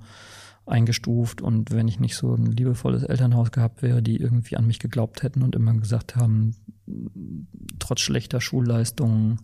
eingestuft 0.71 1.41
und 1.41 1.71
wenn 1.71 1.87
ich 1.87 1.99
nicht 1.99 2.15
so 2.15 2.33
ein 2.33 2.45
liebevolles 2.45 3.03
Elternhaus 3.03 3.51
gehabt 3.51 3.81
wäre, 3.81 4.01
die 4.01 4.17
irgendwie 4.17 4.57
an 4.57 4.67
mich 4.67 4.79
geglaubt 4.79 5.23
hätten 5.23 5.43
und 5.43 5.55
immer 5.55 5.73
gesagt 5.73 6.15
haben, 6.15 6.55
trotz 7.79 8.01
schlechter 8.01 8.41
Schulleistungen 8.41 9.39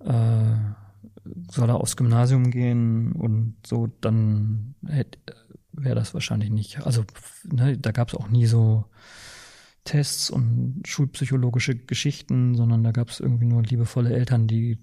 äh, 0.00 0.54
soll 1.50 1.68
er 1.68 1.80
aufs 1.80 1.96
Gymnasium 1.96 2.50
gehen 2.50 3.12
und 3.12 3.56
so, 3.66 3.88
dann 4.00 4.74
wäre 5.72 5.94
das 5.94 6.14
wahrscheinlich 6.14 6.50
nicht. 6.50 6.86
Also 6.86 7.04
ne, 7.44 7.76
da 7.76 7.92
gab 7.92 8.08
es 8.08 8.14
auch 8.14 8.28
nie 8.28 8.46
so 8.46 8.84
Tests 9.84 10.30
und 10.30 10.82
schulpsychologische 10.84 11.76
Geschichten, 11.76 12.54
sondern 12.54 12.82
da 12.82 12.92
gab 12.92 13.08
es 13.08 13.20
irgendwie 13.20 13.46
nur 13.46 13.62
liebevolle 13.62 14.14
Eltern, 14.14 14.46
die 14.46 14.78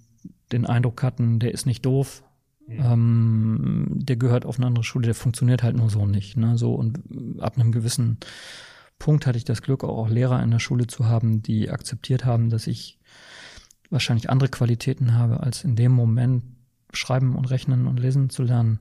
den 0.52 0.66
Eindruck 0.66 1.02
hatten, 1.02 1.38
der 1.38 1.52
ist 1.52 1.66
nicht 1.66 1.84
doof. 1.84 2.22
Ähm, 2.68 3.86
der 3.90 4.16
gehört 4.16 4.46
auf 4.46 4.58
eine 4.58 4.66
andere 4.66 4.84
Schule, 4.84 5.06
der 5.06 5.14
funktioniert 5.14 5.62
halt 5.62 5.76
nur 5.76 5.90
so 5.90 6.06
nicht. 6.06 6.36
Ne? 6.36 6.56
So 6.56 6.74
und 6.74 7.00
ab 7.40 7.58
einem 7.58 7.72
gewissen 7.72 8.18
Punkt 8.98 9.26
hatte 9.26 9.38
ich 9.38 9.44
das 9.44 9.62
Glück, 9.62 9.84
auch, 9.84 9.98
auch 9.98 10.08
Lehrer 10.08 10.42
in 10.42 10.50
der 10.50 10.58
Schule 10.58 10.86
zu 10.86 11.06
haben, 11.06 11.42
die 11.42 11.70
akzeptiert 11.70 12.24
haben, 12.24 12.50
dass 12.50 12.66
ich 12.66 12.98
wahrscheinlich 13.90 14.30
andere 14.30 14.48
Qualitäten 14.48 15.14
habe, 15.14 15.40
als 15.40 15.64
in 15.64 15.76
dem 15.76 15.92
Moment 15.92 16.42
schreiben 16.92 17.36
und 17.36 17.46
rechnen 17.46 17.86
und 17.86 17.98
lesen 17.98 18.30
zu 18.30 18.42
lernen. 18.42 18.78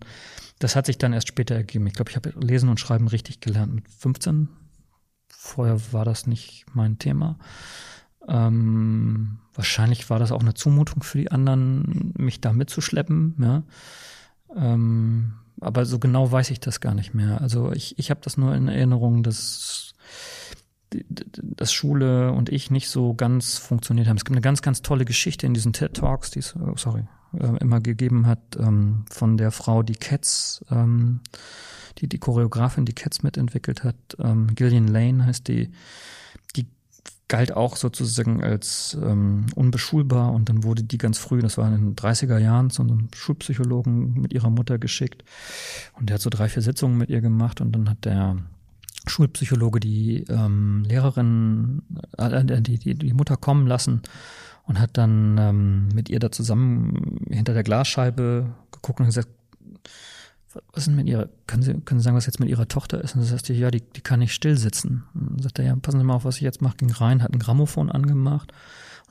Das 0.59 0.75
hat 0.75 0.85
sich 0.85 0.97
dann 0.97 1.13
erst 1.13 1.27
später 1.27 1.55
ergeben. 1.55 1.87
Ich 1.87 1.93
glaube, 1.93 2.11
ich 2.11 2.15
habe 2.15 2.33
Lesen 2.39 2.69
und 2.69 2.79
Schreiben 2.79 3.07
richtig 3.07 3.39
gelernt 3.39 3.73
mit 3.73 3.89
15. 3.89 4.49
Vorher 5.27 5.79
war 5.91 6.05
das 6.05 6.27
nicht 6.27 6.65
mein 6.73 6.99
Thema. 6.99 7.37
Ähm, 8.27 9.39
wahrscheinlich 9.53 10.09
war 10.09 10.19
das 10.19 10.31
auch 10.31 10.41
eine 10.41 10.53
Zumutung 10.53 11.03
für 11.03 11.17
die 11.17 11.31
anderen, 11.31 12.13
mich 12.17 12.41
da 12.41 12.53
mitzuschleppen. 12.53 13.35
Ja. 13.39 13.63
Ähm, 14.55 15.33
aber 15.59 15.85
so 15.85 15.99
genau 15.99 16.31
weiß 16.31 16.51
ich 16.51 16.59
das 16.59 16.79
gar 16.79 16.93
nicht 16.93 17.13
mehr. 17.13 17.41
Also 17.41 17.71
ich, 17.71 17.97
ich 17.99 18.09
habe 18.09 18.21
das 18.23 18.37
nur 18.37 18.55
in 18.55 18.67
Erinnerung, 18.67 19.23
dass, 19.23 19.93
dass 20.89 21.73
Schule 21.73 22.31
und 22.31 22.49
ich 22.49 22.71
nicht 22.71 22.89
so 22.89 23.13
ganz 23.13 23.57
funktioniert 23.57 24.07
haben. 24.07 24.17
Es 24.17 24.25
gibt 24.25 24.35
eine 24.35 24.41
ganz, 24.41 24.61
ganz 24.61 24.81
tolle 24.81 25.05
Geschichte 25.05 25.45
in 25.45 25.53
diesen 25.53 25.73
TED 25.73 25.93
Talks, 25.95 26.31
die 26.31 26.39
es, 26.39 26.55
oh, 26.55 26.75
sorry, 26.75 27.03
äh, 27.39 27.57
immer 27.59 27.79
gegeben 27.79 28.27
hat, 28.27 28.57
ähm, 28.59 29.05
von 29.09 29.37
der 29.37 29.51
Frau, 29.51 29.83
die 29.83 29.95
Cats, 29.95 30.65
ähm, 30.69 31.21
die 31.99 32.07
die 32.07 32.19
Choreografin, 32.19 32.85
die 32.85 32.93
Cats 32.93 33.23
mitentwickelt 33.23 33.83
hat. 33.83 33.95
Ähm, 34.19 34.55
Gillian 34.55 34.87
Lane 34.87 35.25
heißt 35.25 35.47
die 35.47 35.71
galt 37.33 37.51
auch 37.51 37.77
sozusagen 37.77 38.43
als 38.43 38.95
ähm, 39.01 39.47
unbeschulbar 39.55 40.31
und 40.33 40.49
dann 40.49 40.63
wurde 40.63 40.83
die 40.83 40.99
ganz 40.99 41.17
früh, 41.17 41.41
das 41.41 41.57
war 41.57 41.67
in 41.67 41.73
den 41.73 41.95
30er 41.95 42.37
Jahren, 42.37 42.69
zu 42.69 42.83
einem 42.83 43.07
Schulpsychologen 43.11 44.21
mit 44.21 44.33
ihrer 44.33 44.51
Mutter 44.51 44.77
geschickt 44.77 45.23
und 45.97 46.09
der 46.09 46.15
hat 46.15 46.21
so 46.21 46.29
drei, 46.29 46.47
vier 46.47 46.61
Sitzungen 46.61 46.95
mit 46.95 47.09
ihr 47.09 47.21
gemacht 47.21 47.59
und 47.59 47.71
dann 47.71 47.89
hat 47.89 48.05
der 48.05 48.37
Schulpsychologe 49.07 49.79
die 49.79 50.25
ähm, 50.29 50.83
Lehrerin, 50.85 51.81
äh, 52.19 52.61
die, 52.61 52.77
die, 52.77 52.93
die 52.93 53.13
Mutter 53.13 53.35
kommen 53.35 53.65
lassen 53.65 54.03
und 54.67 54.79
hat 54.79 54.95
dann 54.95 55.39
ähm, 55.39 55.87
mit 55.95 56.09
ihr 56.09 56.19
da 56.19 56.31
zusammen 56.31 57.19
hinter 57.31 57.55
der 57.55 57.63
Glasscheibe 57.63 58.53
geguckt 58.71 58.99
und 58.99 59.07
gesagt, 59.07 59.29
was 60.71 60.83
ist 60.83 60.87
denn 60.87 60.95
mit 60.95 61.07
ihrer, 61.07 61.29
können 61.47 61.63
Sie, 61.63 61.73
können 61.73 61.99
Sie 61.99 62.03
sagen, 62.03 62.15
was 62.15 62.25
jetzt 62.25 62.39
mit 62.39 62.49
Ihrer 62.49 62.67
Tochter 62.67 63.01
ist? 63.01 63.15
Und 63.15 63.21
dann 63.21 63.29
sagt 63.29 63.45
sie, 63.45 63.53
ja, 63.53 63.71
die, 63.71 63.81
die 63.81 64.01
kann 64.01 64.19
nicht 64.19 64.33
still 64.33 64.57
sitzen. 64.57 65.03
Und 65.13 65.31
dann 65.31 65.39
sagt 65.39 65.59
er, 65.59 65.65
ja, 65.65 65.75
passen 65.75 65.99
Sie 65.99 66.03
mal 66.03 66.15
auf, 66.15 66.25
was 66.25 66.37
ich 66.37 66.41
jetzt 66.41 66.61
mache. 66.61 66.77
Ging 66.77 66.91
rein, 66.91 67.23
hat 67.23 67.33
ein 67.33 67.39
Grammophon 67.39 67.91
angemacht 67.91 68.53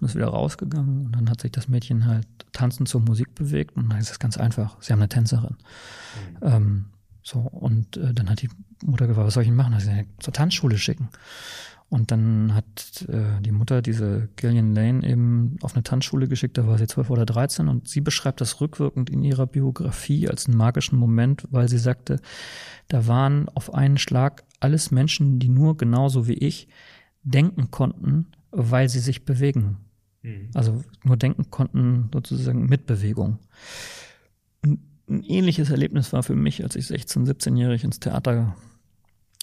und 0.00 0.06
ist 0.06 0.14
wieder 0.14 0.28
rausgegangen. 0.28 1.06
Und 1.06 1.12
dann 1.12 1.30
hat 1.30 1.40
sich 1.40 1.52
das 1.52 1.68
Mädchen 1.68 2.06
halt 2.06 2.26
tanzend 2.52 2.88
zur 2.88 3.00
Musik 3.00 3.34
bewegt. 3.34 3.76
Und 3.76 3.90
dann 3.90 3.98
ist 4.00 4.10
es 4.10 4.18
ganz 4.18 4.36
einfach. 4.36 4.76
Sie 4.80 4.92
haben 4.92 5.00
eine 5.00 5.08
Tänzerin. 5.08 5.56
Mhm. 6.40 6.48
Ähm, 6.48 6.84
so, 7.22 7.38
und 7.38 7.96
äh, 7.96 8.12
dann 8.12 8.28
hat 8.28 8.42
die 8.42 8.50
Mutter 8.84 9.06
gefragt, 9.06 9.26
was 9.26 9.34
soll 9.34 9.44
ich 9.44 9.48
denn 9.48 9.56
machen? 9.56 9.74
Hat 9.74 9.82
sie 9.82 10.06
zur 10.18 10.32
Tanzschule 10.32 10.76
schicken. 10.76 11.08
Und 11.92 12.10
dann 12.10 12.54
hat 12.54 13.04
äh, 13.10 13.42
die 13.42 13.52
Mutter 13.52 13.82
diese 13.82 14.30
Gillian 14.36 14.74
Lane 14.74 15.06
eben 15.06 15.58
auf 15.60 15.74
eine 15.74 15.82
Tanzschule 15.82 16.26
geschickt, 16.26 16.56
da 16.56 16.66
war 16.66 16.78
sie 16.78 16.86
zwölf 16.86 17.10
oder 17.10 17.26
dreizehn 17.26 17.68
und 17.68 17.86
sie 17.86 18.00
beschreibt 18.00 18.40
das 18.40 18.62
rückwirkend 18.62 19.10
in 19.10 19.22
ihrer 19.22 19.46
Biografie 19.46 20.26
als 20.26 20.46
einen 20.46 20.56
magischen 20.56 20.98
Moment, 20.98 21.46
weil 21.50 21.68
sie 21.68 21.76
sagte, 21.76 22.18
da 22.88 23.06
waren 23.08 23.50
auf 23.50 23.74
einen 23.74 23.98
Schlag 23.98 24.42
alles 24.58 24.90
Menschen, 24.90 25.38
die 25.38 25.50
nur 25.50 25.76
genauso 25.76 26.26
wie 26.26 26.32
ich 26.32 26.66
denken 27.24 27.70
konnten, 27.70 28.28
weil 28.50 28.88
sie 28.88 29.00
sich 29.00 29.26
bewegen. 29.26 29.76
Mhm. 30.22 30.48
Also 30.54 30.82
nur 31.04 31.18
denken 31.18 31.50
konnten 31.50 32.08
sozusagen 32.10 32.64
mit 32.64 32.86
Bewegung. 32.86 33.38
Ein, 34.62 34.78
ein 35.10 35.22
ähnliches 35.24 35.68
Erlebnis 35.68 36.14
war 36.14 36.22
für 36.22 36.36
mich, 36.36 36.64
als 36.64 36.74
ich 36.74 36.86
16, 36.86 37.26
17-jährig 37.26 37.84
ins 37.84 38.00
Theater 38.00 38.56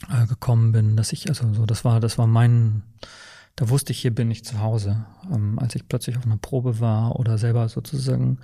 äh, 0.07 0.25
gekommen 0.27 0.71
bin, 0.71 0.95
dass 0.95 1.13
ich, 1.13 1.29
also 1.29 1.53
so, 1.53 1.65
das 1.65 1.83
war, 1.83 1.99
das 1.99 2.17
war 2.17 2.27
mein, 2.27 2.83
da 3.55 3.69
wusste 3.69 3.91
ich, 3.91 3.99
hier 3.99 4.15
bin 4.15 4.31
ich 4.31 4.45
zu 4.45 4.61
Hause. 4.61 5.05
Ähm, 5.29 5.59
als 5.59 5.75
ich 5.75 5.87
plötzlich 5.87 6.17
auf 6.17 6.25
einer 6.25 6.37
Probe 6.37 6.79
war 6.79 7.19
oder 7.19 7.37
selber 7.37 7.67
sozusagen 7.67 8.39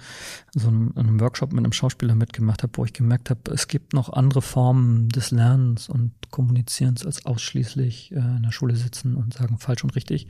so 0.53 0.67
einem, 0.67 0.91
einem 0.95 1.19
Workshop 1.21 1.53
mit 1.53 1.63
einem 1.63 1.71
Schauspieler 1.71 2.15
mitgemacht 2.15 2.63
habe, 2.63 2.73
wo 2.75 2.83
ich 2.83 2.91
gemerkt 2.91 3.29
habe, 3.29 3.51
es 3.51 3.67
gibt 3.67 3.93
noch 3.93 4.11
andere 4.11 4.41
Formen 4.41 5.07
des 5.09 5.31
Lernens 5.31 5.87
und 5.87 6.11
Kommunizierens 6.31 7.05
als 7.05 7.25
ausschließlich 7.25 8.11
äh, 8.11 8.15
in 8.15 8.43
der 8.43 8.51
Schule 8.51 8.75
sitzen 8.75 9.15
und 9.15 9.33
sagen 9.33 9.57
falsch 9.57 9.83
und 9.83 9.95
richtig. 9.95 10.27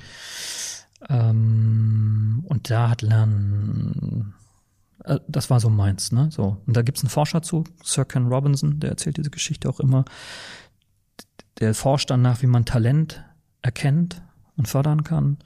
Ähm, 1.10 2.44
und 2.48 2.70
da 2.70 2.90
hat 2.90 3.02
Lernen 3.02 4.36
äh, 5.04 5.20
das 5.28 5.50
war 5.50 5.60
so 5.60 5.70
meins, 5.70 6.12
ne? 6.12 6.30
So. 6.32 6.62
Und 6.66 6.76
da 6.76 6.82
gibt's 6.82 7.02
einen 7.02 7.10
Forscher 7.10 7.42
zu, 7.42 7.64
Sir 7.84 8.06
Ken 8.06 8.28
Robinson, 8.28 8.80
der 8.80 8.92
erzählt 8.92 9.18
diese 9.18 9.30
Geschichte 9.30 9.70
auch 9.70 9.80
immer 9.80 10.06
der 11.60 11.74
forscht 11.74 12.10
danach, 12.10 12.42
wie 12.42 12.48
man 12.48 12.66
Talent 12.66 13.24
erkennt 13.62 14.22
und 14.58 14.68
fördern 14.68 15.04
kann. 15.04 15.38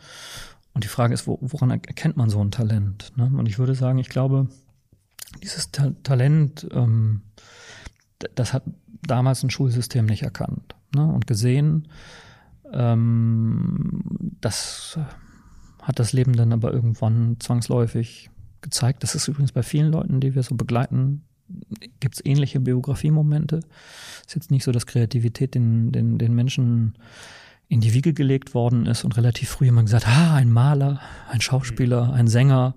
Und 0.73 0.83
die 0.83 0.89
Frage 0.89 1.13
ist, 1.13 1.27
woran 1.27 1.71
erkennt 1.71 2.17
man 2.17 2.29
so 2.29 2.43
ein 2.43 2.51
Talent? 2.51 3.11
Ne? 3.15 3.31
Und 3.35 3.47
ich 3.47 3.59
würde 3.59 3.75
sagen, 3.75 3.99
ich 3.99 4.09
glaube, 4.09 4.47
dieses 5.43 5.71
Ta 5.71 5.91
Talent, 6.03 6.67
ähm, 6.71 7.21
das 8.35 8.53
hat 8.53 8.63
damals 9.01 9.43
ein 9.43 9.49
Schulsystem 9.49 10.05
nicht 10.05 10.23
erkannt 10.23 10.75
ne? 10.95 11.05
und 11.05 11.27
gesehen. 11.27 11.87
Ähm, 12.71 14.01
das 14.41 14.99
hat 15.81 15.99
das 15.99 16.13
Leben 16.13 16.33
dann 16.33 16.53
aber 16.53 16.73
irgendwann 16.73 17.37
zwangsläufig 17.39 18.29
gezeigt. 18.61 19.03
Das 19.03 19.15
ist 19.15 19.27
übrigens 19.27 19.51
bei 19.51 19.63
vielen 19.63 19.91
Leuten, 19.91 20.19
die 20.19 20.35
wir 20.35 20.43
so 20.43 20.55
begleiten, 20.55 21.23
gibt 21.99 22.15
es 22.15 22.25
ähnliche 22.25 22.59
Biografiemomente. 22.59 23.61
Ist 24.25 24.35
jetzt 24.35 24.51
nicht 24.51 24.63
so, 24.63 24.71
dass 24.71 24.85
Kreativität 24.85 25.55
den, 25.55 25.91
den, 25.91 26.17
den 26.17 26.33
Menschen 26.33 26.95
in 27.71 27.81
die 27.81 27.93
Wiege 27.93 28.13
gelegt 28.13 28.55
worden 28.55 28.87
ist 28.87 29.03
und 29.03 29.15
relativ 29.15 29.49
früh 29.49 29.67
immer 29.67 29.83
gesagt, 29.83 30.07
ah, 30.07 30.35
ein 30.35 30.51
Maler, 30.51 30.99
ein 31.29 31.39
Schauspieler, 31.39 32.11
ein 32.13 32.27
Sänger, 32.27 32.73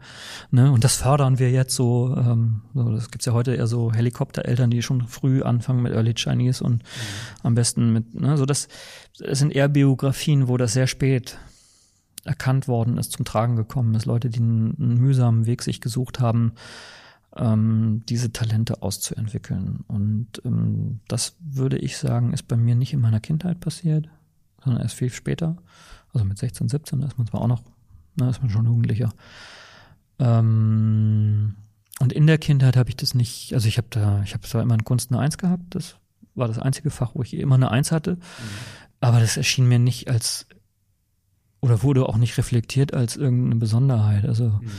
ne, 0.50 0.70
und 0.70 0.84
das 0.84 0.96
fördern 0.96 1.38
wir 1.38 1.50
jetzt 1.50 1.74
so. 1.74 2.14
Ähm, 2.14 2.60
so 2.74 2.92
das 2.92 3.10
gibt's 3.10 3.24
ja 3.24 3.32
heute 3.32 3.54
eher 3.54 3.66
so 3.66 3.90
Helikoptereltern, 3.90 4.70
die 4.70 4.82
schon 4.82 5.08
früh 5.08 5.42
anfangen 5.42 5.82
mit 5.82 5.94
Early 5.94 6.12
Chinese 6.12 6.62
und 6.62 6.82
mhm. 6.82 6.86
am 7.42 7.54
besten 7.54 7.92
mit, 7.94 8.14
ne, 8.14 8.36
so 8.36 8.44
das, 8.44 8.68
das 9.18 9.38
sind 9.38 9.54
eher 9.54 9.68
Biografien, 9.68 10.46
wo 10.46 10.58
das 10.58 10.74
sehr 10.74 10.86
spät 10.86 11.38
erkannt 12.24 12.68
worden 12.68 12.98
ist, 12.98 13.12
zum 13.12 13.24
Tragen 13.24 13.56
gekommen 13.56 13.94
ist. 13.94 14.04
Leute, 14.04 14.28
die 14.28 14.40
einen, 14.40 14.76
einen 14.78 15.00
mühsamen 15.00 15.46
Weg 15.46 15.62
sich 15.62 15.80
gesucht 15.80 16.20
haben, 16.20 16.52
ähm, 17.36 18.02
diese 18.08 18.32
Talente 18.32 18.82
auszuentwickeln. 18.82 19.84
Und 19.88 20.42
ähm, 20.44 21.00
das 21.08 21.36
würde 21.40 21.78
ich 21.78 21.96
sagen, 21.96 22.32
ist 22.32 22.48
bei 22.48 22.56
mir 22.56 22.74
nicht 22.74 22.92
in 22.92 23.00
meiner 23.00 23.20
Kindheit 23.20 23.60
passiert, 23.60 24.08
sondern 24.62 24.82
erst 24.82 24.96
viel 24.96 25.10
später. 25.10 25.56
Also 26.12 26.24
mit 26.24 26.38
16, 26.38 26.68
17, 26.68 27.00
da 27.00 27.06
ist 27.06 27.18
man 27.18 27.26
zwar 27.26 27.40
auch 27.40 27.48
noch, 27.48 27.62
da 28.16 28.28
ist 28.28 28.42
man 28.42 28.50
schon 28.50 28.66
Jugendlicher. 28.66 29.12
Ähm, 30.18 31.54
und 32.00 32.12
in 32.12 32.26
der 32.26 32.38
Kindheit 32.38 32.76
habe 32.76 32.90
ich 32.90 32.96
das 32.96 33.14
nicht, 33.14 33.54
also 33.54 33.66
ich 33.66 33.78
habe 33.78 33.88
da, 33.90 34.22
ich 34.22 34.34
habe 34.34 34.46
zwar 34.46 34.62
immer 34.62 34.74
in 34.74 34.84
Kunst 34.84 35.10
eine 35.10 35.20
Eins 35.20 35.38
gehabt, 35.38 35.74
das 35.74 35.96
war 36.34 36.48
das 36.48 36.58
einzige 36.58 36.90
Fach, 36.90 37.14
wo 37.14 37.22
ich 37.22 37.34
immer 37.34 37.54
eine 37.54 37.70
Eins 37.70 37.92
hatte, 37.92 38.16
mhm. 38.16 38.20
aber 39.00 39.20
das 39.20 39.36
erschien 39.36 39.68
mir 39.68 39.78
nicht 39.78 40.08
als 40.08 40.46
oder 41.60 41.82
wurde 41.84 42.08
auch 42.08 42.16
nicht 42.16 42.36
reflektiert 42.38 42.92
als 42.92 43.16
irgendeine 43.16 43.56
Besonderheit. 43.56 44.24
Also 44.24 44.48
mhm 44.48 44.70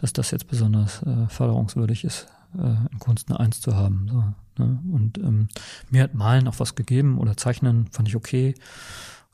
dass 0.00 0.14
das 0.14 0.30
jetzt 0.30 0.48
besonders 0.48 1.02
äh, 1.02 1.28
förderungswürdig 1.28 2.04
ist, 2.04 2.26
äh, 2.56 2.74
in 2.90 2.98
Kunst 2.98 3.28
eine 3.28 3.38
Eins 3.38 3.60
zu 3.60 3.76
haben. 3.76 4.08
So, 4.10 4.64
ne? 4.64 4.80
Und 4.90 5.18
ähm, 5.18 5.48
mir 5.90 6.02
hat 6.02 6.14
Malen 6.14 6.48
auch 6.48 6.58
was 6.58 6.74
gegeben 6.74 7.18
oder 7.18 7.36
Zeichnen 7.36 7.86
fand 7.88 8.08
ich 8.08 8.16
okay. 8.16 8.54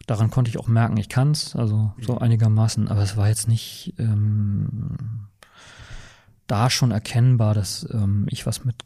daran 0.08 0.30
konnte 0.30 0.48
ich 0.50 0.58
auch 0.58 0.66
merken, 0.68 0.96
ich 0.96 1.08
kann's, 1.08 1.54
also 1.54 1.92
so 2.00 2.14
Mhm. 2.14 2.18
einigermaßen, 2.18 2.88
aber 2.88 3.02
es 3.02 3.16
war 3.16 3.28
jetzt 3.28 3.48
nicht 3.48 3.94
ähm, 3.98 5.28
da 6.48 6.68
schon 6.68 6.90
erkennbar, 6.90 7.54
dass 7.54 7.88
ähm, 7.92 8.26
ich 8.30 8.44
was 8.44 8.64
mit 8.64 8.76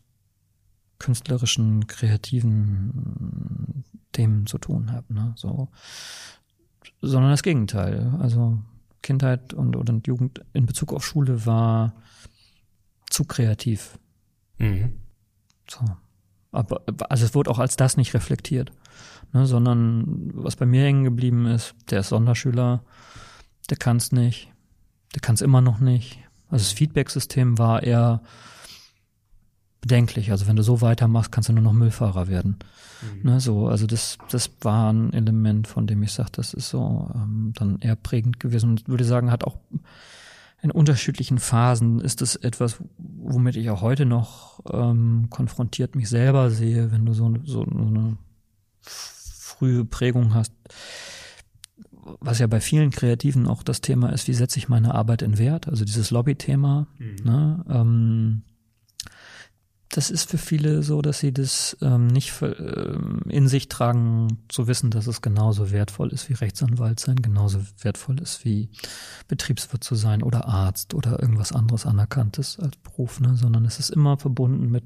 künstlerischen, 0.99 1.87
kreativen 1.87 3.85
Themen 4.13 4.47
zu 4.47 4.59
tun 4.59 4.93
habe, 4.93 5.13
ne? 5.13 5.33
So, 5.37 5.69
sondern 7.01 7.31
das 7.31 7.43
Gegenteil. 7.43 8.15
Also 8.21 8.59
Kindheit 9.03 9.55
und, 9.55 9.77
und 9.77 10.07
Jugend 10.07 10.45
in 10.53 10.67
Bezug 10.67 10.93
auf 10.93 11.05
Schule 11.05 11.47
war 11.47 11.95
zu 13.09 13.25
kreativ. 13.25 13.99
Mhm. 14.59 14.93
So. 15.69 15.85
Aber 16.53 16.83
also 17.09 17.25
es 17.25 17.35
wurde 17.35 17.51
auch 17.51 17.59
als 17.59 17.77
das 17.77 17.97
nicht 17.97 18.15
reflektiert, 18.15 18.73
ne, 19.33 19.47
sondern 19.47 20.31
was 20.35 20.57
bei 20.57 20.67
mir 20.67 20.83
hängen 20.83 21.05
geblieben 21.05 21.47
ist, 21.47 21.75
der 21.91 22.01
ist 22.01 22.09
Sonderschüler, 22.09 22.83
der 23.69 23.77
kann 23.77 23.99
es 23.99 24.11
nicht, 24.11 24.53
der 25.15 25.21
kann 25.21 25.37
es 25.37 25.43
immer 25.43 25.61
noch 25.61 25.79
nicht. 25.79 26.19
Also 26.49 26.65
das 26.65 26.73
Feedback-System 26.73 27.59
war 27.59 27.85
eher 27.85 28.23
bedenklich. 29.81 30.31
Also 30.31 30.47
wenn 30.47 30.57
du 30.57 30.63
so 30.63 30.81
weitermachst, 30.81 31.33
kannst 31.33 31.49
du 31.49 31.53
nur 31.53 31.63
noch 31.63 31.73
Müllfahrer 31.73 32.29
werden. 32.29 32.59
Ne, 33.23 33.41
so, 33.41 33.69
also 33.69 33.87
das, 33.87 34.19
das 34.31 34.51
war 34.61 34.93
ein 34.93 35.13
Element, 35.13 35.67
von 35.67 35.87
dem 35.87 36.03
ich 36.03 36.13
sage, 36.13 36.31
das 36.33 36.53
ist 36.53 36.69
so 36.69 37.11
ähm, 37.15 37.53
dann 37.57 37.79
eher 37.79 37.97
prägend 37.97 38.41
gewesen 38.41 38.71
und 38.71 38.89
würde 38.89 39.05
sagen, 39.05 39.31
hat 39.31 39.45
auch 39.45 39.57
in 40.63 40.71
unterschiedlichen 40.71 41.39
Phasen 41.39 42.01
ist 42.01 42.21
es 42.21 42.37
etwas, 42.37 42.77
womit 42.99 43.57
ich 43.57 43.71
auch 43.71 43.81
heute 43.81 44.05
noch 44.05 44.61
ähm, 44.71 45.29
konfrontiert 45.31 45.95
mich 45.95 46.11
selber 46.11 46.51
sehe, 46.51 46.93
wenn 46.93 47.07
du 47.07 47.15
so, 47.15 47.35
so, 47.45 47.65
so 47.65 47.87
eine 47.87 48.19
frühe 48.83 49.87
Prägung 49.87 50.35
hast, 50.35 50.53
was 52.21 52.39
ja 52.39 52.47
bei 52.47 52.61
vielen 52.61 52.91
Kreativen 52.91 53.47
auch 53.47 53.63
das 53.63 53.81
Thema 53.81 54.11
ist, 54.11 54.29
wie 54.29 54.35
setze 54.35 54.59
ich 54.59 54.69
meine 54.69 54.95
Arbeit 54.95 55.23
in 55.23 55.39
Wert, 55.39 55.69
also 55.69 55.87
dieses 55.87 56.11
Lobby-Thema. 56.11 56.87
Ne, 57.25 57.65
ähm, 57.71 58.43
das 59.91 60.11
ist 60.11 60.31
für 60.31 60.39
viele 60.39 60.85
so, 60.85 61.03
dass 61.03 61.19
sie 61.19 61.33
das 61.33 61.77
ähm, 61.83 62.07
nicht 62.07 62.31
für, 62.31 62.57
ähm, 62.59 63.23
in 63.29 63.49
sich 63.49 63.69
tragen, 63.69 64.39
zu 64.49 64.69
wissen, 64.69 64.91
dass 64.91 65.09
es 65.09 65.21
genauso 65.21 65.73
wertvoll 65.73 66.13
ist 66.13 66.29
wie 66.29 66.35
Rechtsanwalt 66.35 67.01
sein, 67.01 67.17
genauso 67.17 67.59
wertvoll 67.83 68.21
ist 68.21 68.45
wie 68.45 68.69
Betriebswirt 69.27 69.83
zu 69.83 69.97
sein 69.97 70.23
oder 70.23 70.47
Arzt 70.47 70.95
oder 70.95 71.21
irgendwas 71.21 71.51
anderes 71.51 71.87
Anerkanntes 71.87 72.61
als 72.61 72.77
Beruf, 72.77 73.19
ne? 73.19 73.37
sondern 73.37 73.65
es 73.65 73.81
ist 73.81 73.91
immer 73.91 74.17
verbunden 74.17 74.71
mit 74.71 74.85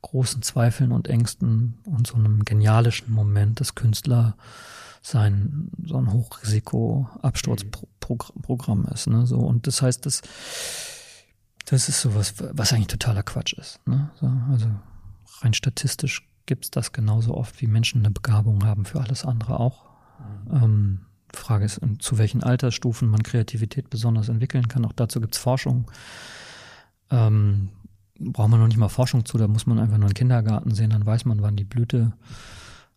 großen 0.00 0.40
Zweifeln 0.40 0.92
und 0.92 1.08
Ängsten 1.08 1.74
und 1.84 2.06
so 2.06 2.14
einem 2.14 2.46
genialischen 2.46 3.12
Moment, 3.12 3.60
das 3.60 3.74
Künstler 3.74 4.38
sein 5.02 5.70
so 5.84 5.98
ein 5.98 6.10
Hochrisiko-Absturzprogramm 6.12 8.86
ist. 8.92 9.06
Ne? 9.06 9.26
So, 9.26 9.38
und 9.38 9.66
das 9.66 9.80
heißt, 9.82 10.06
dass 10.06 10.22
das 11.70 11.88
ist 11.88 12.00
sowas, 12.00 12.34
was 12.38 12.72
eigentlich 12.72 12.88
totaler 12.88 13.22
Quatsch 13.22 13.52
ist. 13.52 13.80
Ne? 13.86 14.10
So, 14.20 14.30
also 14.50 14.66
rein 15.40 15.54
statistisch 15.54 16.26
gibt 16.46 16.64
es 16.64 16.70
das 16.70 16.92
genauso 16.92 17.34
oft, 17.34 17.60
wie 17.62 17.68
Menschen 17.68 18.00
eine 18.00 18.10
Begabung 18.10 18.64
haben 18.64 18.84
für 18.84 19.00
alles 19.00 19.24
andere 19.24 19.60
auch. 19.60 19.84
Ähm, 20.52 21.02
Frage 21.32 21.64
ist, 21.64 21.80
zu 22.00 22.18
welchen 22.18 22.42
Altersstufen 22.42 23.08
man 23.08 23.22
Kreativität 23.22 23.88
besonders 23.88 24.28
entwickeln 24.28 24.66
kann. 24.66 24.84
Auch 24.84 24.92
dazu 24.92 25.20
gibt 25.20 25.34
es 25.36 25.40
Forschung. 25.40 25.88
Ähm, 27.10 27.68
braucht 28.18 28.50
man 28.50 28.58
noch 28.58 28.66
nicht 28.66 28.76
mal 28.76 28.88
Forschung 28.88 29.24
zu, 29.24 29.38
da 29.38 29.46
muss 29.46 29.66
man 29.66 29.78
einfach 29.78 29.96
nur 29.96 30.06
einen 30.06 30.14
Kindergarten 30.14 30.74
sehen, 30.74 30.90
dann 30.90 31.06
weiß 31.06 31.24
man, 31.24 31.40
wann 31.40 31.56
die 31.56 31.64
Blüte. 31.64 32.12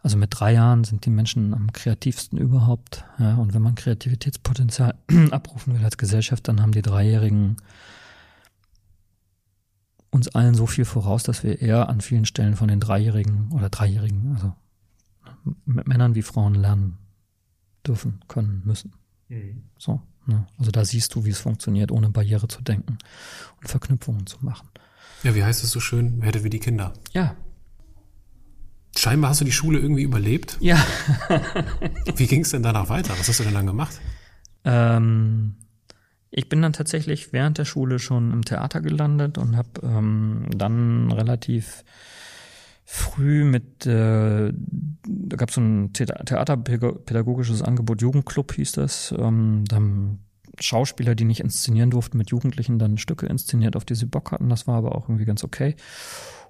Also 0.02 0.18
mit 0.18 0.32
drei 0.32 0.54
Jahren 0.54 0.84
sind 0.84 1.06
die 1.06 1.12
Menschen 1.12 1.54
am 1.54 1.72
kreativsten 1.72 2.38
überhaupt. 2.38 3.06
Ja, 3.20 3.36
und 3.36 3.54
wenn 3.54 3.62
man 3.62 3.76
Kreativitätspotenzial 3.76 4.96
abrufen 5.32 5.76
will 5.76 5.86
als 5.86 5.98
Gesellschaft, 5.98 6.48
dann 6.48 6.62
haben 6.62 6.74
die 6.74 6.82
Dreijährigen 6.82 7.58
uns 10.14 10.28
allen 10.30 10.54
so 10.54 10.68
viel 10.68 10.86
voraus, 10.86 11.24
dass 11.24 11.44
wir 11.44 11.62
eher 11.62 11.90
an 11.90 12.02
vielen 12.02 12.26
Stellen 12.26 12.56
von 12.56 12.68
den 12.68 12.80
Dreijährigen 12.80 13.52
oder 13.52 13.70
Dreijährigen, 13.70 14.34
also 14.34 14.54
mit 15.66 15.88
Männern 15.88 16.16
wie 16.16 16.22
Frauen 16.22 16.56
lernen 16.56 16.98
dürfen, 17.86 18.22
können, 18.28 18.62
müssen. 18.66 18.94
Mhm. 19.30 19.64
So, 19.78 20.02
ne? 20.26 20.46
Also 20.58 20.72
da 20.72 20.86
siehst 20.86 21.16
du, 21.16 21.26
wie 21.26 21.32
es 21.32 21.40
funktioniert, 21.40 21.92
ohne 21.92 22.10
Barriere 22.10 22.48
zu 22.48 22.62
denken 22.62 22.98
und 23.60 23.68
Verknüpfungen 23.68 24.28
zu 24.28 24.38
machen. 24.42 24.70
Ja, 25.24 25.36
wie 25.36 25.44
heißt 25.44 25.64
es 25.64 25.72
so 25.72 25.80
schön? 25.80 26.22
Werde 26.22 26.44
wie 26.44 26.50
die 26.50 26.60
Kinder. 26.60 26.94
Ja. 27.12 27.36
Scheinbar 28.96 29.32
hast 29.32 29.42
du 29.42 29.46
die 29.46 29.52
Schule 29.52 29.80
irgendwie 29.80 30.04
überlebt. 30.04 30.58
Ja. 30.60 30.86
Wie 32.16 32.28
ging 32.28 32.42
es 32.42 32.52
denn 32.52 32.62
danach 32.62 32.90
weiter? 32.90 33.18
Was 33.18 33.28
hast 33.28 33.40
du 33.40 33.44
denn 33.44 33.56
dann 33.56 33.66
gemacht? 33.66 34.00
Ähm, 34.66 35.56
ich 36.36 36.50
bin 36.50 36.62
dann 36.64 36.74
tatsächlich 36.74 37.32
während 37.32 37.60
der 37.60 37.66
Schule 37.66 38.00
schon 38.00 38.32
im 38.32 38.44
Theater 38.44 38.82
gelandet 38.82 39.38
und 39.38 39.56
habe 39.56 39.70
ähm, 39.84 40.48
dann 40.56 41.12
relativ 41.12 41.84
früh 42.86 43.44
mit, 43.44 43.86
äh, 43.86 44.52
da 44.52 45.36
gab 45.38 45.50
es 45.50 45.56
so 45.56 45.62
ein 45.62 45.92
The 45.96 46.06
theaterpädagogisches 46.06 47.62
Angebot, 47.62 48.02
Jugendclub 48.02 48.52
hieß 48.52 48.74
das. 48.74 49.14
Ähm, 49.18 49.64
da 49.68 49.76
haben 49.76 50.20
Schauspieler, 50.60 51.14
die 51.14 51.26
nicht 51.26 51.40
inszenieren 51.40 51.92
durften, 51.92 52.18
mit 52.18 52.32
Jugendlichen 52.32 52.80
dann 52.80 52.98
Stücke 52.98 53.28
inszeniert, 53.28 53.76
auf 53.76 53.86
die 53.86 53.96
sie 53.96 54.06
Bock 54.06 54.32
hatten. 54.32 54.50
Das 54.50 54.66
war 54.68 54.78
aber 54.78 54.96
auch 54.96 55.10
irgendwie 55.10 55.26
ganz 55.26 55.44
okay. 55.44 55.76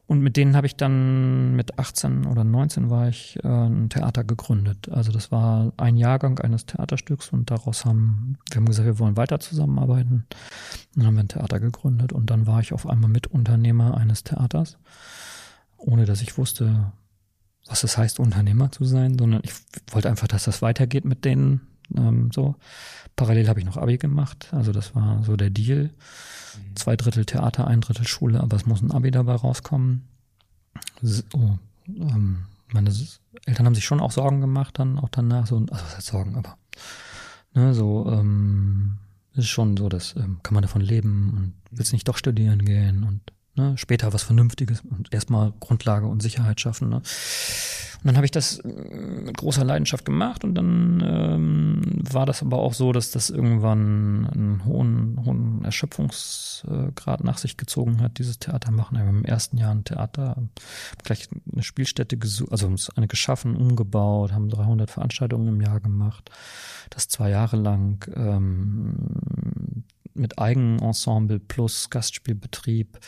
Und 0.05 0.19
mit 0.19 0.35
denen 0.35 0.55
habe 0.55 0.67
ich 0.67 0.75
dann 0.75 1.55
mit 1.55 1.79
18 1.79 2.25
oder 2.25 2.43
19 2.43 2.89
war 2.89 3.07
ich 3.07 3.39
äh, 3.43 3.47
ein 3.47 3.89
Theater 3.89 4.25
gegründet. 4.25 4.89
Also 4.89 5.13
das 5.13 5.31
war 5.31 5.71
ein 5.77 5.95
Jahrgang 5.95 6.39
eines 6.39 6.65
Theaterstücks 6.65 7.29
und 7.29 7.49
daraus 7.49 7.85
haben 7.85 8.37
wir 8.49 8.57
haben 8.57 8.65
gesagt, 8.65 8.85
wir 8.85 8.99
wollen 8.99 9.15
weiter 9.15 9.39
zusammenarbeiten. 9.39 10.25
Und 10.25 10.95
dann 10.95 11.05
haben 11.05 11.15
wir 11.15 11.23
ein 11.23 11.29
Theater 11.29 11.59
gegründet 11.59 12.11
und 12.11 12.29
dann 12.29 12.47
war 12.47 12.59
ich 12.59 12.73
auf 12.73 12.87
einmal 12.87 13.09
Mitunternehmer 13.09 13.95
eines 13.95 14.23
Theaters, 14.23 14.77
ohne 15.77 16.05
dass 16.05 16.21
ich 16.21 16.37
wusste, 16.37 16.91
was 17.65 17.83
es 17.83 17.97
heißt, 17.97 18.19
Unternehmer 18.19 18.71
zu 18.71 18.83
sein, 18.83 19.17
sondern 19.17 19.41
ich 19.43 19.53
wollte 19.91 20.09
einfach, 20.09 20.27
dass 20.27 20.43
das 20.43 20.61
weitergeht 20.61 21.05
mit 21.05 21.23
denen. 21.23 21.61
Ähm, 21.95 22.29
so 22.33 22.55
parallel 23.15 23.47
habe 23.47 23.59
ich 23.59 23.65
noch 23.65 23.77
Abi 23.77 23.97
gemacht, 23.97 24.49
also 24.51 24.73
das 24.73 24.95
war 24.95 25.23
so 25.23 25.37
der 25.37 25.49
Deal. 25.49 25.91
Zwei 26.75 26.95
Drittel 26.95 27.25
Theater, 27.25 27.67
ein 27.67 27.81
Drittel 27.81 28.07
Schule, 28.07 28.39
aber 28.41 28.57
es 28.57 28.65
muss 28.65 28.81
ein 28.81 28.91
Abi 28.91 29.11
dabei 29.11 29.35
rauskommen. 29.35 30.07
So, 31.01 31.23
ähm, 31.87 32.45
meine 32.71 32.91
Eltern 33.45 33.65
haben 33.65 33.75
sich 33.75 33.85
schon 33.85 33.99
auch 33.99 34.11
Sorgen 34.11 34.41
gemacht, 34.41 34.79
dann 34.79 34.97
auch 34.97 35.09
danach, 35.09 35.47
so, 35.47 35.57
also 35.57 35.71
was 35.71 35.97
heißt 35.97 36.07
Sorgen, 36.07 36.35
aber 36.35 36.57
ne, 37.53 37.73
so, 37.73 38.09
ähm, 38.11 38.97
ist 39.35 39.47
schon 39.47 39.77
so, 39.77 39.89
dass 39.89 40.15
ähm, 40.15 40.39
kann 40.43 40.53
man 40.53 40.61
davon 40.61 40.81
leben 40.81 41.33
und 41.35 41.53
willst 41.71 41.93
nicht 41.93 42.07
doch 42.07 42.17
studieren 42.17 42.63
gehen 42.63 43.03
und 43.03 43.21
ne, 43.55 43.77
später 43.77 44.13
was 44.13 44.23
Vernünftiges 44.23 44.81
und 44.81 45.13
erstmal 45.13 45.53
Grundlage 45.59 46.07
und 46.07 46.21
Sicherheit 46.21 46.59
schaffen. 46.59 46.89
Ne? 46.89 47.01
Und 48.03 48.07
dann 48.07 48.17
habe 48.17 48.25
ich 48.25 48.31
das 48.31 48.59
äh, 48.59 48.67
mit 48.67 49.37
großer 49.37 49.63
Leidenschaft 49.63 50.03
gemacht 50.03 50.43
und 50.43 50.55
dann 50.55 51.01
ähm, 51.05 51.81
war 52.11 52.25
das 52.25 52.41
aber 52.41 52.57
auch 52.57 52.73
so, 52.73 52.91
dass 52.91 53.11
das 53.11 53.29
irgendwann 53.29 54.27
einen 54.27 54.65
hohen, 54.65 55.21
hohen 55.25 55.63
Erschöpfungsgrad 55.63 57.23
nach 57.23 57.37
sich 57.37 57.55
gezogen 57.55 58.01
hat, 58.01 58.17
dieses 58.17 58.39
Theater 58.39 58.71
machen. 58.71 58.97
Wir 58.97 59.05
haben 59.05 59.19
im 59.19 59.25
ersten 59.25 59.57
Jahr 59.57 59.71
ein 59.71 59.85
Theater, 59.85 60.35
gleich 61.03 61.29
eine 61.49 61.63
Spielstätte 61.63 62.17
gesucht, 62.17 62.51
also 62.51 62.75
eine 62.95 63.07
geschaffen, 63.07 63.55
umgebaut, 63.55 64.33
haben 64.33 64.49
300 64.49 64.91
Veranstaltungen 64.91 65.47
im 65.47 65.61
Jahr 65.61 65.79
gemacht. 65.79 66.29
Das 66.89 67.07
zwei 67.07 67.29
Jahre 67.29 67.55
lang 67.55 68.05
ähm, 68.15 68.95
mit 70.15 70.39
Eigenensemble 70.39 71.39
plus 71.39 71.89
Gastspielbetrieb, 71.89 72.99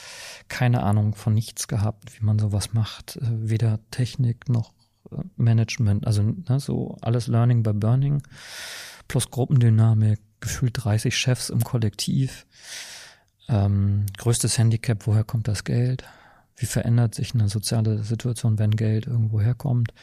keine 0.47 0.83
Ahnung 0.83 1.15
von 1.15 1.33
nichts 1.33 1.67
gehabt, 1.67 2.19
wie 2.19 2.25
man 2.25 2.39
sowas 2.39 2.73
macht, 2.73 3.19
weder 3.21 3.79
Technik 3.91 4.49
noch 4.49 4.73
Management, 5.37 6.07
also 6.07 6.23
ne, 6.23 6.59
so 6.59 6.97
alles 7.01 7.27
Learning 7.27 7.63
by 7.63 7.73
Burning, 7.73 8.23
plus 9.07 9.29
Gruppendynamik, 9.29 10.19
gefühlt 10.39 10.83
30 10.83 11.15
Chefs 11.15 11.49
im 11.49 11.63
Kollektiv. 11.63 12.45
Ähm, 13.47 14.05
größtes 14.17 14.57
Handicap, 14.57 15.05
woher 15.05 15.23
kommt 15.23 15.47
das 15.47 15.63
Geld? 15.63 16.03
Wie 16.55 16.65
verändert 16.65 17.15
sich 17.15 17.33
eine 17.33 17.49
soziale 17.49 18.03
Situation, 18.03 18.57
wenn 18.57 18.71
Geld 18.71 19.07
irgendwo 19.07 19.41
herkommt? 19.41 19.93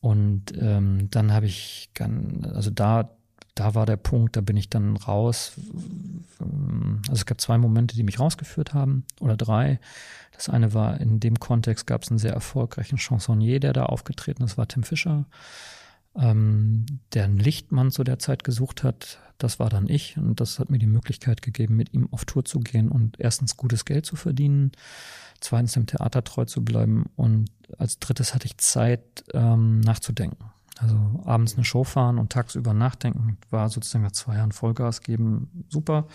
Und 0.00 0.52
ähm, 0.60 1.08
dann 1.10 1.32
habe 1.32 1.46
ich, 1.46 1.90
also 2.42 2.70
da, 2.70 3.16
da 3.54 3.74
war 3.74 3.86
der 3.86 3.96
Punkt, 3.96 4.36
da 4.36 4.40
bin 4.40 4.56
ich 4.56 4.68
dann 4.68 4.96
raus. 4.96 5.52
Also 6.40 7.12
es 7.12 7.26
gab 7.26 7.40
zwei 7.40 7.56
Momente, 7.56 7.94
die 7.94 8.02
mich 8.02 8.18
rausgeführt 8.18 8.74
haben, 8.74 9.04
oder 9.20 9.36
drei. 9.36 9.78
Das 10.32 10.48
eine 10.48 10.74
war, 10.74 11.00
in 11.00 11.20
dem 11.20 11.38
Kontext 11.38 11.86
gab 11.86 12.02
es 12.02 12.10
einen 12.10 12.18
sehr 12.18 12.32
erfolgreichen 12.32 12.98
Chansonnier, 12.98 13.60
der 13.60 13.72
da 13.72 13.86
aufgetreten 13.86 14.42
ist, 14.42 14.58
war 14.58 14.66
Tim 14.66 14.82
Fischer, 14.82 15.26
ähm, 16.16 16.86
der 17.12 17.24
einen 17.24 17.38
Lichtmann 17.38 17.92
zu 17.92 18.02
der 18.02 18.18
Zeit 18.18 18.42
gesucht 18.42 18.82
hat. 18.82 19.20
Das 19.38 19.60
war 19.60 19.68
dann 19.68 19.88
ich 19.88 20.16
und 20.16 20.40
das 20.40 20.58
hat 20.58 20.70
mir 20.70 20.78
die 20.78 20.86
Möglichkeit 20.86 21.40
gegeben, 21.40 21.76
mit 21.76 21.92
ihm 21.94 22.08
auf 22.12 22.24
Tour 22.24 22.44
zu 22.44 22.58
gehen 22.58 22.88
und 22.88 23.20
erstens 23.20 23.56
gutes 23.56 23.84
Geld 23.84 24.06
zu 24.06 24.16
verdienen, 24.16 24.72
zweitens 25.40 25.72
dem 25.72 25.86
Theater 25.86 26.24
treu 26.24 26.44
zu 26.44 26.64
bleiben 26.64 27.06
und 27.14 27.50
als 27.78 27.98
drittes 27.98 28.34
hatte 28.34 28.46
ich 28.46 28.58
Zeit 28.58 29.24
ähm, 29.32 29.80
nachzudenken. 29.80 30.53
Also 30.78 30.96
abends 31.24 31.54
eine 31.54 31.64
Show 31.64 31.84
fahren 31.84 32.18
und 32.18 32.32
tagsüber 32.32 32.74
nachdenken 32.74 33.38
war 33.50 33.68
sozusagen 33.68 34.04
nach 34.04 34.12
zwei 34.12 34.36
Jahren 34.36 34.52
Vollgas 34.52 35.02
geben 35.02 35.64
super. 35.68 36.08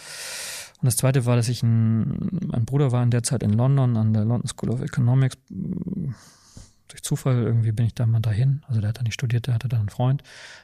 Und 0.81 0.85
das 0.85 0.97
zweite 0.97 1.25
war, 1.25 1.35
dass 1.35 1.49
ich 1.49 1.63
ein, 1.63 2.39
mein 2.47 2.65
Bruder 2.65 2.91
war 2.91 3.03
in 3.03 3.11
der 3.11 3.23
Zeit 3.23 3.43
in 3.43 3.53
London 3.53 3.95
an 3.95 4.13
der 4.13 4.25
London 4.25 4.47
School 4.47 4.69
of 4.69 4.81
Economics. 4.81 5.37
Durch 6.87 7.03
Zufall 7.03 7.43
irgendwie 7.43 7.71
bin 7.71 7.85
ich 7.85 7.93
da 7.93 8.05
mal 8.05 8.19
dahin. 8.19 8.63
Also 8.67 8.81
der 8.81 8.89
hat 8.89 8.97
da 8.97 9.03
nicht 9.03 9.13
studiert, 9.13 9.47
der 9.47 9.53
hatte 9.53 9.69
da 9.69 9.77
einen 9.77 9.89
Freund, 9.89 10.23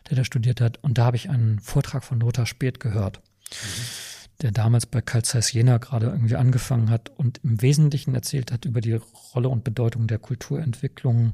der 0.09 0.17
da 0.17 0.23
studiert 0.23 0.59
hat. 0.59 0.83
Und 0.83 0.97
da 0.97 1.05
habe 1.05 1.17
ich 1.17 1.29
einen 1.29 1.59
Vortrag 1.59 2.03
von 2.03 2.19
Lothar 2.19 2.45
Speth 2.45 2.79
gehört. 2.79 3.21
Mhm 3.51 4.05
der 4.41 4.51
damals 4.51 4.85
bei 4.85 5.01
Carl 5.01 5.23
Zeiss 5.23 5.53
Jena 5.53 5.77
gerade 5.77 6.07
irgendwie 6.07 6.35
angefangen 6.35 6.89
hat 6.89 7.09
und 7.09 7.39
im 7.43 7.61
Wesentlichen 7.61 8.15
erzählt 8.15 8.51
hat 8.51 8.65
über 8.65 8.81
die 8.81 8.99
Rolle 9.33 9.49
und 9.49 9.63
Bedeutung 9.63 10.07
der 10.07 10.19
Kulturentwicklung 10.19 11.33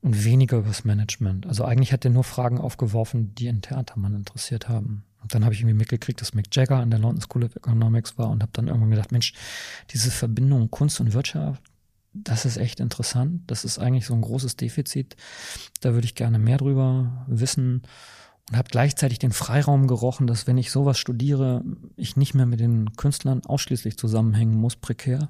und 0.00 0.24
weniger 0.24 0.58
über 0.58 0.68
das 0.68 0.84
Management. 0.84 1.46
Also 1.46 1.64
eigentlich 1.64 1.92
hat 1.92 2.04
er 2.04 2.10
nur 2.10 2.24
Fragen 2.24 2.58
aufgeworfen, 2.58 3.34
die 3.34 3.48
einen 3.48 3.62
Theatermann 3.62 4.14
interessiert 4.14 4.68
haben. 4.68 5.04
Und 5.22 5.34
dann 5.34 5.44
habe 5.44 5.54
ich 5.54 5.60
irgendwie 5.60 5.76
mitgekriegt, 5.76 6.20
dass 6.20 6.34
Mick 6.34 6.54
Jagger 6.54 6.76
an 6.76 6.90
der 6.90 7.00
London 7.00 7.20
School 7.20 7.44
of 7.44 7.56
Economics 7.56 8.16
war 8.18 8.30
und 8.30 8.42
habe 8.42 8.52
dann 8.54 8.68
irgendwann 8.68 8.90
gedacht, 8.90 9.12
Mensch, 9.12 9.34
diese 9.90 10.10
Verbindung 10.10 10.70
Kunst 10.70 11.00
und 11.00 11.12
Wirtschaft, 11.12 11.62
das 12.14 12.44
ist 12.44 12.56
echt 12.56 12.80
interessant. 12.80 13.42
Das 13.48 13.64
ist 13.64 13.78
eigentlich 13.78 14.06
so 14.06 14.14
ein 14.14 14.22
großes 14.22 14.56
Defizit. 14.56 15.16
Da 15.80 15.92
würde 15.92 16.06
ich 16.06 16.14
gerne 16.14 16.38
mehr 16.38 16.58
drüber 16.58 17.26
wissen 17.26 17.82
und 18.50 18.56
habe 18.56 18.68
gleichzeitig 18.70 19.18
den 19.18 19.32
Freiraum 19.32 19.86
gerochen, 19.86 20.26
dass 20.26 20.46
wenn 20.46 20.56
ich 20.56 20.70
sowas 20.70 20.98
studiere, 20.98 21.62
ich 21.96 22.16
nicht 22.16 22.34
mehr 22.34 22.46
mit 22.46 22.60
den 22.60 22.94
Künstlern 22.96 23.44
ausschließlich 23.44 23.98
zusammenhängen 23.98 24.54
muss, 24.54 24.76
prekär 24.76 25.20
mhm. 25.20 25.28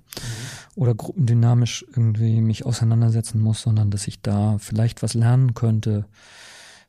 oder 0.76 0.94
gruppendynamisch 0.94 1.84
irgendwie 1.88 2.40
mich 2.40 2.64
auseinandersetzen 2.64 3.40
muss, 3.40 3.62
sondern 3.62 3.90
dass 3.90 4.06
ich 4.06 4.22
da 4.22 4.58
vielleicht 4.58 5.02
was 5.02 5.14
lernen 5.14 5.54
könnte, 5.54 6.06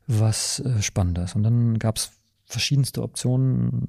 was 0.05 0.59
äh, 0.59 0.81
spannend 0.83 1.17
ist. 1.17 1.35
Und 1.35 1.43
dann 1.43 1.79
gab 1.79 1.97
es 1.97 2.11
verschiedenste 2.45 3.01
Optionen, 3.01 3.87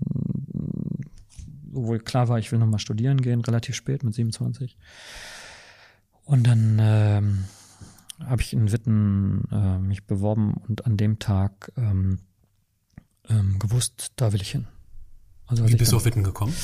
obwohl 1.75 1.99
klar 1.99 2.29
war, 2.29 2.39
ich 2.39 2.51
will 2.53 2.59
nochmal 2.59 2.79
studieren 2.79 3.21
gehen, 3.21 3.43
relativ 3.43 3.75
spät 3.75 4.03
mit 4.03 4.15
27. 4.15 4.79
Und 6.25 6.47
dann 6.47 6.79
ähm, 6.81 7.45
habe 8.25 8.41
ich 8.41 8.55
in 8.55 8.73
Witten 8.73 9.47
äh, 9.53 9.79
mich 9.79 10.07
beworben 10.07 10.55
und 10.69 10.87
an 10.87 10.97
dem 10.97 11.19
Tag 11.19 11.73
ähm, 11.77 12.19
ähm, 13.31 13.59
gewusst, 13.59 14.13
da 14.17 14.33
will 14.33 14.43
ich 14.43 14.51
hin. 14.51 14.67
Also, 15.47 15.67
Wie 15.69 15.75
bist 15.75 15.93
du 15.93 15.97
auf 15.97 16.05
Witten 16.05 16.23
gekommen? 16.23 16.55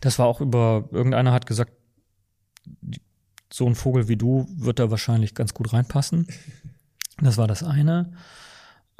Das 0.00 0.18
war 0.18 0.26
auch 0.26 0.40
über, 0.40 0.88
irgendeiner 0.92 1.32
hat 1.32 1.46
gesagt, 1.46 1.72
so 3.52 3.66
ein 3.66 3.74
Vogel 3.74 4.08
wie 4.08 4.16
du 4.16 4.46
wird 4.56 4.78
da 4.78 4.90
wahrscheinlich 4.90 5.34
ganz 5.34 5.54
gut 5.54 5.72
reinpassen. 5.72 6.26
Das 7.20 7.38
war 7.38 7.46
das 7.46 7.62
eine. 7.62 8.12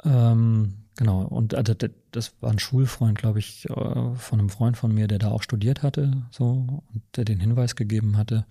Ähm, 0.03 0.85
genau, 0.95 1.21
und 1.21 1.53
äh, 1.53 1.89
das 2.11 2.33
war 2.41 2.51
ein 2.51 2.59
Schulfreund, 2.59 3.17
glaube 3.17 3.39
ich, 3.39 3.69
äh, 3.69 4.15
von 4.15 4.39
einem 4.39 4.49
Freund 4.49 4.77
von 4.77 4.93
mir, 4.93 5.07
der 5.07 5.19
da 5.19 5.31
auch 5.31 5.43
studiert 5.43 5.83
hatte, 5.83 6.27
so, 6.31 6.83
und 6.93 7.03
der 7.15 7.25
den 7.25 7.39
Hinweis 7.39 7.75
gegeben 7.75 8.17
hatte. 8.17 8.45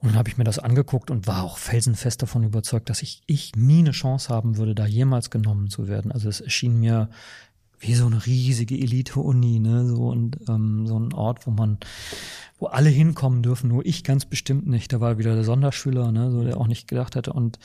Und 0.00 0.08
dann 0.08 0.18
habe 0.18 0.28
ich 0.28 0.36
mir 0.36 0.44
das 0.44 0.58
angeguckt 0.58 1.10
und 1.12 1.28
war 1.28 1.44
auch 1.44 1.58
felsenfest 1.58 2.22
davon 2.22 2.42
überzeugt, 2.42 2.90
dass 2.90 3.02
ich, 3.02 3.22
ich 3.26 3.54
nie 3.54 3.80
eine 3.80 3.92
Chance 3.92 4.30
haben 4.30 4.56
würde, 4.56 4.74
da 4.74 4.84
jemals 4.84 5.30
genommen 5.30 5.68
zu 5.68 5.86
werden. 5.86 6.10
Also 6.10 6.28
es 6.28 6.40
erschien 6.40 6.80
mir 6.80 7.08
wie 7.82 7.94
so 7.94 8.06
eine 8.06 8.24
riesige 8.24 8.76
Elite-Uni, 8.76 9.58
ne, 9.58 9.86
so 9.86 10.08
und 10.08 10.38
ähm, 10.48 10.86
so 10.86 10.98
ein 10.98 11.12
Ort, 11.12 11.46
wo 11.46 11.50
man, 11.50 11.78
wo 12.58 12.66
alle 12.66 12.88
hinkommen 12.88 13.42
dürfen, 13.42 13.68
nur 13.68 13.84
ich 13.84 14.04
ganz 14.04 14.24
bestimmt 14.24 14.66
nicht. 14.68 14.92
Da 14.92 15.00
war 15.00 15.18
wieder 15.18 15.34
der 15.34 15.44
Sonderschüler, 15.44 16.12
ne, 16.12 16.30
so 16.30 16.44
der 16.44 16.58
auch 16.58 16.68
nicht 16.68 16.86
gedacht 16.86 17.16
hätte. 17.16 17.32
Und 17.32 17.58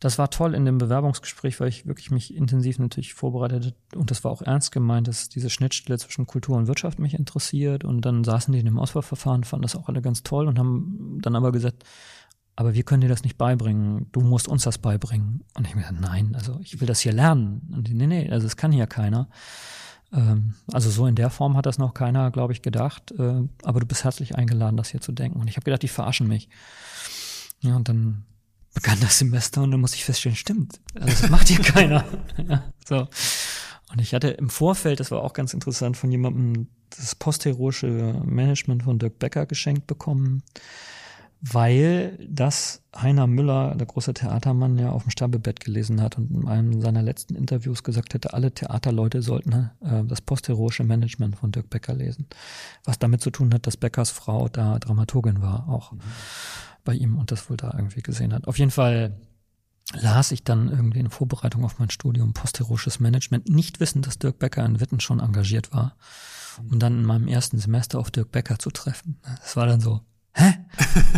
das 0.00 0.18
war 0.18 0.30
toll 0.30 0.54
in 0.54 0.64
dem 0.64 0.78
Bewerbungsgespräch, 0.78 1.60
weil 1.60 1.68
ich 1.68 1.86
wirklich 1.86 2.10
mich 2.10 2.34
intensiv 2.34 2.78
natürlich 2.78 3.14
vorbereitet 3.14 3.76
und 3.94 4.10
das 4.10 4.24
war 4.24 4.32
auch 4.32 4.42
ernst 4.42 4.72
gemeint, 4.72 5.06
dass 5.06 5.28
diese 5.28 5.50
Schnittstelle 5.50 5.98
zwischen 5.98 6.26
Kultur 6.26 6.56
und 6.56 6.66
Wirtschaft 6.66 6.98
mich 6.98 7.14
interessiert. 7.14 7.84
Und 7.84 8.00
dann 8.00 8.24
saßen 8.24 8.52
die 8.52 8.58
in 8.58 8.64
dem 8.64 8.78
Auswahlverfahren, 8.78 9.44
fanden 9.44 9.62
das 9.62 9.76
auch 9.76 9.86
alle 9.88 10.02
ganz 10.02 10.22
toll 10.22 10.48
und 10.48 10.58
haben 10.58 11.18
dann 11.22 11.36
aber 11.36 11.52
gesagt, 11.52 11.84
aber 12.56 12.74
wir 12.74 12.82
können 12.82 13.00
dir 13.00 13.08
das 13.08 13.22
nicht 13.22 13.38
beibringen. 13.38 14.08
Du 14.12 14.20
musst 14.20 14.48
uns 14.48 14.64
das 14.64 14.78
beibringen. 14.78 15.44
Und 15.54 15.66
ich 15.66 15.74
mir 15.74 15.82
gesagt, 15.82 16.00
nein, 16.00 16.34
also 16.34 16.58
ich 16.62 16.80
will 16.80 16.86
das 16.86 17.00
hier 17.00 17.12
lernen. 17.12 17.72
Und 17.74 17.92
nee, 17.92 18.06
nee, 18.06 18.30
also 18.30 18.46
es 18.46 18.56
kann 18.56 18.72
hier 18.72 18.86
keiner. 18.86 19.28
Ähm, 20.12 20.54
also 20.70 20.90
so 20.90 21.06
in 21.06 21.14
der 21.14 21.30
Form 21.30 21.56
hat 21.56 21.66
das 21.66 21.78
noch 21.78 21.94
keiner, 21.94 22.30
glaube 22.30 22.52
ich, 22.52 22.60
gedacht. 22.60 23.12
Äh, 23.18 23.42
aber 23.62 23.80
du 23.80 23.86
bist 23.86 24.04
herzlich 24.04 24.36
eingeladen, 24.36 24.76
das 24.76 24.90
hier 24.90 25.00
zu 25.00 25.12
denken. 25.12 25.40
Und 25.40 25.48
ich 25.48 25.56
habe 25.56 25.64
gedacht, 25.64 25.82
die 25.82 25.88
verarschen 25.88 26.28
mich. 26.28 26.50
Ja, 27.60 27.76
und 27.76 27.88
dann 27.88 28.24
begann 28.74 29.00
das 29.00 29.18
Semester 29.18 29.62
und 29.62 29.70
dann 29.70 29.80
musste 29.80 29.96
ich 29.96 30.04
feststellen, 30.04 30.36
stimmt, 30.36 30.80
also 30.94 31.08
das 31.08 31.30
macht 31.30 31.48
hier 31.48 31.58
keiner. 31.62 32.04
ja, 32.48 32.64
so. 32.86 33.08
Und 33.92 34.00
ich 34.00 34.14
hatte 34.14 34.28
im 34.28 34.48
Vorfeld, 34.48 35.00
das 35.00 35.10
war 35.10 35.22
auch 35.22 35.34
ganz 35.34 35.52
interessant, 35.52 35.98
von 35.98 36.10
jemandem 36.10 36.68
das 36.90 37.14
postheroische 37.14 38.22
Management 38.24 38.82
von 38.82 38.98
Dirk 38.98 39.18
Becker 39.18 39.44
geschenkt 39.46 39.86
bekommen 39.86 40.42
weil 41.44 42.16
das 42.30 42.82
Heiner 42.94 43.26
Müller, 43.26 43.74
der 43.74 43.86
große 43.86 44.14
Theatermann, 44.14 44.78
ja 44.78 44.90
auf 44.90 45.02
dem 45.02 45.10
Sterbebett 45.10 45.58
gelesen 45.58 46.00
hat 46.00 46.16
und 46.16 46.30
in 46.30 46.46
einem 46.46 46.80
seiner 46.80 47.02
letzten 47.02 47.34
Interviews 47.34 47.82
gesagt 47.82 48.14
hätte, 48.14 48.32
alle 48.32 48.52
Theaterleute 48.52 49.22
sollten 49.22 49.70
äh, 49.80 50.04
das 50.04 50.20
postheroische 50.20 50.84
Management 50.84 51.36
von 51.36 51.50
Dirk 51.50 51.68
Becker 51.68 51.94
lesen. 51.94 52.28
Was 52.84 53.00
damit 53.00 53.22
zu 53.22 53.30
tun 53.30 53.52
hat, 53.52 53.66
dass 53.66 53.76
Beckers 53.76 54.10
Frau 54.10 54.48
da 54.48 54.78
Dramaturgin 54.78 55.42
war, 55.42 55.68
auch 55.68 55.90
mhm. 55.92 56.00
bei 56.84 56.94
ihm 56.94 57.18
und 57.18 57.32
das 57.32 57.50
wohl 57.50 57.56
da 57.56 57.72
irgendwie 57.74 58.02
gesehen 58.02 58.32
hat. 58.32 58.46
Auf 58.46 58.60
jeden 58.60 58.70
Fall 58.70 59.16
las 59.94 60.30
ich 60.30 60.44
dann 60.44 60.68
irgendwie 60.68 61.00
in 61.00 61.10
Vorbereitung 61.10 61.64
auf 61.64 61.80
mein 61.80 61.90
Studium 61.90 62.34
postheroisches 62.34 63.00
Management, 63.00 63.48
nicht 63.48 63.80
wissen, 63.80 64.02
dass 64.02 64.18
Dirk 64.18 64.38
Becker 64.38 64.64
in 64.64 64.78
Witten 64.78 65.00
schon 65.00 65.18
engagiert 65.18 65.72
war, 65.72 65.96
um 66.70 66.78
dann 66.78 67.00
in 67.00 67.04
meinem 67.04 67.26
ersten 67.26 67.58
Semester 67.58 67.98
auf 67.98 68.12
Dirk 68.12 68.30
Becker 68.30 68.60
zu 68.60 68.70
treffen. 68.70 69.18
Das 69.40 69.56
war 69.56 69.66
dann 69.66 69.80
so, 69.80 70.02
hä? 70.34 70.54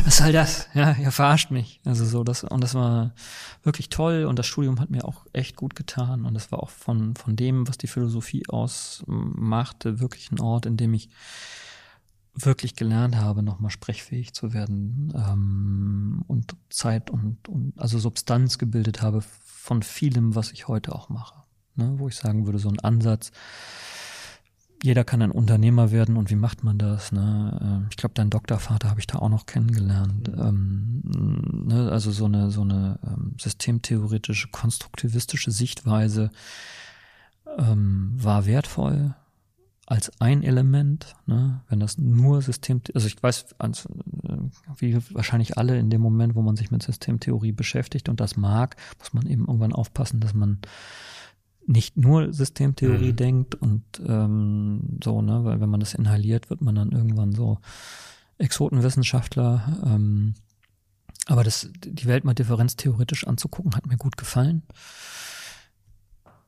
Was 0.05 0.19
soll 0.19 0.33
das? 0.33 0.69
Ja, 0.75 0.93
ihr 0.97 1.13
verarscht 1.13 1.51
mich. 1.51 1.81
Also 1.85 2.05
so, 2.05 2.25
das, 2.25 2.45
und 2.45 2.63
das 2.63 2.75
war 2.75 3.15
wirklich 3.63 3.89
toll 3.89 4.25
und 4.25 4.39
das 4.39 4.47
Studium 4.47 4.81
hat 4.81 4.91
mir 4.91 5.05
auch 5.05 5.27
echt 5.33 5.57
gut 5.57 5.75
getan 5.75 6.25
und 6.25 6.35
das 6.35 6.53
war 6.53 6.63
auch 6.63 6.71
von, 6.71 7.15
von 7.17 7.37
dem, 7.37 7.69
was 7.69 7.79
die 7.79 7.87
Philosophie 7.87 8.43
ausmachte, 8.49 10.01
wirklich 10.01 10.31
ein 10.31 10.41
Ort, 10.41 10.67
in 10.67 10.77
dem 10.77 10.95
ich 10.95 11.09
wirklich 12.35 12.75
gelernt 12.75 13.17
habe, 13.17 13.43
nochmal 13.43 13.71
sprechfähig 13.71 14.35
zu 14.35 14.53
werden 14.53 15.13
ähm, 15.15 16.25
und 16.27 16.57
Zeit 16.69 17.11
und, 17.11 17.49
und 17.49 17.73
also 17.77 17.99
Substanz 17.99 18.59
gebildet 18.59 19.03
habe 19.03 19.23
von 19.45 19.83
vielem, 19.83 20.35
was 20.35 20.51
ich 20.51 20.67
heute 20.67 20.95
auch 20.95 21.09
mache. 21.09 21.45
Ne, 21.77 21.95
wo 21.99 22.07
ich 22.07 22.15
sagen 22.15 22.47
würde, 22.47 22.61
so 22.61 22.69
ein 22.69 22.79
Ansatz, 22.79 23.33
jeder 24.85 25.03
kann 25.03 25.23
ein 25.23 25.31
Unternehmer 25.31 25.93
werden 25.93 26.19
und 26.19 26.29
wie 26.29 26.37
macht 26.37 26.63
man 26.63 26.77
das? 26.77 27.11
Ne? 27.11 27.59
Ähm, 27.63 27.87
ich 27.89 27.97
glaube, 27.97 28.13
dein 28.15 28.29
Doktorvater 28.29 28.91
habe 28.91 29.01
ich 29.01 29.07
da 29.07 29.19
auch 29.19 29.31
noch 29.31 29.47
kennengelernt. 29.47 30.29
Mhm. 30.29 30.43
Ähm, 30.43 31.65
ne? 31.69 31.91
Also 31.91 32.11
so 32.11 32.27
eine 32.27 32.51
so 32.51 32.61
eine 32.61 32.99
ähm, 33.03 33.35
systemtheoretische, 33.41 34.49
konstruktivistische 34.49 35.53
Sichtweise 35.53 36.31
ähm, 37.57 38.13
war 38.15 38.45
wertvoll 38.45 39.15
als 39.87 40.13
ein 40.21 40.43
Element. 40.43 41.15
Ne? 41.25 41.63
Wenn 41.71 41.81
das 41.81 41.97
nur 41.97 42.43
System, 42.43 42.83
also 42.93 43.07
ich 43.07 43.23
weiß, 43.23 43.55
als, 43.57 43.87
äh, 43.87 44.37
wie 44.77 44.99
wahrscheinlich 45.15 45.57
alle 45.57 45.79
in 45.79 45.89
dem 45.89 46.03
Moment, 46.03 46.35
wo 46.35 46.43
man 46.43 46.57
sich 46.57 46.71
mit 46.71 46.83
Systemtheorie 46.83 47.53
beschäftigt 47.53 48.11
und 48.11 48.21
das 48.21 48.37
mag, 48.37 48.77
muss 48.99 49.15
man 49.15 49.27
eben 49.29 49.47
irgendwann 49.47 49.73
aufpassen, 49.73 50.21
dass 50.21 50.35
man 50.35 50.59
nicht 51.67 51.97
nur 51.97 52.33
Systemtheorie 52.33 53.13
mhm. 53.13 53.17
denkt 53.17 53.55
und 53.55 53.85
ähm, 54.07 54.99
so, 55.03 55.23
ne, 55.23 55.45
weil 55.45 55.61
wenn 55.61 55.71
man 55.71 55.81
das 55.81 55.95
inhaliert, 55.95 56.51
wird 56.51 56.61
man 56.61 56.75
dann 56.75 56.93
irgendwann 56.93 57.33
so 57.33 57.59
Exotenwissenschaftler. 58.39 59.83
Ähm, 59.85 60.35
aber 61.27 61.43
das, 61.43 61.71
die 61.75 62.07
Welt 62.07 62.25
mal 62.25 62.35
differenztheoretisch 62.35 63.27
anzugucken, 63.27 63.75
hat 63.75 63.87
mir 63.87 63.97
gut 63.97 64.17
gefallen. 64.17 64.63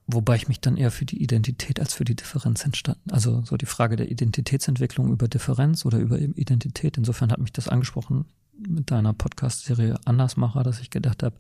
Wobei 0.07 0.37
ich 0.37 0.49
mich 0.49 0.61
dann 0.61 0.77
eher 0.77 0.93
für 0.93 1.05
die 1.05 1.21
Identität 1.21 1.81
als 1.81 1.95
für 1.95 2.05
die 2.05 2.15
Differenz 2.15 2.65
entstanden. 2.65 3.11
Also 3.11 3.43
so 3.43 3.57
die 3.57 3.67
Frage 3.67 3.97
der 3.97 4.11
Identitätsentwicklung 4.11 5.11
über 5.11 5.27
Differenz 5.27 5.85
oder 5.85 5.99
über 5.99 6.19
Identität. 6.19 6.97
Insofern 6.97 7.33
hat 7.33 7.41
mich 7.41 7.53
das 7.53 7.69
angesprochen 7.69 8.27
mit 8.57 8.91
deiner 8.91 9.13
Podcast-Serie 9.15 9.99
Andersmacher, 10.05 10.63
dass 10.63 10.81
ich 10.81 10.91
gedacht 10.91 11.23
habe, 11.23 11.37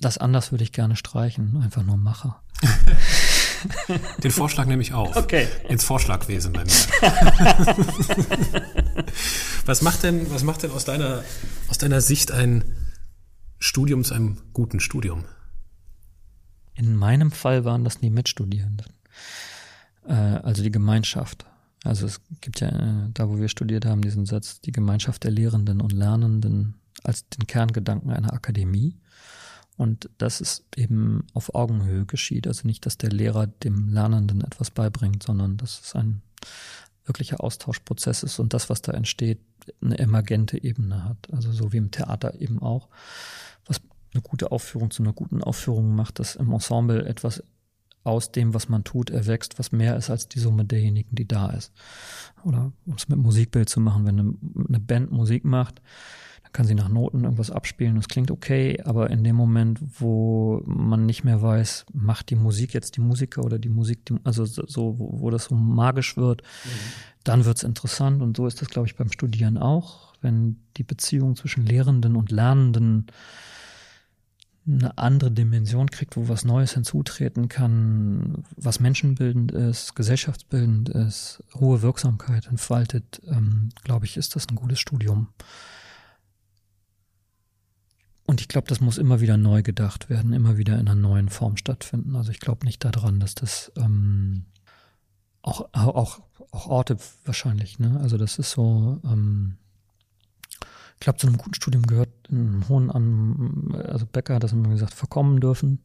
das 0.00 0.18
anders 0.18 0.52
würde 0.52 0.64
ich 0.64 0.72
gerne 0.72 0.96
streichen, 0.96 1.60
einfach 1.62 1.82
nur 1.82 1.96
Macher. 1.96 2.42
Den 4.22 4.30
Vorschlag 4.30 4.66
nehme 4.66 4.82
ich 4.82 4.92
auf. 4.92 5.16
Okay. 5.16 5.48
Ins 5.68 5.84
Vorschlagwesen 5.84 6.52
bei 6.52 6.64
mir. 6.64 6.72
was 9.66 9.82
macht 9.82 10.02
denn, 10.02 10.30
was 10.30 10.42
macht 10.42 10.62
denn 10.62 10.70
aus 10.70 10.84
deiner, 10.84 11.24
aus 11.68 11.78
deiner 11.78 12.00
Sicht 12.00 12.30
ein 12.30 12.64
Studium 13.58 14.04
zu 14.04 14.14
einem 14.14 14.38
guten 14.52 14.80
Studium? 14.80 15.24
In 16.74 16.94
meinem 16.94 17.30
Fall 17.30 17.64
waren 17.64 17.84
das 17.84 17.98
die 17.98 18.10
Mitstudierenden. 18.10 18.92
Äh, 20.06 20.12
also 20.12 20.62
die 20.62 20.70
Gemeinschaft. 20.70 21.46
Also 21.84 22.06
es 22.06 22.20
gibt 22.40 22.60
ja, 22.60 22.68
äh, 22.68 23.10
da 23.14 23.28
wo 23.28 23.38
wir 23.38 23.48
studiert 23.48 23.86
haben, 23.86 24.02
diesen 24.02 24.26
Satz, 24.26 24.60
die 24.60 24.72
Gemeinschaft 24.72 25.24
der 25.24 25.30
Lehrenden 25.30 25.80
und 25.80 25.92
Lernenden 25.92 26.74
als 27.02 27.28
den 27.28 27.46
Kerngedanken 27.46 28.10
einer 28.10 28.32
Akademie. 28.32 28.96
Und 29.76 30.08
das 30.18 30.40
ist 30.40 30.64
eben 30.76 31.24
auf 31.34 31.54
Augenhöhe 31.54 32.06
geschieht. 32.06 32.46
Also 32.46 32.66
nicht, 32.66 32.86
dass 32.86 32.96
der 32.96 33.10
Lehrer 33.10 33.46
dem 33.46 33.88
Lernenden 33.88 34.40
etwas 34.40 34.70
beibringt, 34.70 35.22
sondern 35.22 35.56
dass 35.56 35.80
es 35.80 35.94
ein 35.94 36.22
wirklicher 37.04 37.42
Austauschprozess 37.42 38.22
ist 38.22 38.38
und 38.38 38.52
das, 38.54 38.68
was 38.68 38.82
da 38.82 38.92
entsteht, 38.92 39.38
eine 39.80 39.98
emergente 39.98 40.62
Ebene 40.62 41.04
hat. 41.04 41.32
Also 41.32 41.52
so 41.52 41.72
wie 41.72 41.76
im 41.76 41.90
Theater 41.90 42.40
eben 42.40 42.60
auch, 42.60 42.88
was 43.66 43.80
eine 44.12 44.22
gute 44.22 44.50
Aufführung 44.50 44.90
zu 44.90 45.02
einer 45.02 45.12
guten 45.12 45.42
Aufführung 45.42 45.94
macht, 45.94 46.18
dass 46.18 46.36
im 46.36 46.52
Ensemble 46.52 47.06
etwas 47.06 47.42
aus 48.02 48.30
dem, 48.30 48.54
was 48.54 48.68
man 48.68 48.84
tut, 48.84 49.10
erwächst, 49.10 49.58
was 49.58 49.72
mehr 49.72 49.96
ist 49.96 50.10
als 50.10 50.28
die 50.28 50.38
Summe 50.38 50.64
derjenigen, 50.64 51.16
die 51.16 51.26
da 51.26 51.50
ist. 51.50 51.72
Oder 52.44 52.72
um 52.86 52.94
es 52.94 53.08
mit 53.08 53.18
Musikbild 53.18 53.68
zu 53.68 53.80
machen, 53.80 54.06
wenn 54.06 54.20
eine, 54.20 54.34
eine 54.68 54.80
Band 54.80 55.10
Musik 55.10 55.44
macht, 55.44 55.82
kann 56.56 56.66
sie 56.66 56.74
nach 56.74 56.88
Noten 56.88 57.24
irgendwas 57.24 57.50
abspielen, 57.50 57.96
das 57.96 58.08
klingt 58.08 58.30
okay, 58.30 58.80
aber 58.82 59.10
in 59.10 59.22
dem 59.22 59.36
Moment, 59.36 59.78
wo 60.00 60.62
man 60.64 61.04
nicht 61.04 61.22
mehr 61.22 61.42
weiß, 61.42 61.84
macht 61.92 62.30
die 62.30 62.34
Musik 62.34 62.72
jetzt 62.72 62.96
die 62.96 63.02
Musiker 63.02 63.44
oder 63.44 63.58
die 63.58 63.68
Musik, 63.68 64.06
die, 64.06 64.14
also 64.24 64.46
so, 64.46 64.98
wo, 64.98 65.20
wo 65.20 65.28
das 65.28 65.44
so 65.44 65.54
magisch 65.54 66.16
wird, 66.16 66.40
mhm. 66.40 66.68
dann 67.24 67.44
wird's 67.44 67.62
interessant 67.62 68.22
und 68.22 68.38
so 68.38 68.46
ist 68.46 68.62
das, 68.62 68.70
glaube 68.70 68.88
ich, 68.88 68.96
beim 68.96 69.12
Studieren 69.12 69.58
auch, 69.58 70.14
wenn 70.22 70.56
die 70.78 70.82
Beziehung 70.82 71.36
zwischen 71.36 71.66
Lehrenden 71.66 72.16
und 72.16 72.30
Lernenden 72.30 73.08
eine 74.66 74.96
andere 74.96 75.30
Dimension 75.30 75.90
kriegt, 75.90 76.16
wo 76.16 76.26
was 76.26 76.46
Neues 76.46 76.72
hinzutreten 76.72 77.50
kann, 77.50 78.44
was 78.56 78.80
menschenbildend 78.80 79.52
ist, 79.52 79.94
gesellschaftsbildend 79.94 80.88
ist, 80.88 81.44
hohe 81.54 81.82
Wirksamkeit 81.82 82.46
entfaltet, 82.46 83.20
ähm, 83.28 83.68
glaube 83.84 84.06
ich, 84.06 84.16
ist 84.16 84.36
das 84.36 84.48
ein 84.48 84.56
gutes 84.56 84.80
Studium. 84.80 85.28
Und 88.26 88.40
ich 88.40 88.48
glaube, 88.48 88.66
das 88.66 88.80
muss 88.80 88.98
immer 88.98 89.20
wieder 89.20 89.36
neu 89.36 89.62
gedacht 89.62 90.10
werden, 90.10 90.32
immer 90.32 90.58
wieder 90.58 90.74
in 90.74 90.88
einer 90.88 90.96
neuen 90.96 91.28
Form 91.28 91.56
stattfinden. 91.56 92.16
Also 92.16 92.32
ich 92.32 92.40
glaube 92.40 92.66
nicht 92.66 92.84
daran, 92.84 93.20
dass 93.20 93.36
das 93.36 93.70
ähm, 93.76 94.46
auch, 95.42 95.68
auch, 95.72 96.20
auch 96.50 96.66
Orte 96.66 96.96
wahrscheinlich, 97.24 97.78
ne? 97.78 98.00
Also 98.00 98.16
das 98.18 98.38
ist 98.38 98.50
so, 98.50 99.00
ähm, 99.04 99.56
ich 100.94 101.00
glaube, 101.00 101.18
zu 101.18 101.28
einem 101.28 101.36
guten 101.36 101.54
Studium 101.54 101.84
gehört 101.84 102.08
einen 102.28 102.68
hohen 102.68 102.90
an, 102.90 103.74
also 103.86 104.06
Becker 104.06 104.34
hat 104.34 104.42
das 104.42 104.52
immer 104.52 104.70
gesagt, 104.70 104.94
verkommen 104.94 105.40
dürfen, 105.40 105.78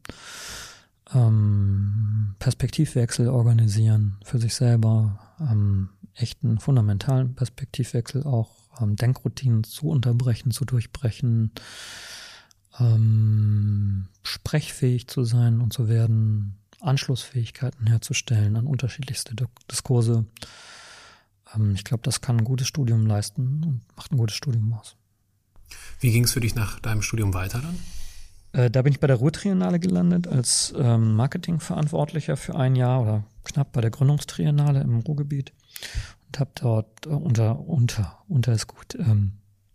ähm, 1.14 2.34
Perspektivwechsel 2.40 3.28
organisieren 3.28 4.16
für 4.24 4.38
sich 4.38 4.54
selber, 4.54 5.18
ähm, 5.40 5.90
echten 6.14 6.58
fundamentalen 6.58 7.34
Perspektivwechsel 7.34 8.24
auch, 8.24 8.50
ähm, 8.80 8.96
Denkroutinen 8.96 9.62
zu 9.62 9.88
unterbrechen, 9.88 10.50
zu 10.50 10.64
durchbrechen, 10.64 11.52
ähm, 12.78 14.08
sprechfähig 14.22 15.08
zu 15.08 15.24
sein 15.24 15.60
und 15.60 15.72
zu 15.72 15.88
werden, 15.88 16.58
Anschlussfähigkeiten 16.80 17.86
herzustellen 17.86 18.56
an 18.56 18.66
unterschiedlichste 18.66 19.34
Diskurse. 19.70 20.26
Ähm, 21.54 21.74
ich 21.74 21.84
glaube, 21.84 22.02
das 22.02 22.20
kann 22.20 22.38
ein 22.38 22.44
gutes 22.44 22.66
Studium 22.66 23.06
leisten 23.06 23.62
und 23.64 23.96
macht 23.96 24.12
ein 24.12 24.16
gutes 24.16 24.36
Studium 24.36 24.72
aus. 24.72 24.96
Wie 26.00 26.10
ging 26.10 26.24
es 26.24 26.32
für 26.32 26.40
dich 26.40 26.54
nach 26.54 26.80
deinem 26.80 27.02
Studium 27.02 27.34
weiter 27.34 27.60
dann? 27.60 27.78
Äh, 28.52 28.70
da 28.70 28.82
bin 28.82 28.92
ich 28.92 29.00
bei 29.00 29.06
der 29.06 29.16
Ruhrtriennale 29.16 29.80
gelandet 29.80 30.26
als 30.26 30.74
ähm, 30.76 31.14
Marketingverantwortlicher 31.14 32.36
für 32.36 32.54
ein 32.54 32.76
Jahr 32.76 33.02
oder 33.02 33.24
knapp 33.44 33.72
bei 33.72 33.80
der 33.80 33.90
Gründungstriennale 33.90 34.80
im 34.80 34.98
Ruhrgebiet 35.00 35.52
und 36.26 36.38
habe 36.38 36.50
dort 36.54 37.06
äh, 37.06 37.10
unter 37.10 37.60
unter 37.60 38.22
unter 38.28 38.52
ist 38.52 38.66
gut 38.66 38.94
ähm, 38.96 39.32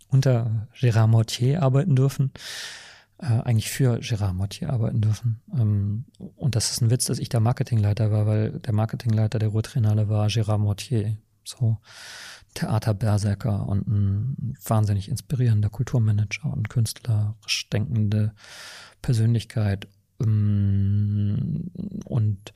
unter 0.10 0.68
Gérard 0.76 1.08
Mortier 1.08 1.64
arbeiten 1.64 1.95
dürfen, 1.95 2.32
äh, 3.20 3.26
eigentlich 3.26 3.70
für 3.70 3.99
Gérard 3.99 4.34
Mortier 4.34 4.70
arbeiten 4.72 5.01
dürfen. 5.01 5.41
Ähm, 5.53 6.05
und 6.36 6.55
das 6.55 6.72
ist 6.72 6.82
ein 6.82 6.89
Witz, 6.89 7.05
dass 7.05 7.20
ich 7.20 7.30
der 7.30 7.39
Marketingleiter 7.39 8.11
war, 8.11 8.26
weil 8.26 8.59
der 8.59 8.74
Marketingleiter 8.74 9.39
der 9.39 9.49
Ruhrtriennale 9.49 10.09
war 10.09 10.28
Gérard 10.28 10.59
Mortier. 10.59 11.18
So 11.43 11.78
Theaterberserker 12.53 13.68
und 13.68 13.88
ein 13.88 14.57
wahnsinnig 14.65 15.09
inspirierender 15.09 15.70
Kulturmanager 15.70 16.51
und 16.51 16.70
künstlerisch 16.70 17.70
denkende 17.70 18.34
Persönlichkeit. 19.01 19.88
Ähm, 20.20 21.72
und 22.05 22.53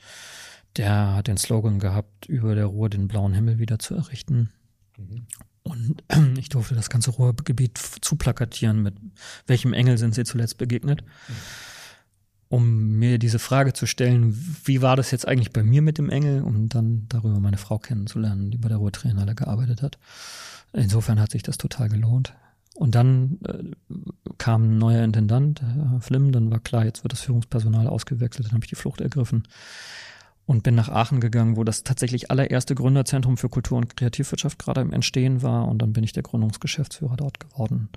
der 0.78 1.16
hat 1.16 1.28
den 1.28 1.38
Slogan 1.38 1.80
gehabt, 1.80 2.28
über 2.28 2.55
der 2.55 2.66
Ruhr 2.66 2.89
den 2.89 3.07
blauen 3.07 3.34
Himmel 3.34 3.59
wieder 3.59 3.80
zu 3.80 3.95
errichten. 3.95 4.51
Mhm. 4.97 5.28
Und 5.64 6.03
ich 6.38 6.49
durfte 6.49 6.76
das 6.76 6.89
ganze 6.89 7.12
Ruhrgebiet 7.12 7.78
zuplakatieren 8.01 8.82
mit 8.82 8.95
welchem 9.47 9.74
Engel 9.74 9.97
sind 9.97 10.16
sie 10.16 10.24
zuletzt 10.24 10.57
begegnet. 10.57 11.03
Um 12.47 12.97
mir 12.97 13.18
diese 13.18 13.39
Frage 13.39 13.72
zu 13.72 13.86
stellen, 13.86 14.36
wie 14.66 14.82
war 14.82 14.97
das 14.97 15.12
jetzt 15.12 15.26
eigentlich 15.26 15.53
bei 15.53 15.64
mir 15.64 15.82
mit 15.82 15.97
dem 15.97 16.09
Engel, 16.09 16.41
um 16.41 16.68
dann 16.68 17.05
darüber 17.07 17.39
meine 17.39 17.57
Frau 17.57 17.80
kennenzulernen, 17.80 18.51
die 18.51 18.57
bei 18.57 18.68
der 18.68 18.78
Ruhrtriennale 18.78 19.36
gearbeitet 19.36 19.82
hat. 19.82 19.97
Insofern 20.74 21.20
hat 21.20 21.32
sich 21.32 21.43
das 21.43 21.57
total 21.57 21.88
gelohnt. 21.88 22.34
Und 22.76 22.95
dann 22.95 23.39
äh, 23.45 23.64
kam 24.38 24.64
ein 24.64 24.78
neuer 24.78 25.03
Intendant, 25.03 25.62
Herr 25.62 26.01
Flimm, 26.01 26.32
dann 26.32 26.51
war 26.51 26.59
klar, 26.59 26.86
jetzt 26.86 27.03
wird 27.03 27.14
das 27.14 27.22
Führungspersonal 27.22 27.88
ausgewechselt, 27.88 28.47
dann 28.47 28.53
habe 28.53 28.66
ich 28.66 28.70
die 28.70 28.76
Flucht 28.76 29.01
ergriffen 29.01 29.43
und 30.52 30.64
bin 30.64 30.76
nach 30.76 30.89
Aachen 30.89 31.22
gegangen, 31.22 31.56
wo 31.56 31.64
das 31.64 31.86
tatsächlich 31.86 32.30
allererste 32.30 32.76
Gründerzentrum 32.76 33.38
für 33.38 33.47
Kultur 33.47 33.78
und 33.78 33.95
Kreativwirtschaft 33.95 34.60
gerade 34.60 34.82
im 34.82 34.91
Entstehen 34.91 35.41
war 35.41 35.70
und 35.70 35.82
dann 35.82 35.93
bin 35.93 36.04
ich 36.04 36.12
der 36.12 36.24
Gründungsgeschäftsführer 36.24 37.16
dort 37.16 37.39
geworden 37.39 37.88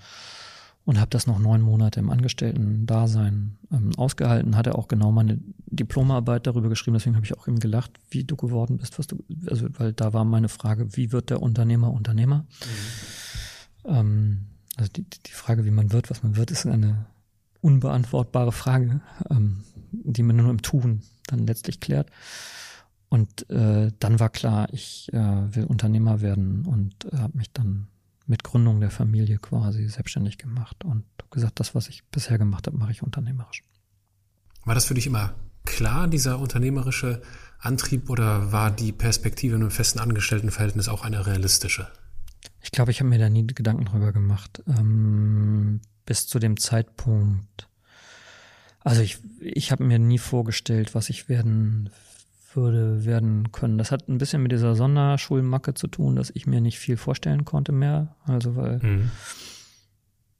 und 0.84 1.00
habe 1.00 1.10
das 1.10 1.26
noch 1.26 1.40
neun 1.40 1.62
Monate 1.62 1.98
im 1.98 2.10
Angestellten-Dasein 2.10 3.56
ähm, 3.72 3.90
ausgehalten, 3.96 4.56
hatte 4.56 4.76
auch 4.76 4.86
genau 4.86 5.10
meine 5.10 5.40
Diplomarbeit 5.66 6.46
darüber 6.46 6.68
geschrieben, 6.68 6.94
deswegen 6.94 7.16
habe 7.16 7.26
ich 7.26 7.36
auch 7.36 7.48
eben 7.48 7.58
gelacht, 7.58 7.90
wie 8.10 8.22
du 8.22 8.36
geworden 8.36 8.78
bist, 8.78 9.00
was 9.00 9.08
du, 9.08 9.18
also 9.48 9.66
weil 9.76 9.92
da 9.92 10.12
war 10.12 10.24
meine 10.24 10.48
Frage, 10.48 10.96
wie 10.96 11.10
wird 11.10 11.30
der 11.30 11.42
Unternehmer 11.42 11.90
Unternehmer? 11.92 12.46
Mhm. 13.84 13.90
Ähm, 13.96 14.38
also 14.76 14.92
die, 14.92 15.02
die 15.02 15.32
Frage, 15.32 15.64
wie 15.64 15.72
man 15.72 15.90
wird, 15.90 16.08
was 16.08 16.22
man 16.22 16.36
wird, 16.36 16.52
ist 16.52 16.66
eine 16.66 17.06
unbeantwortbare 17.62 18.52
Frage, 18.52 19.00
ähm, 19.28 19.64
die 20.02 20.22
man 20.22 20.36
nur 20.36 20.50
im 20.50 20.62
Tun 20.62 21.02
dann 21.26 21.46
letztlich 21.46 21.80
klärt. 21.80 22.10
Und 23.08 23.48
äh, 23.50 23.92
dann 23.98 24.18
war 24.18 24.28
klar, 24.28 24.68
ich 24.72 25.12
äh, 25.12 25.54
will 25.54 25.64
Unternehmer 25.64 26.20
werden 26.20 26.66
und 26.66 27.12
äh, 27.12 27.18
habe 27.18 27.38
mich 27.38 27.52
dann 27.52 27.86
mit 28.26 28.42
Gründung 28.42 28.80
der 28.80 28.90
Familie 28.90 29.38
quasi 29.38 29.88
selbstständig 29.88 30.38
gemacht 30.38 30.84
und 30.84 31.04
gesagt, 31.30 31.60
das, 31.60 31.74
was 31.74 31.88
ich 31.88 32.04
bisher 32.06 32.38
gemacht 32.38 32.66
habe, 32.66 32.76
mache 32.76 32.92
ich 32.92 33.02
unternehmerisch. 33.02 33.62
War 34.64 34.74
das 34.74 34.86
für 34.86 34.94
dich 34.94 35.06
immer 35.06 35.34
klar, 35.64 36.08
dieser 36.08 36.38
unternehmerische 36.38 37.22
Antrieb, 37.58 38.10
oder 38.10 38.52
war 38.52 38.70
die 38.70 38.92
Perspektive 38.92 39.56
in 39.56 39.62
einem 39.62 39.70
festen 39.70 39.98
Angestelltenverhältnis 39.98 40.88
auch 40.88 41.04
eine 41.04 41.26
realistische? 41.26 41.88
Ich 42.62 42.70
glaube, 42.70 42.90
ich 42.90 43.00
habe 43.00 43.10
mir 43.10 43.18
da 43.18 43.28
nie 43.28 43.46
Gedanken 43.46 43.84
drüber 43.84 44.12
gemacht. 44.12 44.62
Ähm, 44.66 45.80
bis 46.06 46.26
zu 46.26 46.38
dem 46.38 46.58
Zeitpunkt. 46.58 47.68
Also 48.84 49.00
ich, 49.00 49.18
ich 49.40 49.72
habe 49.72 49.82
mir 49.82 49.98
nie 49.98 50.18
vorgestellt, 50.18 50.94
was 50.94 51.08
ich 51.08 51.28
werden 51.28 51.90
würde 52.52 53.04
werden 53.04 53.50
können. 53.50 53.78
Das 53.78 53.90
hat 53.90 54.08
ein 54.08 54.18
bisschen 54.18 54.42
mit 54.42 54.52
dieser 54.52 54.76
Sonderschulmacke 54.76 55.74
zu 55.74 55.88
tun, 55.88 56.14
dass 56.14 56.30
ich 56.34 56.46
mir 56.46 56.60
nicht 56.60 56.78
viel 56.78 56.96
vorstellen 56.96 57.44
konnte 57.44 57.72
mehr. 57.72 58.14
Also 58.26 58.54
weil, 58.54 58.78
mhm. 58.78 59.10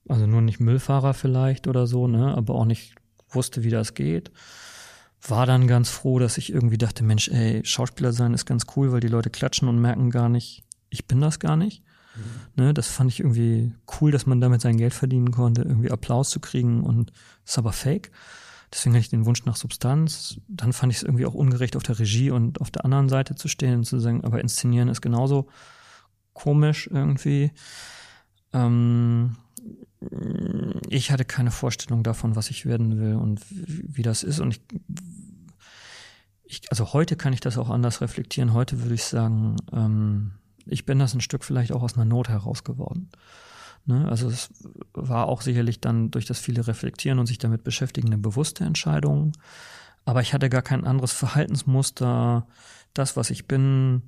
also 0.09 0.27
nur 0.27 0.43
nicht 0.43 0.61
Müllfahrer 0.61 1.15
vielleicht 1.15 1.67
oder 1.67 1.87
so, 1.87 2.07
ne, 2.07 2.37
aber 2.37 2.55
auch 2.55 2.67
nicht 2.67 2.95
wusste, 3.31 3.65
wie 3.65 3.71
das 3.71 3.95
geht. 3.95 4.31
War 5.27 5.47
dann 5.47 5.67
ganz 5.67 5.89
froh, 5.89 6.19
dass 6.19 6.37
ich 6.39 6.53
irgendwie 6.53 6.79
dachte, 6.79 7.03
Mensch, 7.03 7.29
ey, 7.29 7.63
Schauspieler 7.65 8.13
sein 8.13 8.35
ist 8.35 8.45
ganz 8.45 8.67
cool, 8.77 8.93
weil 8.93 9.01
die 9.01 9.09
Leute 9.09 9.31
klatschen 9.31 9.69
und 9.69 9.81
merken 9.81 10.11
gar 10.11 10.29
nicht, 10.29 10.65
ich 10.91 11.07
bin 11.07 11.21
das 11.21 11.41
gar 11.41 11.57
nicht. 11.57 11.83
Mhm. 12.17 12.63
Ne, 12.63 12.75
das 12.75 12.89
fand 12.89 13.11
ich 13.11 13.21
irgendwie 13.21 13.75
cool, 14.01 14.11
dass 14.11 14.27
man 14.27 14.41
damit 14.41 14.61
sein 14.61 14.77
Geld 14.77 14.95
verdienen 14.95 15.31
konnte, 15.31 15.63
irgendwie 15.63 15.91
Applaus 15.91 16.31
zu 16.31 16.41
kriegen 16.41 16.83
und 16.83 17.13
ist 17.45 17.59
aber 17.59 17.73
fake. 17.73 18.11
Deswegen 18.73 18.95
hatte 18.95 19.03
ich 19.03 19.11
den 19.11 19.25
Wunsch 19.25 19.45
nach 19.45 19.57
Substanz. 19.57 20.41
Dann 20.49 20.73
fand 20.73 20.93
ich 20.93 20.99
es 20.99 21.03
irgendwie 21.05 21.27
auch 21.27 21.35
ungerecht, 21.35 21.77
auf 21.77 21.85
der 21.85 21.99
Regie 21.99 22.31
und 22.31 22.61
auf 22.61 22.71
der 22.71 22.85
anderen 22.85 23.09
Seite 23.09 23.37
zu 23.37 23.49
stehen 23.49 23.77
und 23.77 23.85
zu 23.85 24.01
sagen, 24.01 24.25
aber 24.25 24.41
inszenieren 24.41 24.89
ist 24.89 25.01
genauso 25.01 25.49
komisch 26.33 26.89
irgendwie. 26.93 27.53
Ähm, 28.53 29.37
ich 30.89 31.11
hatte 31.13 31.25
keine 31.25 31.51
Vorstellung 31.53 32.03
davon, 32.03 32.37
was 32.37 32.51
ich 32.51 32.67
werden 32.67 32.99
will 32.99 33.15
und 33.15 33.49
wie, 33.51 33.97
wie 33.97 34.03
das 34.03 34.23
ist. 34.23 34.41
Und 34.41 34.55
ich, 34.57 34.61
ich, 36.45 36.71
also 36.71 36.93
heute 36.93 37.17
kann 37.17 37.33
ich 37.33 37.41
das 37.41 37.59
auch 37.59 37.71
anders 37.71 38.01
reflektieren. 38.01 38.53
Heute 38.53 38.83
würde 38.83 38.95
ich 38.95 39.05
sagen, 39.05 39.57
ähm, 39.73 40.33
ich 40.67 40.87
bin 40.87 40.99
das 40.99 41.15
ein 41.15 41.21
Stück 41.21 41.45
vielleicht 41.45 41.73
auch 41.73 41.83
aus 41.83 41.95
einer 41.95 42.05
Not 42.05 42.29
heraus 42.29 42.65
geworden. 42.65 43.11
Ne? 43.87 44.09
Also 44.09 44.29
es 44.29 44.51
war 44.93 45.27
auch 45.29 45.43
sicherlich 45.43 45.81
dann 45.81 46.11
durch 46.11 46.25
das 46.25 46.39
viele 46.39 46.67
Reflektieren 46.67 47.19
und 47.19 47.27
sich 47.27 47.39
damit 47.39 47.65
beschäftigen 47.65 48.09
eine 48.09 48.19
bewusste 48.19 48.65
Entscheidung. 48.65 49.33
Aber 50.05 50.21
ich 50.21 50.33
hatte 50.35 50.49
gar 50.51 50.63
kein 50.63 50.85
anderes 50.85 51.13
Verhaltensmuster, 51.13 52.47
das, 52.95 53.17
was 53.17 53.31
ich 53.31 53.47
bin, 53.47 54.03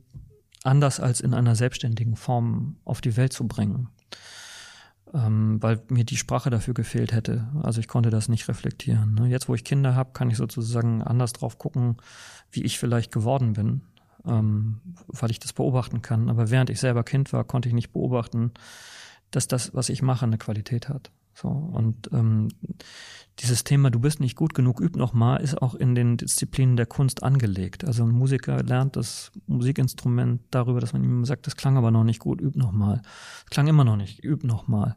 anders 0.63 1.01
als 1.01 1.21
in 1.21 1.35
einer 1.35 1.55
selbstständigen 1.57 2.17
Form 2.17 2.77
auf 2.85 3.01
die 3.01 3.17
Welt 3.17 3.33
zu 3.33 3.47
bringen. 3.47 3.89
ähm, 5.15 5.63
weil 5.63 5.81
mir 5.89 6.05
die 6.05 6.17
Sprache 6.17 6.51
dafür 6.51 6.75
gefehlt 6.75 7.13
hätte. 7.13 7.47
Also 7.63 7.81
ich 7.81 7.89
konnte 7.89 8.11
das 8.11 8.29
nicht 8.29 8.49
reflektieren. 8.49 9.15
Ne? 9.15 9.29
Jetzt, 9.29 9.49
wo 9.49 9.55
ich 9.55 9.65
Kinder 9.65 9.95
habe, 9.95 10.13
kann 10.13 10.31
ich 10.31 10.37
sozusagen 10.37 11.03
anders 11.03 11.33
drauf 11.33 11.59
gucken, 11.59 11.97
wie 12.51 12.63
ich 12.63 12.79
vielleicht 12.79 13.13
geworden 13.13 13.53
bin, 13.53 13.83
ähm, 14.27 14.81
weil 15.09 15.31
ich 15.31 15.39
das 15.39 15.53
beobachten 15.53 16.03
kann. 16.03 16.29
Aber 16.29 16.51
während 16.51 16.71
ich 16.71 16.81
selber 16.81 17.05
Kind 17.05 17.33
war, 17.33 17.45
konnte 17.45 17.69
ich 17.69 17.75
nicht 17.75 17.93
beobachten, 17.93 18.53
dass 19.31 19.49
das, 19.49 19.75
was 19.75 19.89
ich 19.89 20.03
mache, 20.03 20.27
eine 20.27 20.39
Qualität 20.39 20.89
hat. 20.89 21.11
So 21.35 21.49
und 21.49 22.11
ähm, 22.13 22.49
dieses 23.41 23.65
Thema, 23.65 23.91
du 23.91 24.01
bist 24.01 24.21
nicht 24.21 24.37
gut 24.37 24.55
genug, 24.55 24.81
üb 24.81 24.97
noch 24.97 25.13
mal, 25.13 25.37
ist 25.37 25.61
auch 25.61 25.75
in 25.75 25.95
den 25.95 26.17
Disziplinen 26.17 26.79
der 26.79 26.87
Kunst 26.87 27.23
angelegt. 27.23 27.85
Also 27.85 28.05
ein 28.05 28.11
Musiker 28.11 28.63
lernt 28.63 28.97
das 28.97 29.31
Musikinstrument 29.47 30.41
darüber, 30.51 30.81
dass 30.81 30.95
man 30.95 31.05
ihm 31.05 31.27
sagt, 31.27 31.47
das 31.47 31.57
klang 31.57 31.77
aber 31.77 31.91
noch 31.91 32.05
nicht 32.05 32.21
gut, 32.21 32.41
üb 32.41 32.57
noch 32.57 32.73
mal. 32.73 33.03
Das 33.43 33.51
klang 33.51 33.67
immer 33.67 33.85
noch 33.85 33.97
nicht, 33.97 34.25
üb 34.25 34.45
noch 34.45 34.69
mal. 34.69 34.97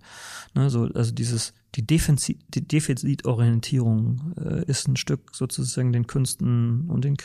Ne, 0.55 0.69
so, 0.69 0.84
also 0.84 1.11
dieses 1.11 1.53
die, 1.75 1.86
Defizit, 1.86 2.39
die 2.47 2.65
Defizitorientierung 2.65 4.34
äh, 4.38 4.63
ist 4.65 4.88
ein 4.88 4.95
Stück 4.95 5.36
sozusagen 5.36 5.91
den 5.91 6.07
Künsten 6.07 6.89
und 6.89 7.03
den 7.03 7.17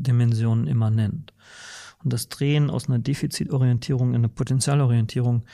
Kreativdimensionen 0.00 0.66
immanent. 0.66 1.32
Und 2.02 2.12
das 2.12 2.28
Drehen 2.28 2.70
aus 2.70 2.88
einer 2.88 2.98
Defizitorientierung 2.98 4.10
in 4.10 4.16
eine 4.16 4.28
Potenzialorientierung 4.28 5.44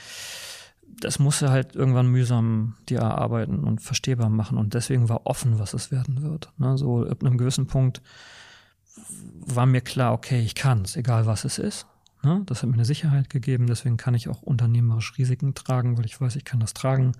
das 0.99 1.19
musste 1.19 1.51
halt 1.51 1.75
irgendwann 1.75 2.07
mühsam 2.07 2.75
dir 2.89 3.01
erarbeiten 3.01 3.59
und 3.59 3.81
verstehbar 3.81 4.29
machen. 4.29 4.57
Und 4.57 4.73
deswegen 4.73 5.09
war 5.09 5.27
offen, 5.27 5.59
was 5.59 5.75
es 5.75 5.91
werden 5.91 6.23
wird. 6.23 6.51
Ne, 6.57 6.75
so 6.75 7.05
ab 7.05 7.23
einem 7.23 7.37
gewissen 7.37 7.67
Punkt 7.67 8.01
war 9.45 9.67
mir 9.67 9.81
klar, 9.81 10.13
okay, 10.13 10.41
ich 10.41 10.55
kann 10.55 10.81
es, 10.81 10.95
egal 10.95 11.27
was 11.27 11.45
es 11.45 11.59
ist. 11.59 11.85
Ne, 12.23 12.41
das 12.47 12.63
hat 12.63 12.69
mir 12.69 12.77
eine 12.77 12.85
Sicherheit 12.85 13.29
gegeben. 13.29 13.67
Deswegen 13.67 13.97
kann 13.97 14.15
ich 14.15 14.27
auch 14.27 14.41
unternehmerisch 14.41 15.19
Risiken 15.19 15.53
tragen, 15.53 15.99
weil 15.99 16.05
ich 16.07 16.19
weiß, 16.19 16.35
ich 16.35 16.45
kann 16.45 16.59
das 16.59 16.73
tragen. 16.73 17.11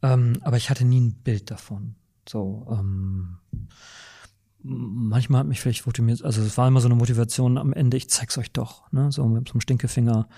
Ähm, 0.00 0.38
aber 0.40 0.56
ich 0.56 0.70
hatte 0.70 0.86
nie 0.86 1.00
ein 1.00 1.12
Bild 1.12 1.50
davon. 1.50 1.94
So, 2.26 2.66
ähm, 2.70 3.36
manchmal 4.68 5.40
hat 5.40 5.46
mich 5.46 5.60
vielleicht 5.60 5.86
motiviert, 5.86 6.22
also 6.24 6.42
es 6.42 6.56
war 6.58 6.68
immer 6.68 6.80
so 6.80 6.88
eine 6.88 6.94
Motivation 6.94 7.58
am 7.58 7.72
Ende, 7.72 7.96
ich 7.96 8.10
zeig's 8.10 8.38
euch 8.38 8.52
doch, 8.52 8.90
ne, 8.92 9.10
so 9.10 9.26
mit 9.26 9.48
so 9.48 9.54
einem 9.54 9.60
Stinkefinger. 9.60 10.28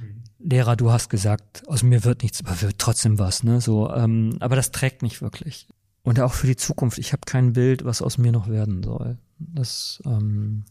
Mhm. 0.00 0.22
Lehrer, 0.38 0.76
du 0.76 0.90
hast 0.90 1.08
gesagt, 1.08 1.66
aus 1.68 1.82
mir 1.82 2.04
wird 2.04 2.22
nichts, 2.22 2.44
aber 2.44 2.60
wird 2.60 2.78
trotzdem 2.78 3.18
was, 3.18 3.42
ne? 3.42 3.60
So, 3.60 3.92
ähm, 3.92 4.36
aber 4.40 4.56
das 4.56 4.70
trägt 4.70 5.02
nicht 5.02 5.20
wirklich. 5.20 5.68
Und 6.02 6.20
auch 6.20 6.32
für 6.32 6.46
die 6.46 6.56
Zukunft, 6.56 6.98
ich 6.98 7.12
habe 7.12 7.22
kein 7.26 7.52
Bild, 7.52 7.84
was 7.84 8.02
aus 8.02 8.18
mir 8.18 8.32
noch 8.32 8.48
werden 8.48 8.82
soll. 8.82 9.18
Das, 9.38 10.00
ähm, 10.06 10.64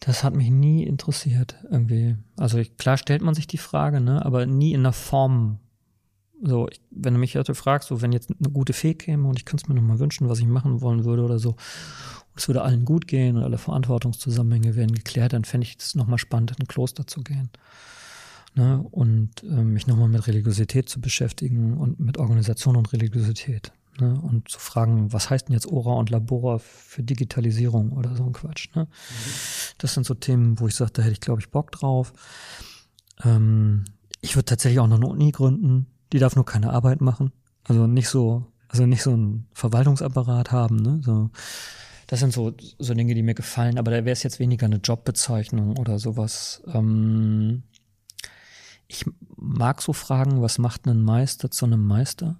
das 0.00 0.24
hat 0.24 0.34
mich 0.34 0.50
nie 0.50 0.84
interessiert, 0.84 1.56
irgendwie. 1.70 2.16
Also 2.36 2.58
ich, 2.58 2.76
klar 2.76 2.96
stellt 2.96 3.22
man 3.22 3.34
sich 3.34 3.46
die 3.46 3.58
Frage, 3.58 4.00
ne? 4.00 4.24
Aber 4.24 4.46
nie 4.46 4.72
in 4.72 4.82
der 4.82 4.92
Form. 4.92 5.58
So, 6.44 6.68
ich, 6.68 6.80
wenn 6.90 7.14
du 7.14 7.20
mich 7.20 7.36
heute 7.36 7.54
fragst, 7.54 7.88
so 7.88 8.02
wenn 8.02 8.10
jetzt 8.10 8.30
eine 8.30 8.52
gute 8.52 8.72
Fee 8.72 8.94
käme 8.94 9.28
und 9.28 9.38
ich 9.38 9.44
könnte 9.44 9.62
es 9.64 9.68
mir 9.68 9.76
nochmal 9.76 10.00
wünschen, 10.00 10.28
was 10.28 10.40
ich 10.40 10.46
machen 10.46 10.80
wollen 10.80 11.04
würde 11.04 11.22
oder 11.22 11.38
so, 11.38 11.54
es 12.34 12.48
würde 12.48 12.62
allen 12.62 12.84
gut 12.84 13.06
gehen 13.06 13.36
und 13.36 13.44
alle 13.44 13.58
Verantwortungszusammenhänge 13.58 14.74
werden 14.74 14.92
geklärt, 14.92 15.34
dann 15.34 15.44
fände 15.44 15.66
ich 15.66 15.76
es 15.78 15.94
nochmal 15.94 16.18
spannend, 16.18 16.50
in 16.50 16.64
ein 16.64 16.66
Kloster 16.66 17.06
zu 17.06 17.22
gehen. 17.22 17.50
Ne? 18.54 18.84
Und 18.90 19.44
äh, 19.44 19.62
mich 19.62 19.86
nochmal 19.86 20.08
mit 20.08 20.26
Religiosität 20.26 20.88
zu 20.88 21.00
beschäftigen 21.00 21.76
und 21.76 22.00
mit 22.00 22.18
Organisation 22.18 22.76
und 22.76 22.92
Religiosität. 22.92 23.72
Ne? 24.00 24.18
Und 24.20 24.48
zu 24.48 24.58
fragen, 24.58 25.12
was 25.12 25.30
heißt 25.30 25.48
denn 25.48 25.54
jetzt 25.54 25.66
Ora 25.66 25.92
und 25.92 26.10
Labora 26.10 26.58
für 26.58 27.04
Digitalisierung 27.04 27.92
oder 27.92 28.16
so 28.16 28.24
ein 28.24 28.32
Quatsch. 28.32 28.74
Ne? 28.74 28.84
Mhm. 28.84 28.88
Das 29.78 29.94
sind 29.94 30.06
so 30.06 30.14
Themen, 30.14 30.58
wo 30.58 30.66
ich 30.66 30.74
sage, 30.74 30.90
da 30.92 31.02
hätte 31.02 31.12
ich, 31.12 31.20
glaube 31.20 31.40
ich, 31.40 31.50
Bock 31.50 31.70
drauf. 31.70 32.12
Ähm, 33.22 33.84
ich 34.20 34.34
würde 34.34 34.46
tatsächlich 34.46 34.80
auch 34.80 34.88
noch 34.88 34.96
eine 34.96 35.08
Uni 35.08 35.30
gründen. 35.30 35.86
Die 36.12 36.18
darf 36.18 36.36
nur 36.36 36.44
keine 36.44 36.72
Arbeit 36.72 37.00
machen. 37.00 37.32
Also 37.64 37.86
nicht 37.86 38.08
so, 38.08 38.46
also 38.68 38.86
nicht 38.86 39.02
so 39.02 39.12
ein 39.12 39.46
Verwaltungsapparat 39.52 40.52
haben. 40.52 40.76
Ne? 40.76 41.00
So, 41.02 41.30
das 42.06 42.20
sind 42.20 42.32
so, 42.32 42.52
so 42.78 42.94
Dinge, 42.94 43.14
die 43.14 43.22
mir 43.22 43.34
gefallen, 43.34 43.78
aber 43.78 43.90
da 43.90 43.98
wäre 43.98 44.12
es 44.12 44.22
jetzt 44.22 44.38
weniger 44.38 44.66
eine 44.66 44.76
Jobbezeichnung 44.76 45.78
oder 45.78 45.98
sowas. 45.98 46.62
Ähm, 46.66 47.62
ich 48.86 49.06
mag 49.36 49.80
so 49.80 49.92
fragen, 49.92 50.42
was 50.42 50.58
macht 50.58 50.86
ein 50.86 51.02
Meister 51.02 51.50
zu 51.50 51.64
einem 51.64 51.86
Meister? 51.86 52.36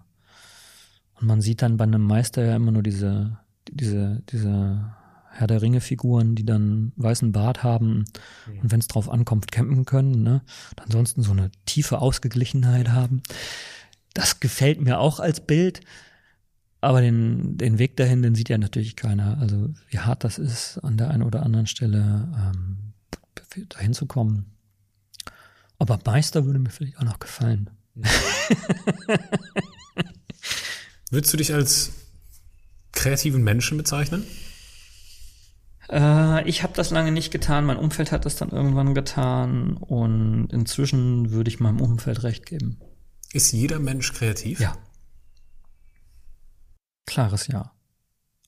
Und 1.19 1.27
man 1.27 1.41
sieht 1.41 1.63
dann 1.63 1.77
bei 1.77 1.85
einem 1.85 2.03
Meister 2.03 2.45
ja 2.45 2.57
immer 2.57 2.73
nur 2.73 2.83
diese, 2.83 3.39
diese, 3.71 4.23
diese 4.31 4.93
Herr 5.33 5.47
der 5.47 5.63
Ringe-Figuren, 5.63 6.35
die 6.35 6.45
dann 6.45 6.93
weißen 6.97 7.33
Bart 7.33 7.63
haben 7.63 8.05
mhm. 8.47 8.59
und 8.61 8.71
wenn 8.71 8.81
es 8.81 8.89
drauf 8.89 9.09
ankommt, 9.09 9.51
campen 9.51 9.85
können, 9.85 10.23
ne? 10.23 10.43
Und 10.71 10.83
ansonsten 10.83 11.23
so 11.23 11.33
eine 11.33 11.51
tiefe 11.67 11.99
Ausgeglichenheit 12.01 12.91
haben. 12.91 13.23
Das 14.15 14.41
gefällt 14.41 14.81
mir 14.81 14.99
auch 14.99 15.21
als 15.21 15.41
Bild. 15.41 15.81
Aber 16.83 17.01
den, 17.01 17.57
den 17.57 17.79
Weg 17.79 17.97
dahin, 17.97 18.23
den 18.23 18.35
sieht 18.35 18.49
ja 18.49 18.59
natürlich 18.59 18.97
keiner. 18.97 19.39
Also 19.39 19.71
wie 19.89 20.01
hart 20.01 20.25
das 20.25 20.39
ist, 20.39 20.79
an 20.79 20.97
der 20.97 21.11
einen 21.11 21.23
oder 21.23 21.45
anderen 21.45 21.67
Stelle 21.67 22.29
ähm, 22.37 22.93
dahin 23.69 23.95
zu 23.95 24.07
kommen. 24.07 24.47
Aber 25.79 25.99
Meister 26.05 26.45
würde 26.45 26.59
mir 26.59 26.71
vielleicht 26.71 26.99
auch 26.99 27.05
noch 27.05 27.21
gefallen. 27.21 27.71
Würdest 31.11 31.33
du 31.33 31.37
dich 31.37 31.53
als 31.53 31.93
kreativen 32.93 33.43
Menschen 33.43 33.79
bezeichnen? 33.79 34.25
Äh, 35.93 36.49
ich 36.49 36.63
habe 36.63 36.73
das 36.75 36.91
lange 36.91 37.13
nicht 37.13 37.31
getan. 37.31 37.67
Mein 37.67 37.77
Umfeld 37.77 38.13
hat 38.13 38.25
das 38.25 38.37
dann 38.37 38.49
irgendwann 38.49 38.95
getan. 38.95 39.77
Und 39.77 40.49
inzwischen 40.51 41.31
würde 41.31 41.51
ich 41.51 41.61
meinem 41.61 41.81
Umfeld 41.81 42.23
recht 42.23 42.47
geben. 42.47 42.81
Ist 43.33 43.53
jeder 43.53 43.79
Mensch 43.79 44.13
kreativ? 44.13 44.61
Ja. 44.61 44.77
Klares 47.07 47.47
Ja. 47.49 47.73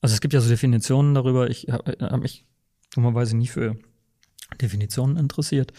Also 0.01 0.13
es 0.13 0.21
gibt 0.21 0.33
ja 0.33 0.41
so 0.41 0.49
Definitionen 0.49 1.13
darüber. 1.13 1.49
Ich 1.49 1.67
habe 1.71 1.97
hab 1.99 2.21
mich 2.21 2.45
dummerweise 2.93 3.35
nie 3.35 3.47
für 3.47 3.75
Definitionen 4.61 5.17
interessiert. 5.17 5.73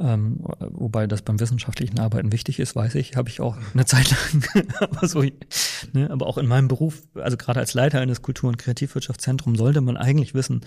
Ähm, 0.00 0.38
wobei 0.58 1.06
das 1.06 1.20
beim 1.20 1.38
wissenschaftlichen 1.38 1.98
Arbeiten 1.98 2.32
wichtig 2.32 2.58
ist, 2.58 2.74
weiß 2.74 2.94
ich, 2.94 3.14
habe 3.16 3.28
ich 3.28 3.42
auch 3.42 3.58
eine 3.74 3.84
Zeit 3.84 4.10
lang. 4.10 4.66
aber, 4.80 5.06
so, 5.06 5.22
ne, 5.92 6.10
aber 6.10 6.26
auch 6.26 6.38
in 6.38 6.46
meinem 6.46 6.68
Beruf, 6.68 7.02
also 7.14 7.36
gerade 7.36 7.60
als 7.60 7.74
Leiter 7.74 8.00
eines 8.00 8.22
Kultur- 8.22 8.48
und 8.48 8.56
Kreativwirtschaftszentrums, 8.56 9.58
sollte 9.58 9.82
man 9.82 9.98
eigentlich 9.98 10.32
wissen, 10.32 10.62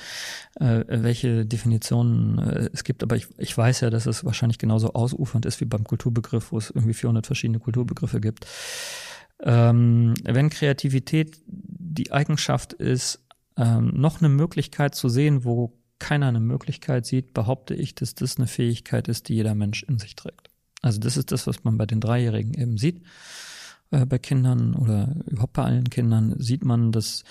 äh, 0.59 0.83
welche 0.87 1.43
Definitionen 1.45 2.37
äh, 2.37 2.69
es 2.71 2.83
gibt. 2.83 3.01
Aber 3.01 3.15
ich, 3.15 3.27
ich 3.39 3.57
weiß 3.57 3.81
ja, 3.81 3.89
dass 3.89 4.05
es 4.05 4.23
wahrscheinlich 4.25 4.59
genauso 4.59 4.93
ausufernd 4.93 5.47
ist 5.47 5.59
wie 5.59 5.65
beim 5.65 5.85
Kulturbegriff, 5.85 6.51
wo 6.51 6.59
es 6.59 6.69
irgendwie 6.69 6.93
400 6.93 7.25
verschiedene 7.25 7.59
Kulturbegriffe 7.59 8.21
gibt. 8.21 8.45
Ähm, 9.41 10.13
wenn 10.23 10.51
Kreativität 10.51 11.41
die 11.47 12.11
Eigenschaft 12.11 12.73
ist, 12.73 13.25
ähm, 13.57 13.91
noch 13.95 14.19
eine 14.19 14.29
Möglichkeit 14.29 14.93
zu 14.93 15.09
sehen, 15.09 15.45
wo 15.45 15.73
keiner 15.99 16.27
eine 16.27 16.39
Möglichkeit 16.39 17.05
sieht, 17.05 17.33
behaupte 17.33 17.73
ich, 17.73 17.95
dass 17.95 18.15
das 18.15 18.37
eine 18.37 18.47
Fähigkeit 18.47 19.07
ist, 19.07 19.29
die 19.29 19.35
jeder 19.35 19.55
Mensch 19.55 19.83
in 19.83 19.99
sich 19.99 20.15
trägt. 20.15 20.49
Also 20.81 20.99
das 20.99 21.17
ist 21.17 21.31
das, 21.31 21.47
was 21.47 21.63
man 21.63 21.77
bei 21.77 21.85
den 21.85 21.99
Dreijährigen 21.99 22.53
eben 22.53 22.77
sieht. 22.77 23.01
Äh, 23.91 24.05
bei 24.05 24.19
Kindern 24.19 24.75
oder 24.75 25.15
überhaupt 25.25 25.53
bei 25.53 25.63
allen 25.63 25.89
Kindern 25.89 26.35
sieht 26.39 26.63
man, 26.63 26.91
dass 26.91 27.23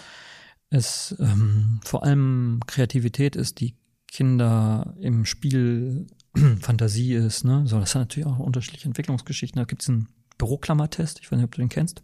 es 0.71 1.15
ähm, 1.21 1.81
vor 1.85 2.05
allem 2.05 2.61
Kreativität 2.67 3.37
ist, 3.37 3.61
die 3.61 3.77
Kinder 4.09 4.95
im 5.01 5.25
Spiel 5.25 6.07
Fantasie 6.61 7.15
ist. 7.15 7.45
Ne? 7.45 7.65
So, 7.67 7.79
das 7.79 7.95
hat 7.95 8.03
natürlich 8.03 8.27
auch 8.27 8.39
unterschiedliche 8.39 8.87
Entwicklungsgeschichten. 8.87 9.61
Da 9.61 9.65
gibt 9.65 9.83
es 9.83 9.89
einen 9.89 10.09
Büroklammertest, 10.39 11.21
ich 11.21 11.31
weiß 11.31 11.37
nicht, 11.37 11.45
ob 11.45 11.53
du 11.53 11.61
den 11.61 11.69
kennst, 11.69 12.03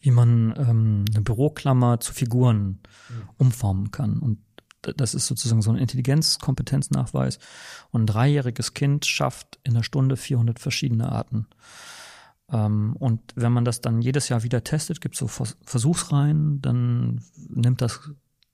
wie 0.00 0.10
man 0.10 0.54
ähm, 0.56 1.04
eine 1.10 1.22
Büroklammer 1.22 2.00
zu 2.00 2.12
Figuren 2.12 2.80
mhm. 3.08 3.28
umformen 3.36 3.90
kann. 3.90 4.18
Und 4.18 4.38
das 4.96 5.14
ist 5.14 5.26
sozusagen 5.26 5.62
so 5.62 5.70
ein 5.70 5.76
Intelligenzkompetenznachweis. 5.78 7.38
Und 7.90 8.02
ein 8.02 8.06
dreijähriges 8.06 8.74
Kind 8.74 9.06
schafft 9.06 9.58
in 9.64 9.74
einer 9.74 9.84
Stunde 9.84 10.16
400 10.16 10.58
verschiedene 10.58 11.10
Arten. 11.10 11.46
Ähm, 12.50 12.96
und 12.98 13.20
wenn 13.34 13.52
man 13.52 13.64
das 13.64 13.80
dann 13.80 14.02
jedes 14.02 14.28
Jahr 14.28 14.42
wieder 14.42 14.64
testet, 14.64 15.00
gibt 15.00 15.14
es 15.14 15.18
so 15.18 15.28
Versuchsreihen, 15.28 16.60
dann 16.62 17.22
nimmt 17.48 17.82
das 17.82 18.10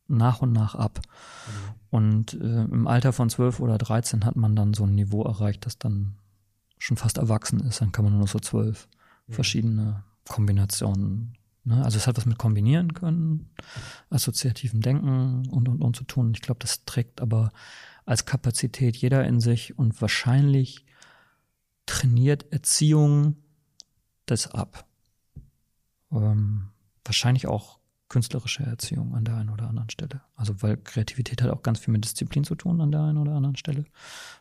nach 0.08 0.42
und 0.42 0.52
nach 0.52 0.74
ab. 0.74 1.00
Mhm. 1.00 1.74
Und 1.90 2.34
äh, 2.34 2.62
im 2.64 2.86
Alter 2.86 3.12
von 3.12 3.30
12 3.30 3.60
oder 3.60 3.78
13 3.78 4.24
hat 4.24 4.36
man 4.36 4.56
dann 4.56 4.74
so 4.74 4.84
ein 4.84 4.94
Niveau 4.94 5.22
erreicht, 5.22 5.66
das 5.66 5.78
dann 5.78 6.16
schon 6.78 6.96
fast 6.96 7.18
erwachsen 7.18 7.60
ist, 7.60 7.80
dann 7.80 7.92
kann 7.92 8.04
man 8.04 8.12
nur 8.12 8.22
noch 8.22 8.28
so 8.28 8.40
zwölf 8.40 8.88
ja. 9.28 9.34
verschiedene 9.34 10.04
Kombinationen. 10.28 11.34
Ne? 11.64 11.84
Also 11.84 11.98
es 11.98 12.06
hat 12.06 12.16
was 12.16 12.26
mit 12.26 12.38
kombinieren 12.38 12.94
können, 12.94 13.50
assoziativen 14.10 14.80
Denken 14.80 15.48
und 15.48 15.68
und 15.68 15.82
und 15.82 15.96
zu 15.96 16.04
tun. 16.04 16.32
Ich 16.34 16.42
glaube, 16.42 16.60
das 16.60 16.84
trägt 16.84 17.20
aber 17.20 17.52
als 18.04 18.26
Kapazität 18.26 18.96
jeder 18.96 19.24
in 19.24 19.40
sich 19.40 19.78
und 19.78 20.00
wahrscheinlich 20.00 20.84
trainiert 21.86 22.52
Erziehung 22.52 23.36
das 24.26 24.50
ab. 24.50 24.86
Ähm, 26.12 26.68
wahrscheinlich 27.04 27.46
auch 27.46 27.78
künstlerische 28.08 28.62
Erziehung 28.62 29.14
an 29.14 29.24
der 29.24 29.36
einen 29.36 29.50
oder 29.50 29.68
anderen 29.68 29.90
Stelle. 29.90 30.20
Also 30.36 30.62
weil 30.62 30.76
Kreativität 30.76 31.42
hat 31.42 31.50
auch 31.50 31.62
ganz 31.62 31.80
viel 31.80 31.92
mit 31.92 32.04
Disziplin 32.04 32.44
zu 32.44 32.54
tun 32.54 32.80
an 32.80 32.92
der 32.92 33.02
einen 33.02 33.18
oder 33.18 33.32
anderen 33.32 33.56
Stelle. 33.56 33.86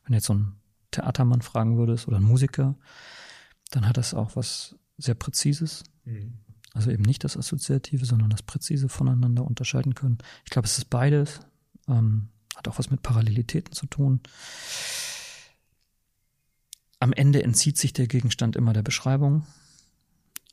Wenn 0.05 0.13
jetzt 0.13 0.25
so 0.25 0.35
ein 0.35 0.55
Theatermann 0.91 1.41
fragen 1.41 1.77
würdest 1.77 2.07
oder 2.07 2.17
einen 2.17 2.25
Musiker, 2.25 2.75
dann 3.71 3.87
hat 3.87 3.97
das 3.97 4.13
auch 4.13 4.35
was 4.35 4.75
sehr 4.97 5.15
Präzises. 5.15 5.83
Mhm. 6.05 6.42
Also 6.73 6.89
eben 6.89 7.03
nicht 7.03 7.23
das 7.23 7.37
Assoziative, 7.37 8.05
sondern 8.05 8.31
das 8.31 8.41
Präzise 8.41 8.89
voneinander 8.89 9.45
unterscheiden 9.45 9.93
können. 9.93 10.17
Ich 10.43 10.49
glaube, 10.49 10.65
es 10.65 10.77
ist 10.77 10.89
beides. 10.89 11.41
Ähm, 11.87 12.29
hat 12.55 12.67
auch 12.67 12.79
was 12.79 12.89
mit 12.89 13.03
Parallelitäten 13.03 13.73
zu 13.73 13.85
tun. 13.85 14.21
Am 16.99 17.13
Ende 17.13 17.43
entzieht 17.43 17.77
sich 17.77 17.93
der 17.93 18.07
Gegenstand 18.07 18.55
immer 18.55 18.73
der 18.73 18.81
Beschreibung. 18.81 19.45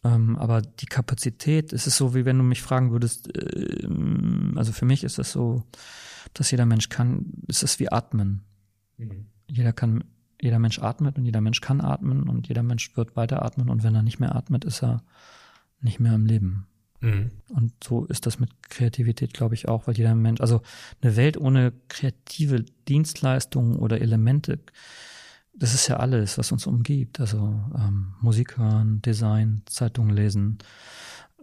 Ähm, 0.03 0.37
aber 0.37 0.63
die 0.63 0.87
Kapazität, 0.87 1.73
es 1.73 1.87
ist 1.87 1.97
so, 1.97 2.15
wie 2.15 2.25
wenn 2.25 2.39
du 2.39 2.45
mich 2.45 2.63
fragen 2.63 2.91
würdest, 2.91 3.35
äh, 3.37 3.87
also 4.57 4.73
für 4.73 4.87
mich 4.87 5.05
ist 5.05 5.19
das 5.19 5.33
so, 5.33 5.65
dass 6.33 6.51
jeder 6.51 6.67
Mensch 6.67 6.89
kann, 6.89 7.27
es 7.49 7.63
ist 7.63 7.81
wie 7.81 7.93
Atmen. 7.93 8.43
Mhm. 8.97 9.27
Jeder 9.47 9.73
kann, 9.73 10.05
jeder 10.41 10.59
Mensch 10.59 10.79
atmet 10.79 11.19
und 11.19 11.25
jeder 11.25 11.41
Mensch 11.41 11.61
kann 11.61 11.81
atmen 11.81 12.29
und 12.29 12.49
jeder 12.49 12.63
Mensch 12.63 12.97
wird 12.97 13.17
weiter 13.17 13.45
atmen 13.45 13.69
und 13.69 13.83
wenn 13.83 13.95
er 13.95 14.03
nicht 14.03 14.21
mehr 14.21 14.35
atmet, 14.35 14.65
ist 14.65 14.83
er 14.83 15.03
nicht 15.81 16.01
mehr 16.01 16.15
im 16.15 16.27
Leben. 16.27 16.67
Mhm. 17.01 17.31
Und 17.49 17.73
so 17.83 18.05
ist 18.07 18.27
das 18.27 18.39
mit 18.39 18.51
Kreativität, 18.69 19.33
glaube 19.33 19.55
ich, 19.55 19.69
auch, 19.69 19.87
weil 19.87 19.97
jeder 19.97 20.15
Mensch, 20.15 20.41
also 20.41 20.63
eine 21.01 21.17
Welt 21.17 21.37
ohne 21.37 21.73
kreative 21.89 22.65
Dienstleistungen 22.89 23.77
oder 23.77 24.01
Elemente, 24.01 24.59
das 25.55 25.75
ist 25.75 25.89
ja 25.89 25.97
alles, 25.97 26.39
was 26.39 26.53
uns 26.53 26.67
umgibt. 26.67 27.21
Also 27.21 27.39
ähm, 27.77 28.15
Musik 28.21 28.59
hören, 28.59 29.03
Design, 29.03 29.63
Zeitungen 29.67 30.15
lesen. 30.15 30.59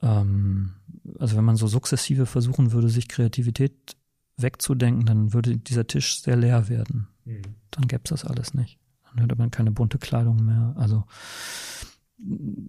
Ähm, 0.02 0.74
also 1.20 1.38
wenn 1.38 1.46
man 1.46 1.56
so 1.56 1.68
sukzessive 1.68 2.26
versuchen 2.26 2.72
würde, 2.72 2.90
sich 2.90 3.08
Kreativität 3.08 3.96
wegzudenken, 4.38 5.06
dann 5.06 5.34
würde 5.34 5.58
dieser 5.58 5.88
Tisch 5.88 6.22
sehr 6.22 6.36
leer 6.36 6.70
werden. 6.70 7.08
Mhm. 7.26 7.42
Dann 7.72 7.88
gäbe 7.88 8.04
es 8.06 8.10
das 8.10 8.26
alles 8.26 8.54
nicht. 8.54 8.80
Dann 9.10 9.22
hätte 9.22 9.36
man 9.36 9.52
keine 9.52 9.72
bunte 9.72 9.98
Kleidung 9.98 10.46
mehr. 10.46 10.74
Also 10.78 11.04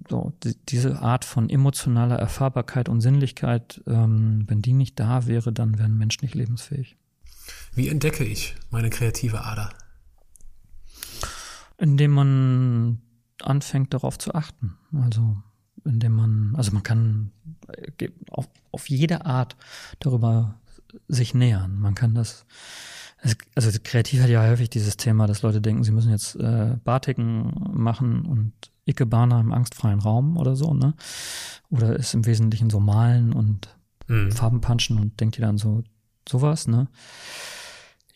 so, 0.08 0.32
die, 0.44 0.54
diese 0.68 1.00
Art 1.00 1.24
von 1.24 1.48
emotionaler 1.48 2.16
Erfahrbarkeit 2.16 2.88
und 2.88 3.00
Sinnlichkeit, 3.00 3.82
ähm, 3.86 4.44
wenn 4.46 4.62
die 4.62 4.72
nicht 4.72 5.00
da 5.00 5.26
wäre, 5.26 5.52
dann 5.52 5.78
wäre 5.78 5.88
ein 5.88 5.96
Mensch 5.96 6.20
nicht 6.20 6.34
lebensfähig. 6.34 6.96
Wie 7.74 7.88
entdecke 7.88 8.24
ich 8.24 8.56
meine 8.70 8.90
kreative 8.90 9.44
Ader? 9.44 9.70
Indem 11.78 12.10
man 12.10 13.02
anfängt 13.42 13.94
darauf 13.94 14.18
zu 14.18 14.34
achten. 14.34 14.76
Also 14.92 15.36
indem 15.84 16.12
man, 16.12 16.54
also 16.56 16.72
man 16.72 16.82
kann 16.82 17.32
äh, 17.98 18.10
auf, 18.30 18.48
auf 18.72 18.88
jede 18.88 19.24
Art 19.26 19.56
darüber 20.00 20.60
sich 21.06 21.34
nähern. 21.34 21.78
Man 21.78 21.94
kann 21.94 22.14
das, 22.14 22.46
also 23.54 23.78
kreativ 23.82 24.22
hat 24.22 24.28
ja 24.28 24.42
häufig 24.42 24.70
dieses 24.70 24.96
Thema, 24.96 25.26
dass 25.26 25.42
Leute 25.42 25.60
denken, 25.60 25.84
sie 25.84 25.92
müssen 25.92 26.10
jetzt 26.10 26.36
äh, 26.36 26.76
Batiken 26.84 27.52
machen 27.72 28.24
und 28.24 28.52
Ikebana 28.86 29.40
im 29.40 29.52
angstfreien 29.52 30.00
Raum 30.00 30.36
oder 30.36 30.56
so, 30.56 30.72
ne? 30.72 30.94
Oder 31.70 31.96
ist 31.96 32.14
im 32.14 32.24
Wesentlichen 32.26 32.70
so 32.70 32.80
malen 32.80 33.32
und 33.32 33.76
mhm. 34.06 34.32
Farben 34.32 34.60
punchen 34.60 34.98
und 34.98 35.20
denkt 35.20 35.38
ihr 35.38 35.44
dann 35.44 35.58
so 35.58 35.82
sowas, 36.28 36.66
ne? 36.68 36.88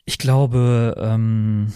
Ich 0.04 0.18
glaube, 0.18 0.94
ähm, 0.98 1.72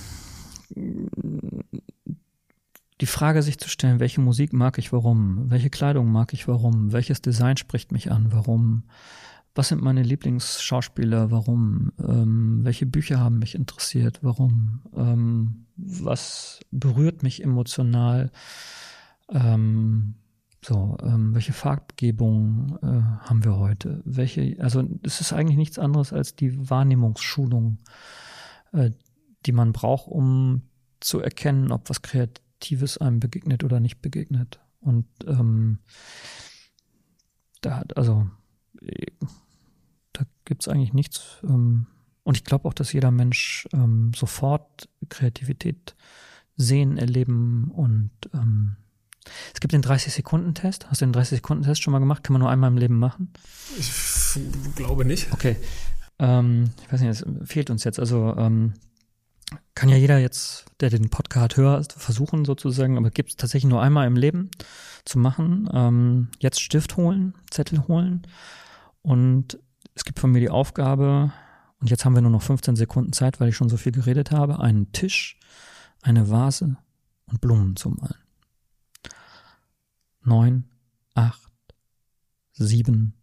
die 3.01 3.07
Frage 3.07 3.43
sich 3.43 3.59
zu 3.59 3.69
stellen, 3.69 4.01
welche 4.01 4.21
Musik 4.21 4.53
mag 4.53 4.79
ich, 4.79 4.93
warum? 4.93 5.51
Welche 5.51 5.71
Kleidung 5.71 6.11
mag 6.11 6.33
ich, 6.33 6.49
warum? 6.49 6.93
Welches 6.93 7.21
Design 7.21 7.57
spricht 7.57 7.93
mich 7.93 8.11
an, 8.11 8.33
warum? 8.33 8.85
Was 9.57 9.69
sind 9.69 9.81
meine 9.81 10.03
Lieblingsschauspieler, 10.03 11.31
warum? 11.31 11.91
Ähm, 11.99 12.61
welche 12.63 12.85
Bücher 12.85 13.19
haben 13.19 13.39
mich 13.39 13.55
interessiert, 13.55 14.19
warum? 14.21 14.83
Ähm, 14.95 15.65
was 15.77 16.61
berührt 16.71 17.23
mich 17.23 17.43
emotional? 17.43 18.31
Ähm, 19.31 20.17
so, 20.63 20.99
ähm, 21.03 21.33
welche 21.33 21.55
Farbgebung 21.55 22.79
äh, 22.83 23.27
haben 23.27 23.45
wir 23.45 23.57
heute? 23.57 24.03
Welche, 24.05 24.57
also 24.59 24.87
es 25.03 25.23
ist 25.23 25.33
eigentlich 25.33 25.57
nichts 25.57 25.79
anderes 25.79 26.13
als 26.13 26.37
die 26.37 26.69
Wahrnehmungsschulung, 26.69 27.79
äh, 28.73 28.91
die 29.47 29.53
man 29.53 29.73
braucht, 29.73 30.09
um 30.09 30.69
zu 31.01 31.21
erkennen, 31.21 31.73
ob 31.73 31.89
was 31.89 32.03
Kreatives 32.03 32.99
einem 32.99 33.21
begegnet 33.21 33.65
oder 33.65 33.81
nicht 33.81 34.03
begegnet. 34.03 34.61
Und 34.81 35.07
ähm, 35.27 35.79
da 37.63 37.79
hat, 37.79 37.97
also 37.97 38.27
da 40.17 40.25
gibt's 40.45 40.69
eigentlich 40.69 40.93
nichts. 40.93 41.39
Ähm, 41.43 41.87
und 42.25 42.37
ich 42.37 42.45
glaube 42.45 42.69
auch, 42.69 42.75
dass 42.75 42.93
jeder 42.93 43.11
Mensch 43.11 43.69
ähm, 43.73 44.13
sofort 44.15 44.89
Kreativität 45.09 45.95
sehen, 46.57 46.99
erleben 46.99 47.71
und 47.71 48.11
ähm, 48.35 48.77
es 49.53 49.61
gibt 49.61 49.73
den 49.73 49.83
30-Sekunden-Test. 49.83 50.89
Hast 50.89 51.01
du 51.01 51.07
den 51.07 51.15
30-Sekunden-Test 51.15 51.83
schon 51.83 51.93
mal 51.93 51.99
gemacht? 51.99 52.23
Kann 52.23 52.33
man 52.33 52.41
nur 52.43 52.51
einmal 52.51 52.71
im 52.71 52.79
Leben 52.79 52.99
machen? 52.99 53.33
Ich 53.77 53.93
glaube 54.77 55.05
nicht. 55.05 55.33
Okay. 55.33 55.57
Ähm, 56.19 56.71
ich 56.85 56.93
weiß 56.93 57.01
nicht, 57.01 57.11
es 57.11 57.27
fehlt 57.49 57.71
uns 57.71 57.85
jetzt. 57.85 57.99
Also 57.99 58.35
ähm, 58.37 58.75
kann 59.75 59.89
ja 59.89 59.97
jeder 59.97 60.19
jetzt, 60.19 60.67
der 60.81 60.91
den 60.91 61.11
Podcast 61.11 61.57
hört, 61.57 61.93
versuchen 61.93 62.45
sozusagen, 62.45 62.97
aber 62.97 63.11
gibt 63.11 63.31
es 63.31 63.37
tatsächlich 63.37 63.71
nur 63.71 63.83
einmal 63.83 64.07
im 64.07 64.17
Leben 64.17 64.51
zu 65.05 65.19
machen. 65.19 65.69
Ähm, 65.73 66.29
jetzt 66.39 66.61
Stift 66.61 66.97
holen, 66.97 67.35
Zettel 67.51 67.87
holen 67.87 68.27
und 69.03 69.59
es 69.97 70.05
gibt 70.05 70.21
von 70.21 70.31
mir 70.31 70.41
die 70.41 70.51
Aufgabe, 70.51 71.33
und 71.81 71.91
jetzt 71.91 72.05
haben 72.05 72.15
wir 72.15 72.23
nur 72.23 72.31
noch 72.31 72.43
15 72.43 72.77
Sekunden 72.77 73.13
Zeit, 73.13 73.41
weil 73.41 73.49
ich 73.49 73.57
schon 73.57 73.69
so 73.69 73.77
viel 73.77 73.93
geredet 73.93 74.31
habe, 74.31 74.61
einen 74.61 74.93
Tisch, 74.93 75.37
eine 76.03 76.31
Vase 76.31 76.77
und 77.27 77.41
Blumen 77.41 77.75
zu 77.75 77.91
malen 77.91 78.27
neun, 80.27 80.65
acht, 81.15 81.53
sieben, 82.53 83.15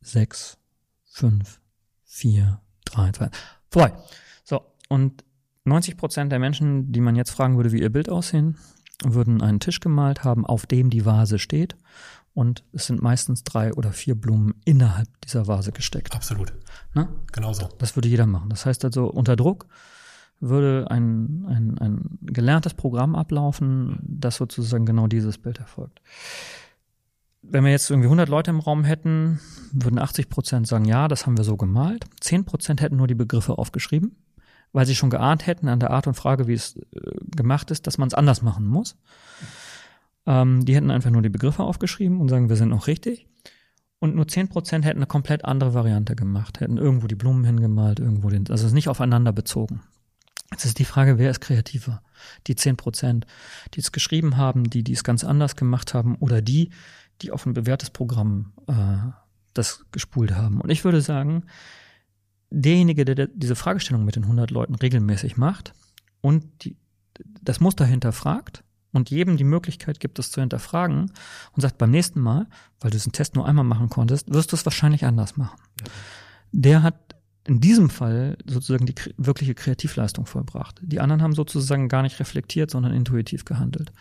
sechs, 0.00 0.58
fünf, 1.04 1.60
vier, 2.04 2.60
drei, 2.84 3.12
zwei, 3.12 3.30
vorbei. 3.70 3.92
So, 4.42 4.62
und 4.88 5.24
90 5.64 5.96
Prozent 5.96 6.32
der 6.32 6.38
Menschen, 6.38 6.92
die 6.92 7.00
man 7.00 7.14
jetzt 7.14 7.30
fragen 7.30 7.56
würde, 7.56 7.72
wie 7.72 7.80
ihr 7.80 7.92
Bild 7.92 8.08
aussehen, 8.08 8.56
würden 9.04 9.42
einen 9.42 9.60
Tisch 9.60 9.80
gemalt 9.80 10.24
haben, 10.24 10.44
auf 10.46 10.66
dem 10.66 10.90
die 10.90 11.04
Vase 11.04 11.38
steht. 11.38 11.76
Und 12.40 12.64
es 12.72 12.86
sind 12.86 13.02
meistens 13.02 13.44
drei 13.44 13.74
oder 13.74 13.92
vier 13.92 14.14
Blumen 14.14 14.54
innerhalb 14.64 15.08
dieser 15.20 15.46
Vase 15.46 15.72
gesteckt. 15.72 16.14
Absolut. 16.14 16.54
Na? 16.94 17.10
Genauso. 17.32 17.68
Das 17.76 17.96
würde 17.96 18.08
jeder 18.08 18.24
machen. 18.24 18.48
Das 18.48 18.64
heißt 18.64 18.82
also, 18.86 19.08
unter 19.10 19.36
Druck 19.36 19.66
würde 20.40 20.86
ein, 20.88 21.44
ein, 21.46 21.78
ein 21.78 22.18
gelerntes 22.22 22.72
Programm 22.72 23.14
ablaufen, 23.14 23.98
das 24.00 24.36
sozusagen 24.36 24.86
genau 24.86 25.06
dieses 25.06 25.36
Bild 25.36 25.58
erfolgt. 25.58 26.00
Wenn 27.42 27.62
wir 27.62 27.72
jetzt 27.72 27.90
irgendwie 27.90 28.06
100 28.06 28.30
Leute 28.30 28.50
im 28.50 28.60
Raum 28.60 28.84
hätten, 28.84 29.38
würden 29.72 29.98
80 29.98 30.30
Prozent 30.30 30.66
sagen, 30.66 30.86
ja, 30.86 31.08
das 31.08 31.26
haben 31.26 31.36
wir 31.36 31.44
so 31.44 31.58
gemalt. 31.58 32.06
10 32.22 32.46
Prozent 32.46 32.80
hätten 32.80 32.96
nur 32.96 33.06
die 33.06 33.14
Begriffe 33.14 33.58
aufgeschrieben, 33.58 34.16
weil 34.72 34.86
sie 34.86 34.96
schon 34.96 35.10
geahnt 35.10 35.46
hätten 35.46 35.68
an 35.68 35.78
der 35.78 35.90
Art 35.90 36.06
und 36.06 36.14
Frage, 36.14 36.46
wie 36.46 36.54
es 36.54 36.74
äh, 36.76 36.80
gemacht 37.36 37.70
ist, 37.70 37.86
dass 37.86 37.98
man 37.98 38.08
es 38.08 38.14
anders 38.14 38.40
machen 38.40 38.66
muss. 38.66 38.96
Ähm, 40.30 40.64
die 40.64 40.76
hätten 40.76 40.92
einfach 40.92 41.10
nur 41.10 41.22
die 41.22 41.28
Begriffe 41.28 41.64
aufgeschrieben 41.64 42.20
und 42.20 42.28
sagen, 42.28 42.48
wir 42.48 42.54
sind 42.54 42.68
noch 42.68 42.86
richtig. 42.86 43.26
Und 43.98 44.14
nur 44.14 44.28
10 44.28 44.48
Prozent 44.48 44.84
hätten 44.84 45.00
eine 45.00 45.06
komplett 45.06 45.44
andere 45.44 45.74
Variante 45.74 46.14
gemacht, 46.14 46.60
hätten 46.60 46.78
irgendwo 46.78 47.08
die 47.08 47.16
Blumen 47.16 47.44
hingemalt, 47.44 47.98
irgendwo 47.98 48.30
den, 48.30 48.48
also 48.48 48.72
nicht 48.72 48.88
aufeinander 48.88 49.32
bezogen. 49.32 49.82
Jetzt 50.52 50.64
ist 50.64 50.78
die 50.78 50.84
Frage, 50.84 51.18
wer 51.18 51.30
ist 51.30 51.40
kreativer? 51.40 52.02
Die 52.46 52.56
zehn 52.56 52.76
Prozent, 52.76 53.26
die 53.74 53.80
es 53.80 53.92
geschrieben 53.92 54.36
haben, 54.36 54.68
die, 54.68 54.82
die 54.82 54.92
es 54.92 55.04
ganz 55.04 55.22
anders 55.22 55.54
gemacht 55.54 55.94
haben 55.94 56.16
oder 56.16 56.42
die, 56.42 56.70
die 57.22 57.30
auf 57.30 57.46
ein 57.46 57.54
bewährtes 57.54 57.90
Programm 57.90 58.52
äh, 58.66 59.12
das 59.54 59.84
gespult 59.92 60.34
haben. 60.34 60.60
Und 60.60 60.70
ich 60.70 60.84
würde 60.84 61.02
sagen, 61.02 61.44
derjenige, 62.50 63.04
der 63.04 63.28
diese 63.28 63.54
Fragestellung 63.54 64.04
mit 64.04 64.16
den 64.16 64.24
100 64.24 64.50
Leuten 64.50 64.74
regelmäßig 64.74 65.36
macht 65.36 65.72
und 66.20 66.44
die, 66.64 66.76
das 67.42 67.60
Muster 67.60 67.84
hinterfragt 67.84 68.64
und 68.92 69.10
jedem 69.10 69.36
die 69.36 69.44
Möglichkeit 69.44 70.00
gibt, 70.00 70.18
das 70.18 70.30
zu 70.30 70.40
hinterfragen 70.40 71.12
und 71.52 71.60
sagt 71.60 71.78
beim 71.78 71.90
nächsten 71.90 72.20
Mal, 72.20 72.46
weil 72.80 72.90
du 72.90 72.96
diesen 72.96 73.12
Test 73.12 73.34
nur 73.34 73.46
einmal 73.46 73.64
machen 73.64 73.88
konntest, 73.88 74.32
wirst 74.32 74.52
du 74.52 74.56
es 74.56 74.64
wahrscheinlich 74.64 75.04
anders 75.04 75.36
machen. 75.36 75.60
Ja. 75.80 75.86
Der 76.52 76.82
hat 76.82 76.96
in 77.46 77.60
diesem 77.60 77.90
Fall 77.90 78.36
sozusagen 78.46 78.86
die 78.86 78.94
wirkliche 79.16 79.54
Kreativleistung 79.54 80.26
vollbracht. 80.26 80.80
Die 80.82 81.00
anderen 81.00 81.22
haben 81.22 81.34
sozusagen 81.34 81.88
gar 81.88 82.02
nicht 82.02 82.20
reflektiert, 82.20 82.70
sondern 82.70 82.92
intuitiv 82.92 83.44
gehandelt. 83.44 83.92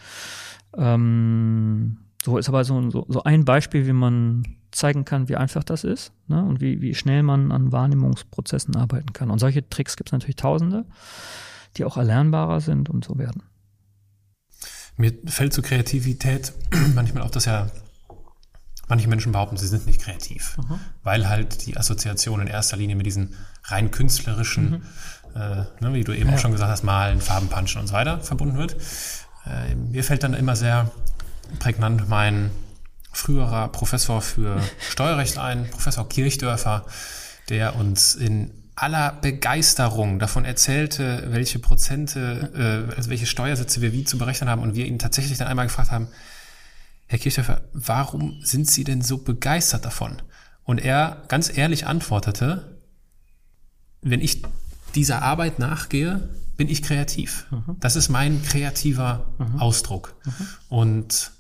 Ähm, 0.76 1.98
so 2.24 2.38
ist 2.38 2.50
aber 2.50 2.64
so, 2.64 2.90
so, 2.90 3.06
so 3.08 3.24
ein 3.24 3.46
Beispiel, 3.46 3.88
wie 3.88 3.94
man 3.94 4.44
zeigen 4.72 5.06
kann, 5.06 5.30
wie 5.30 5.36
einfach 5.36 5.64
das 5.64 5.84
ist 5.84 6.12
ne? 6.28 6.44
und 6.44 6.62
wie, 6.62 6.82
wie 6.82 6.94
schnell 6.94 7.24
man 7.24 7.52
an 7.52 7.72
Wahrnehmungsprozessen 7.72 8.76
arbeiten 8.76 9.14
kann. 9.14 9.32
Und 9.32 9.40
solche 9.40 9.68
Tricks 9.68 9.96
gibt 9.96 10.10
es 10.10 10.14
natürlich 10.14 10.36
tausende, 10.36 10.86
die 11.78 11.86
auch 11.86 11.98
erlernbarer 11.98 12.60
sind 12.60 12.90
und 12.90 13.06
so 13.06 13.18
werden. 13.18 13.44
Mir 15.00 15.14
fällt 15.26 15.54
zur 15.54 15.64
Kreativität 15.64 16.54
manchmal 16.94 17.24
auch, 17.24 17.32
dass 17.32 17.46
ja 17.46 17.72
Manche 18.90 19.08
Menschen 19.08 19.32
behaupten, 19.32 19.56
sie 19.56 19.68
sind 19.68 19.86
nicht 19.86 20.02
kreativ, 20.02 20.58
mhm. 20.58 20.80
weil 21.04 21.30
halt 21.30 21.68
die 21.68 21.78
Assoziation 21.78 22.42
in 22.42 22.48
erster 22.48 22.76
Linie 22.76 22.96
mit 22.96 23.06
diesen 23.06 23.36
rein 23.66 23.92
künstlerischen 23.92 24.72
mhm. 24.72 24.82
äh, 25.36 25.64
ne, 25.80 25.94
wie 25.94 26.04
du 26.04 26.12
eben 26.12 26.28
ja. 26.28 26.36
auch 26.36 26.40
schon 26.40 26.52
gesagt 26.52 26.72
hast, 26.72 26.84
Malen, 26.84 27.22
Farben 27.22 27.50
punchen 27.50 27.80
und 27.80 27.88
so 27.88 27.94
weiter 27.94 28.20
verbunden 28.22 28.58
wird. 28.58 28.76
Äh, 29.46 29.76
mir 29.76 30.04
fällt 30.04 30.24
dann 30.24 30.34
immer 30.34 30.56
sehr 30.56 30.90
prägnant 31.60 32.10
mein 32.10 32.50
früherer 33.12 33.68
Professor 33.68 34.24
für 34.24 34.60
Steuerrecht 34.80 35.38
ein, 35.38 35.70
Professor 35.70 36.10
Kirchdörfer, 36.10 36.88
der 37.50 37.76
uns 37.76 38.16
in 38.16 38.50
aller 38.82 39.12
Begeisterung 39.12 40.20
davon 40.20 40.46
erzählte, 40.46 41.28
welche 41.30 41.60
Prozente, 41.60 42.88
äh, 42.92 42.96
also 42.96 43.10
welche 43.10 43.26
Steuersätze 43.26 43.82
wir 43.82 43.92
wie 43.92 44.06
zu 44.06 44.18
berechnen 44.18 44.50
haben 44.50 44.62
und 44.62 44.76
wir 44.76 44.86
ihn 44.86 45.00
tatsächlich 45.00 45.38
dann 45.38 45.48
einmal 45.48 45.68
gefragt 45.68 45.92
haben, 45.92 46.08
Herr 47.08 47.20
Kirchhofer, 47.20 47.62
warum 47.74 48.40
sind 48.44 48.70
Sie 48.70 48.84
denn 48.84 49.02
so 49.02 49.18
begeistert 49.18 49.84
davon? 49.84 50.22
Und 50.64 50.78
er 50.78 51.24
ganz 51.28 51.56
ehrlich 51.56 51.88
antwortete, 51.88 52.78
wenn 54.02 54.22
ich 54.22 54.44
dieser 54.96 55.24
Arbeit 55.24 55.60
nachgehe, 55.60 56.30
bin 56.56 56.70
ich 56.70 56.84
kreativ. 56.84 57.48
Mhm. 57.52 57.78
Das 57.80 57.96
ist 57.96 58.10
mein 58.10 58.44
kreativer 58.44 59.34
mhm. 59.40 59.60
Ausdruck. 59.60 60.16
Mhm. 60.26 60.48
Und 60.70 61.32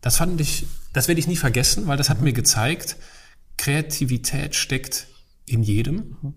das 0.00 0.18
fand 0.18 0.40
ich, 0.40 0.66
das 0.92 1.08
werde 1.08 1.18
ich 1.18 1.26
nie 1.26 1.36
vergessen, 1.36 1.86
weil 1.86 1.96
das 1.96 2.10
hat 2.10 2.18
mhm. 2.18 2.24
mir 2.24 2.32
gezeigt, 2.34 2.96
Kreativität 3.56 4.54
steckt 4.54 5.06
in 5.46 5.62
jedem. 5.62 6.34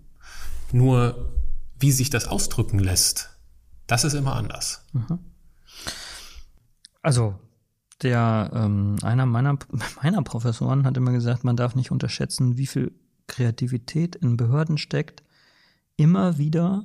Nur 0.72 1.32
wie 1.78 1.92
sich 1.92 2.10
das 2.10 2.26
ausdrücken 2.26 2.78
lässt, 2.78 3.30
das 3.86 4.04
ist 4.04 4.14
immer 4.14 4.36
anders. 4.36 4.84
Mhm. 4.92 5.18
Also 7.02 7.34
der 8.02 8.50
ähm, 8.54 8.96
einer 9.02 9.26
meiner 9.26 9.58
meiner 10.02 10.22
Professoren 10.22 10.84
hat 10.84 10.96
immer 10.96 11.12
gesagt, 11.12 11.44
man 11.44 11.56
darf 11.56 11.74
nicht 11.74 11.90
unterschätzen, 11.90 12.56
wie 12.56 12.66
viel 12.66 12.92
Kreativität 13.26 14.16
in 14.16 14.36
Behörden 14.36 14.78
steckt, 14.78 15.22
immer 15.96 16.38
wieder 16.38 16.84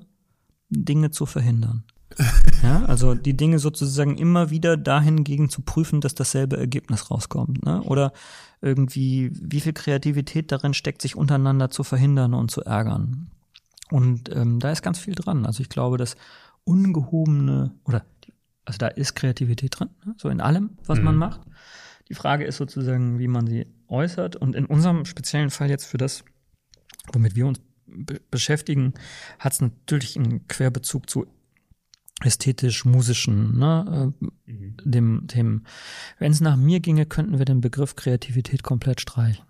Dinge 0.70 1.12
zu 1.12 1.26
verhindern. 1.26 1.84
ja, 2.64 2.86
also 2.86 3.16
die 3.16 3.36
Dinge 3.36 3.60
sozusagen 3.60 4.18
immer 4.18 4.50
wieder 4.50 4.78
dahingegen 4.78 5.50
zu 5.50 5.62
prüfen, 5.62 6.00
dass 6.02 6.14
dasselbe 6.14 6.58
Ergebnis 6.58 7.10
rauskommt. 7.10 7.66
Ne? 7.66 7.82
Oder 7.84 8.14
irgendwie, 8.62 9.32
wie 9.34 9.62
viel 9.62 9.74
Kreativität 9.74 10.52
darin 10.52 10.74
steckt, 10.74 11.02
sich 11.02 11.16
untereinander 11.16 11.70
zu 11.70 11.84
verhindern 11.84 12.34
und 12.34 12.52
zu 12.52 12.62
ärgern. 12.62 13.32
Und 13.92 14.34
ähm, 14.34 14.60
da 14.60 14.72
ist 14.72 14.82
ganz 14.82 15.00
viel 15.00 15.16
dran. 15.16 15.46
Also 15.46 15.62
ich 15.62 15.70
glaube, 15.70 15.98
dass 15.98 16.16
ungehobene 16.64 17.76
oder 17.86 18.06
also 18.66 18.78
da 18.78 18.88
ist 18.88 19.16
Kreativität 19.16 19.78
drin, 19.78 19.90
ne? 20.06 20.16
so 20.18 20.30
in 20.30 20.40
allem, 20.40 20.78
was 20.86 20.98
mhm. 21.00 21.06
man 21.06 21.18
macht. 21.18 21.42
Die 22.10 22.16
Frage 22.16 22.46
ist 22.46 22.58
sozusagen, 22.58 23.20
wie 23.20 23.28
man 23.28 23.48
sie 23.48 23.68
äußert. 23.88 24.36
Und 24.36 24.56
in 24.56 24.66
unserem 24.66 25.06
speziellen 25.06 25.50
Fall 25.50 25.70
jetzt 25.70 25.86
für 25.86 25.98
das, 25.98 26.24
womit 27.12 27.36
wir 27.36 27.48
uns 27.48 27.60
be 27.86 28.22
beschäftigen, 28.32 28.94
hat 29.40 29.54
es 29.54 29.62
natürlich 29.62 30.18
einen 30.18 30.48
Querbezug 30.48 31.10
zu 31.10 31.28
ästhetisch-musischen, 32.22 33.58
ne, 33.58 34.14
äh, 34.48 34.52
mhm. 34.52 34.78
dem 34.84 35.28
Themen. 35.28 35.66
Wenn 36.20 36.32
es 36.32 36.42
nach 36.42 36.56
mir 36.56 36.80
ginge, 36.80 37.06
könnten 37.06 37.38
wir 37.38 37.46
den 37.46 37.62
Begriff 37.62 37.96
Kreativität 37.96 38.64
komplett 38.64 39.02
streichen. 39.02 39.46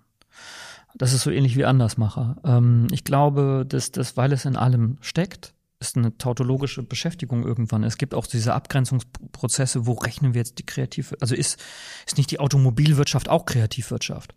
Das 0.95 1.13
ist 1.13 1.23
so 1.23 1.31
ähnlich 1.31 1.55
wie 1.55 1.65
Andersmacher. 1.65 2.37
Ähm, 2.43 2.87
ich 2.91 3.03
glaube, 3.03 3.65
dass 3.67 3.91
das, 3.91 4.17
weil 4.17 4.31
es 4.31 4.45
in 4.45 4.55
allem 4.55 4.97
steckt, 5.01 5.53
ist 5.79 5.97
eine 5.97 6.17
tautologische 6.17 6.81
Beschäftigung 6.83 7.43
irgendwann. 7.43 7.83
Es 7.83 7.97
gibt 7.97 8.13
auch 8.13 8.25
diese 8.25 8.53
Abgrenzungsprozesse, 8.53 9.85
wo 9.85 9.93
rechnen 9.93 10.33
wir 10.33 10.39
jetzt 10.39 10.57
die 10.59 10.65
kreative, 10.65 11.17
also 11.19 11.35
ist, 11.35 11.61
ist 12.05 12.17
nicht 12.17 12.31
die 12.31 12.39
Automobilwirtschaft 12.39 13.29
auch 13.29 13.45
Kreativwirtschaft? 13.45 14.33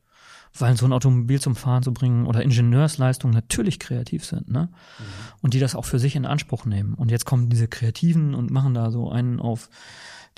Weil 0.59 0.77
so 0.77 0.87
ein 0.87 0.93
Automobil 0.93 1.41
zum 1.41 1.55
Fahren 1.55 1.83
zu 1.83 1.93
bringen 1.93 2.27
oder 2.27 2.43
Ingenieursleistungen 2.43 3.35
natürlich 3.35 3.79
kreativ 3.79 4.25
sind, 4.25 4.49
ne? 4.51 4.71
Mhm. 4.71 5.05
Und 5.43 5.55
die 5.55 5.61
das 5.61 5.75
auch 5.75 5.85
für 5.85 5.99
sich 5.99 6.17
in 6.17 6.25
Anspruch 6.25 6.65
nehmen. 6.65 6.95
Und 6.95 7.11
jetzt 7.11 7.27
kommen 7.27 7.51
diese 7.51 7.69
Kreativen 7.69 8.35
und 8.35 8.51
machen 8.51 8.73
da 8.73 8.91
so 8.91 9.11
einen 9.11 9.39
auf 9.39 9.69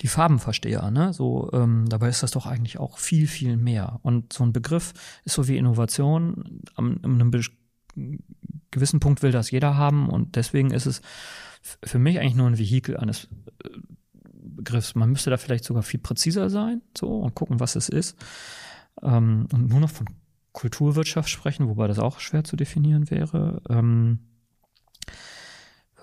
die 0.01 0.07
Farbenversteher, 0.07 0.91
ne? 0.91 1.13
So, 1.13 1.49
ähm, 1.53 1.85
dabei 1.89 2.09
ist 2.09 2.23
das 2.23 2.31
doch 2.31 2.45
eigentlich 2.45 2.79
auch 2.79 2.97
viel, 2.97 3.27
viel 3.27 3.57
mehr. 3.57 3.99
Und 4.03 4.31
so 4.31 4.43
ein 4.43 4.53
Begriff 4.53 4.93
ist 5.25 5.33
so 5.33 5.47
wie 5.47 5.57
Innovation 5.57 6.61
an 6.75 7.03
einem 7.03 7.31
gewissen 8.71 8.99
Punkt 8.99 9.21
will 9.23 9.31
das 9.31 9.51
jeder 9.51 9.75
haben 9.75 10.09
und 10.09 10.35
deswegen 10.35 10.71
ist 10.71 10.85
es 10.85 11.01
für 11.83 11.99
mich 11.99 12.19
eigentlich 12.19 12.35
nur 12.35 12.47
ein 12.47 12.57
Vehikel 12.57 12.97
eines 12.97 13.25
äh, 13.63 13.69
Begriffs. 14.23 14.95
Man 14.95 15.09
müsste 15.09 15.29
da 15.29 15.37
vielleicht 15.37 15.63
sogar 15.63 15.83
viel 15.83 15.99
präziser 15.99 16.49
sein, 16.49 16.81
so 16.97 17.19
und 17.19 17.35
gucken, 17.35 17.59
was 17.59 17.75
es 17.75 17.89
ist. 17.89 18.17
Ähm, 19.01 19.47
und 19.51 19.69
nur 19.69 19.79
noch 19.79 19.89
von 19.89 20.07
Kulturwirtschaft 20.53 21.29
sprechen, 21.29 21.67
wobei 21.67 21.87
das 21.87 21.99
auch 21.99 22.19
schwer 22.19 22.43
zu 22.43 22.55
definieren 22.55 23.09
wäre. 23.09 23.61
Ähm, 23.69 24.19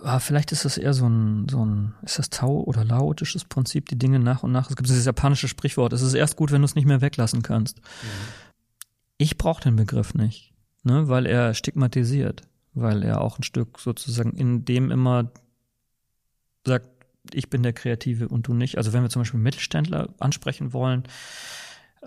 ah, 0.03 0.18
vielleicht 0.18 0.53
ist 0.53 0.64
das 0.64 0.78
eher 0.78 0.94
so 0.94 1.09
ein, 1.09 1.49
so 1.49 1.64
ein, 1.64 1.94
ist 2.03 2.18
das 2.18 2.30
Tau- 2.30 2.64
oder 2.64 2.84
laotisches 2.84 3.44
Prinzip, 3.44 3.88
die 3.88 3.99
Dinge 3.99 4.18
nach 4.18 4.42
und 4.42 4.53
nach. 4.53 4.70
Es 4.70 4.76
gibt 4.76 4.88
dieses 4.88 5.05
japanische 5.05 5.49
Sprichwort, 5.49 5.92
es 5.92 6.03
ist 6.03 6.14
erst 6.14 6.36
gut, 6.36 6.53
wenn 6.53 6.62
du 6.62 6.66
es 6.66 6.74
nicht 6.74 6.86
mehr 6.86 7.01
weglassen 7.01 7.42
kannst. 7.42 7.78
Mhm. 7.78 8.09
Ich 9.18 9.38
brauche 9.38 9.62
den 9.62 9.76
Begriff 9.76 10.14
nicht, 10.14 10.53
ne, 10.82 11.09
weil 11.09 11.26
er 11.26 11.55
stigmatisiert 11.55 12.42
weil 12.76 13.03
er 13.03 13.22
auch 13.22 13.38
ein 13.38 13.42
Stück 13.42 13.80
sozusagen 13.80 14.32
in 14.32 14.64
dem 14.64 14.90
immer 14.90 15.30
sagt, 16.64 16.88
ich 17.32 17.49
bin 17.51 17.62
der 17.62 17.72
Kreative 17.72 18.28
und 18.28 18.47
du 18.47 18.55
nicht. 18.55 18.76
Also 18.76 18.92
wenn 18.92 19.03
wir 19.03 19.09
zum 19.09 19.22
Beispiel 19.22 19.40
Mittelständler 19.40 20.11
ansprechen 20.20 20.72
wollen, 20.72 21.05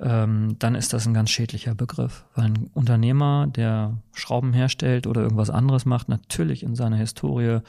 ähm, 0.01 0.55
dann 0.59 0.75
ist 0.75 0.93
das 0.93 1.05
ein 1.05 1.13
ganz 1.13 1.29
schädlicher 1.29 1.75
Begriff, 1.75 2.25
weil 2.35 2.45
ein 2.45 2.69
Unternehmer, 2.73 3.47
der 3.47 4.01
Schrauben 4.13 4.53
herstellt 4.53 5.07
oder 5.07 5.21
irgendwas 5.21 5.49
anderes 5.49 5.85
macht, 5.85 6.09
natürlich 6.09 6.63
in 6.63 6.75
seiner 6.75 6.97
Historie 6.97 7.59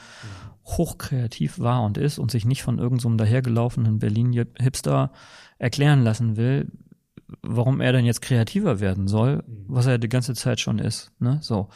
hochkreativ 0.65 1.59
war 1.59 1.83
und 1.83 1.97
ist 1.97 2.19
und 2.19 2.31
sich 2.31 2.45
nicht 2.45 2.63
von 2.63 2.77
irgendeinem 2.79 3.13
so 3.13 3.17
dahergelaufenen 3.17 3.99
Berlin-Hipster 3.99 5.11
erklären 5.57 6.03
lassen 6.03 6.37
will, 6.37 6.71
warum 7.41 7.81
er 7.81 7.93
denn 7.93 8.05
jetzt 8.05 8.21
kreativer 8.21 8.79
werden 8.79 9.07
soll, 9.07 9.37
mhm. 9.37 9.65
was 9.67 9.85
er 9.85 9.97
die 9.97 10.09
ganze 10.09 10.33
Zeit 10.33 10.59
schon 10.59 10.79
ist. 10.79 11.11
Ne? 11.19 11.39
So. 11.41 11.69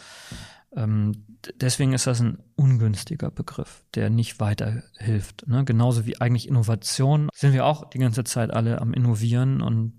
Ähm, 0.75 1.23
deswegen 1.59 1.93
ist 1.93 2.07
das 2.07 2.21
ein 2.21 2.39
ungünstiger 2.55 3.31
Begriff, 3.31 3.83
der 3.95 4.09
nicht 4.09 4.39
weiterhilft. 4.39 5.47
Ne? 5.47 5.63
Genauso 5.65 6.05
wie 6.05 6.19
eigentlich 6.19 6.47
Innovation 6.47 7.29
sind 7.33 7.53
wir 7.53 7.65
auch 7.65 7.89
die 7.89 7.99
ganze 7.99 8.23
Zeit 8.23 8.51
alle 8.51 8.81
am 8.81 8.93
Innovieren 8.93 9.61
und 9.61 9.93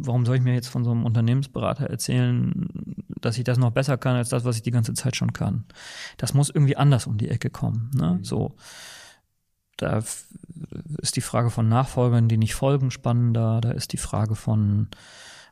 warum 0.00 0.24
soll 0.26 0.36
ich 0.36 0.42
mir 0.42 0.54
jetzt 0.54 0.68
von 0.68 0.84
so 0.84 0.90
einem 0.90 1.04
Unternehmensberater 1.04 1.86
erzählen, 1.86 2.68
dass 3.20 3.38
ich 3.38 3.44
das 3.44 3.58
noch 3.58 3.72
besser 3.72 3.96
kann 3.98 4.16
als 4.16 4.28
das, 4.28 4.44
was 4.44 4.56
ich 4.56 4.62
die 4.62 4.70
ganze 4.70 4.94
Zeit 4.94 5.16
schon 5.16 5.32
kann? 5.32 5.64
Das 6.16 6.34
muss 6.34 6.50
irgendwie 6.50 6.76
anders 6.76 7.06
um 7.06 7.18
die 7.18 7.28
Ecke 7.28 7.50
kommen. 7.50 7.90
Ne? 7.94 8.14
Mhm. 8.18 8.24
So. 8.24 8.56
Da 9.76 9.98
ist 9.98 11.14
die 11.14 11.20
Frage 11.20 11.50
von 11.50 11.68
Nachfolgern, 11.68 12.28
die 12.28 12.36
nicht 12.36 12.54
folgen, 12.54 12.90
spannender. 12.90 13.60
Da 13.60 13.70
ist 13.70 13.92
die 13.92 13.98
Frage 13.98 14.34
von 14.34 14.88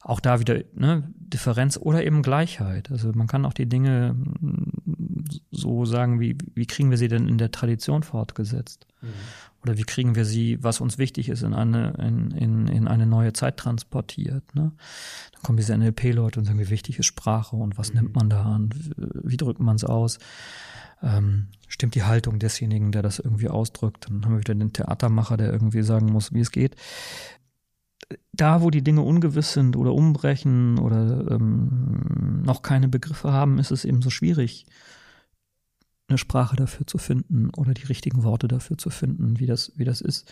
auch 0.06 0.20
da 0.20 0.38
wieder 0.38 0.60
ne, 0.74 1.02
Differenz 1.16 1.76
oder 1.76 2.04
eben 2.04 2.22
Gleichheit. 2.22 2.92
Also 2.92 3.10
man 3.12 3.26
kann 3.26 3.44
auch 3.44 3.52
die 3.52 3.68
Dinge 3.68 4.14
mm, 4.14 5.24
so 5.50 5.84
sagen, 5.84 6.20
wie, 6.20 6.38
wie 6.54 6.66
kriegen 6.66 6.90
wir 6.90 6.96
sie 6.96 7.08
denn 7.08 7.26
in 7.26 7.38
der 7.38 7.50
Tradition 7.50 8.04
fortgesetzt? 8.04 8.86
Mhm. 9.02 9.08
Oder 9.66 9.78
wie 9.78 9.82
kriegen 9.82 10.14
wir 10.14 10.24
sie, 10.24 10.62
was 10.62 10.80
uns 10.80 10.96
wichtig 10.96 11.28
ist, 11.28 11.42
in 11.42 11.54
eine, 11.54 11.94
in, 11.98 12.30
in, 12.30 12.68
in 12.68 12.86
eine 12.86 13.04
neue 13.06 13.32
Zeit 13.32 13.56
transportiert? 13.56 14.54
Ne? 14.54 14.72
Dann 15.32 15.42
kommen 15.42 15.56
diese 15.56 15.76
NLP-Leute 15.76 16.38
und 16.38 16.46
sagen, 16.46 16.60
wie 16.60 16.70
wichtig 16.70 17.00
ist 17.00 17.06
Sprache 17.06 17.56
und 17.56 17.76
was 17.78 17.92
mhm. 17.92 18.00
nimmt 18.00 18.14
man 18.14 18.30
da 18.30 18.42
an? 18.44 18.70
Wie 18.96 19.36
drückt 19.36 19.60
man 19.60 19.74
es 19.74 19.84
aus? 19.84 20.18
Ähm, 21.02 21.48
stimmt 21.66 21.96
die 21.96 22.04
Haltung 22.04 22.38
desjenigen, 22.38 22.92
der 22.92 23.02
das 23.02 23.18
irgendwie 23.18 23.48
ausdrückt? 23.48 24.06
Dann 24.08 24.24
haben 24.24 24.32
wir 24.32 24.40
wieder 24.40 24.54
den 24.54 24.72
Theatermacher, 24.72 25.36
der 25.36 25.52
irgendwie 25.52 25.82
sagen 25.82 26.06
muss, 26.06 26.32
wie 26.32 26.40
es 26.40 26.52
geht 26.52 26.76
da, 28.32 28.62
wo 28.62 28.70
die 28.70 28.82
Dinge 28.84 29.02
ungewiss 29.02 29.52
sind 29.52 29.76
oder 29.76 29.92
umbrechen 29.92 30.78
oder 30.78 31.30
ähm, 31.30 32.42
noch 32.42 32.62
keine 32.62 32.88
Begriffe 32.88 33.32
haben, 33.32 33.58
ist 33.58 33.70
es 33.70 33.84
eben 33.84 34.02
so 34.02 34.10
schwierig, 34.10 34.66
eine 36.08 36.18
Sprache 36.18 36.56
dafür 36.56 36.86
zu 36.86 36.98
finden 36.98 37.50
oder 37.50 37.74
die 37.74 37.84
richtigen 37.84 38.22
Worte 38.22 38.48
dafür 38.48 38.78
zu 38.78 38.90
finden, 38.90 39.38
wie 39.38 39.46
das, 39.46 39.72
wie 39.76 39.84
das 39.84 40.00
ist. 40.00 40.30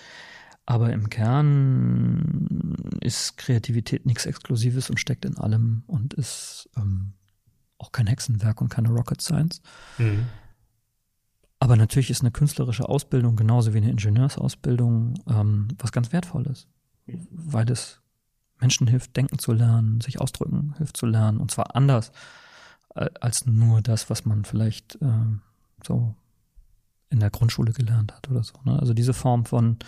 Aber 0.66 0.93
im 0.93 1.11
Kern 1.11 2.97
ist 3.01 3.37
Kreativität 3.37 4.07
nichts 4.07 4.25
Exklusives 4.25 4.89
und 4.89 4.99
steckt 4.99 5.25
in 5.25 5.37
allem 5.37 5.83
und 5.87 6.14
ist 6.14 6.70
ähm, 6.77 7.12
auch 7.77 7.93
kein 7.93 8.07
Hexenwerk 8.07 8.61
und 8.61 8.70
keine 8.70 8.89
Rocket 8.89 9.20
Science. 9.20 9.61
Mhm. 9.99 10.27
Aber 11.59 11.77
natürlich 11.77 12.11
ist 12.11 12.22
eine 12.22 12.31
künstlerische 12.31 12.89
Ausbildung 12.89 13.37
genauso 13.37 13.75
wie 13.75 13.79
eine 13.79 13.91
Ingenieursausbildung 13.91 15.14
ähm, 15.29 15.68
was 15.79 15.93
ganz 15.93 16.12
Wertvolles 16.12 16.66
weil 17.07 17.70
es 17.70 18.01
Menschen 18.61 18.87
hilft, 18.87 19.16
denken 19.16 19.39
zu 19.39 19.53
lernen, 19.53 20.01
sich 20.01 20.20
ausdrücken 20.20 20.75
hilft 20.79 20.97
zu 20.97 21.07
lernen 21.07 21.39
und 21.39 21.51
zwar 21.51 21.75
anders 21.77 22.12
äh, 22.95 23.11
als 23.20 23.47
nur 23.47 23.83
das, 23.83 24.11
was 24.11 24.25
man 24.25 24.45
vielleicht 24.45 24.97
äh, 24.97 25.09
so 25.87 26.14
in 27.11 27.20
der 27.20 27.30
Grundschule 27.30 27.72
gelernt 27.72 28.12
hat 28.12 28.28
oder 28.30 28.43
so. 28.43 28.55
Ne? 28.64 28.78
Also 28.78 28.95
diese 28.95 29.14
Form 29.14 29.45
von 29.47 29.78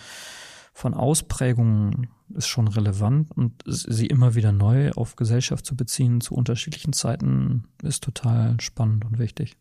von 0.72 0.92
Ausprägungen 0.92 2.08
ist 2.34 2.48
schon 2.48 2.68
relevant 2.68 3.30
und 3.32 3.62
sie 3.66 4.06
immer 4.08 4.34
wieder 4.34 4.52
neu 4.52 4.90
auf 4.92 5.16
Gesellschaft 5.16 5.64
zu 5.64 5.74
beziehen 5.74 6.20
zu 6.20 6.34
unterschiedlichen 6.34 6.92
Zeiten 6.92 7.64
ist 7.82 8.04
total 8.04 8.60
spannend 8.60 9.06
und 9.06 9.18
wichtig. 9.18 9.56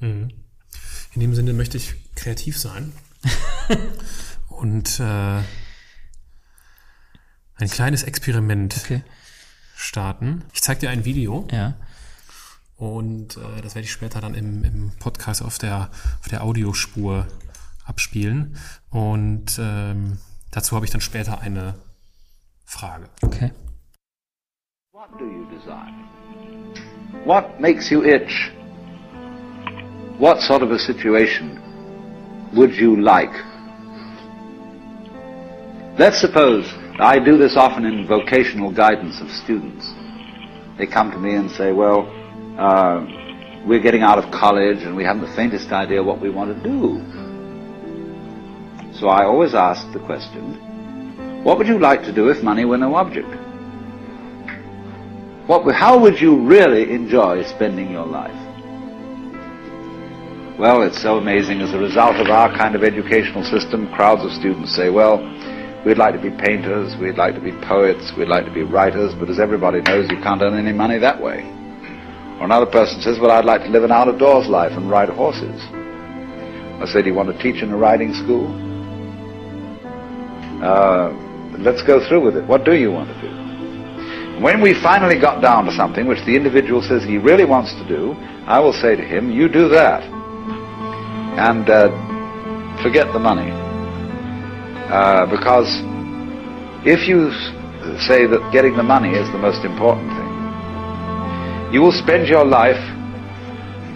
Mhm. 0.00 0.28
In 1.14 1.20
dem 1.22 1.34
Sinne 1.34 1.54
möchte 1.54 1.78
ich 1.78 1.94
kreativ 2.16 2.58
sein 2.58 2.92
und 4.48 5.00
äh, 5.00 5.38
ein 7.54 7.68
kleines 7.70 8.02
Experiment 8.02 8.76
Okay. 8.84 9.02
starten. 9.74 10.44
Ich 10.52 10.60
zeige 10.62 10.80
dir 10.80 10.90
ein 10.90 11.06
Video 11.06 11.48
Ja. 11.50 11.74
Und 12.78 13.36
äh, 13.36 13.60
das 13.60 13.74
werde 13.74 13.84
ich 13.86 13.92
später 13.92 14.20
dann 14.20 14.34
im, 14.34 14.62
im 14.62 14.92
Podcast 15.00 15.42
auf 15.42 15.58
der, 15.58 15.90
auf 16.20 16.28
der 16.30 16.44
Audiospur 16.44 17.26
abspielen. 17.84 18.56
Und 18.90 19.58
ähm, 19.60 20.18
dazu 20.52 20.76
habe 20.76 20.86
ich 20.86 20.92
dann 20.92 21.00
später 21.00 21.40
eine 21.40 21.74
Frage. 22.64 23.08
Okay. 23.22 23.50
What 24.92 25.10
do 25.18 25.24
you 25.24 25.44
desire? 25.50 25.92
What 27.24 27.60
makes 27.60 27.90
you 27.90 28.04
itch? 28.04 28.52
What 30.18 30.40
sort 30.40 30.62
of 30.62 30.70
a 30.70 30.78
situation 30.78 31.58
would 32.54 32.74
you 32.74 32.94
like? 32.96 33.32
Let's 35.98 36.20
suppose 36.20 36.64
I 37.00 37.18
do 37.18 37.36
this 37.36 37.56
often 37.56 37.84
in 37.84 38.06
vocational 38.06 38.70
guidance 38.70 39.20
of 39.20 39.30
students. 39.30 39.92
They 40.76 40.86
come 40.86 41.10
to 41.10 41.18
me 41.18 41.34
and 41.34 41.50
say, 41.50 41.72
well, 41.72 42.06
uh, 42.58 43.06
we're 43.64 43.80
getting 43.80 44.02
out 44.02 44.18
of 44.18 44.30
college 44.32 44.82
and 44.82 44.96
we 44.96 45.04
haven't 45.04 45.22
the 45.22 45.36
faintest 45.36 45.70
idea 45.70 46.02
what 46.02 46.20
we 46.20 46.28
want 46.28 46.54
to 46.54 46.68
do. 46.68 47.00
So 48.98 49.08
I 49.08 49.24
always 49.24 49.54
ask 49.54 49.90
the 49.92 50.00
question, 50.00 51.44
what 51.44 51.56
would 51.58 51.68
you 51.68 51.78
like 51.78 52.02
to 52.02 52.12
do 52.12 52.30
if 52.30 52.42
money 52.42 52.64
were 52.64 52.78
no 52.78 52.96
object? 52.96 53.28
What, 55.46 55.72
how 55.72 55.98
would 55.98 56.20
you 56.20 56.44
really 56.44 56.90
enjoy 56.90 57.44
spending 57.44 57.90
your 57.90 58.06
life? 58.06 58.34
Well, 60.58 60.82
it's 60.82 61.00
so 61.00 61.18
amazing. 61.18 61.60
As 61.60 61.72
a 61.72 61.78
result 61.78 62.16
of 62.16 62.26
our 62.26 62.54
kind 62.56 62.74
of 62.74 62.82
educational 62.82 63.44
system, 63.44 63.88
crowds 63.94 64.24
of 64.24 64.32
students 64.32 64.74
say, 64.74 64.90
well, 64.90 65.18
we'd 65.86 65.96
like 65.96 66.14
to 66.14 66.20
be 66.20 66.30
painters, 66.30 66.96
we'd 66.96 67.16
like 67.16 67.34
to 67.34 67.40
be 67.40 67.52
poets, 67.52 68.12
we'd 68.18 68.26
like 68.26 68.44
to 68.46 68.52
be 68.52 68.62
writers, 68.62 69.14
but 69.14 69.30
as 69.30 69.38
everybody 69.38 69.80
knows, 69.82 70.10
you 70.10 70.20
can't 70.20 70.42
earn 70.42 70.58
any 70.58 70.72
money 70.72 70.98
that 70.98 71.22
way. 71.22 71.57
Or 72.38 72.44
another 72.44 72.66
person 72.66 73.00
says, 73.00 73.18
well, 73.18 73.30
I'd 73.30 73.44
like 73.44 73.62
to 73.62 73.68
live 73.68 73.84
an 73.84 73.92
out-of-doors 73.92 74.46
life 74.46 74.72
and 74.72 74.88
ride 74.90 75.08
horses. 75.08 75.60
I 76.80 76.86
say, 76.86 77.02
do 77.02 77.08
you 77.08 77.14
want 77.14 77.36
to 77.36 77.42
teach 77.42 77.62
in 77.62 77.70
a 77.70 77.76
riding 77.76 78.14
school? 78.14 78.46
Uh, 80.62 81.10
let's 81.58 81.82
go 81.82 82.06
through 82.06 82.22
with 82.24 82.36
it. 82.36 82.44
What 82.46 82.64
do 82.64 82.74
you 82.74 82.92
want 82.92 83.08
to 83.08 83.20
do? 83.20 84.42
When 84.42 84.60
we 84.60 84.72
finally 84.72 85.18
got 85.18 85.42
down 85.42 85.64
to 85.64 85.72
something 85.72 86.06
which 86.06 86.24
the 86.24 86.36
individual 86.36 86.80
says 86.80 87.02
he 87.02 87.18
really 87.18 87.44
wants 87.44 87.74
to 87.74 87.88
do, 87.88 88.12
I 88.46 88.60
will 88.60 88.72
say 88.72 88.94
to 88.94 89.02
him, 89.02 89.32
you 89.32 89.48
do 89.48 89.68
that. 89.70 90.04
And 91.38 91.68
uh, 91.68 91.90
forget 92.82 93.12
the 93.12 93.18
money. 93.18 93.50
Uh, 94.90 95.26
because 95.26 95.68
if 96.86 97.08
you 97.08 97.32
say 97.98 98.26
that 98.26 98.50
getting 98.52 98.76
the 98.76 98.82
money 98.82 99.10
is 99.10 99.30
the 99.32 99.38
most 99.38 99.64
important 99.64 100.08
thing, 100.10 100.17
you 101.72 101.82
will 101.82 101.92
spend 101.92 102.28
your 102.28 102.44
life 102.44 102.80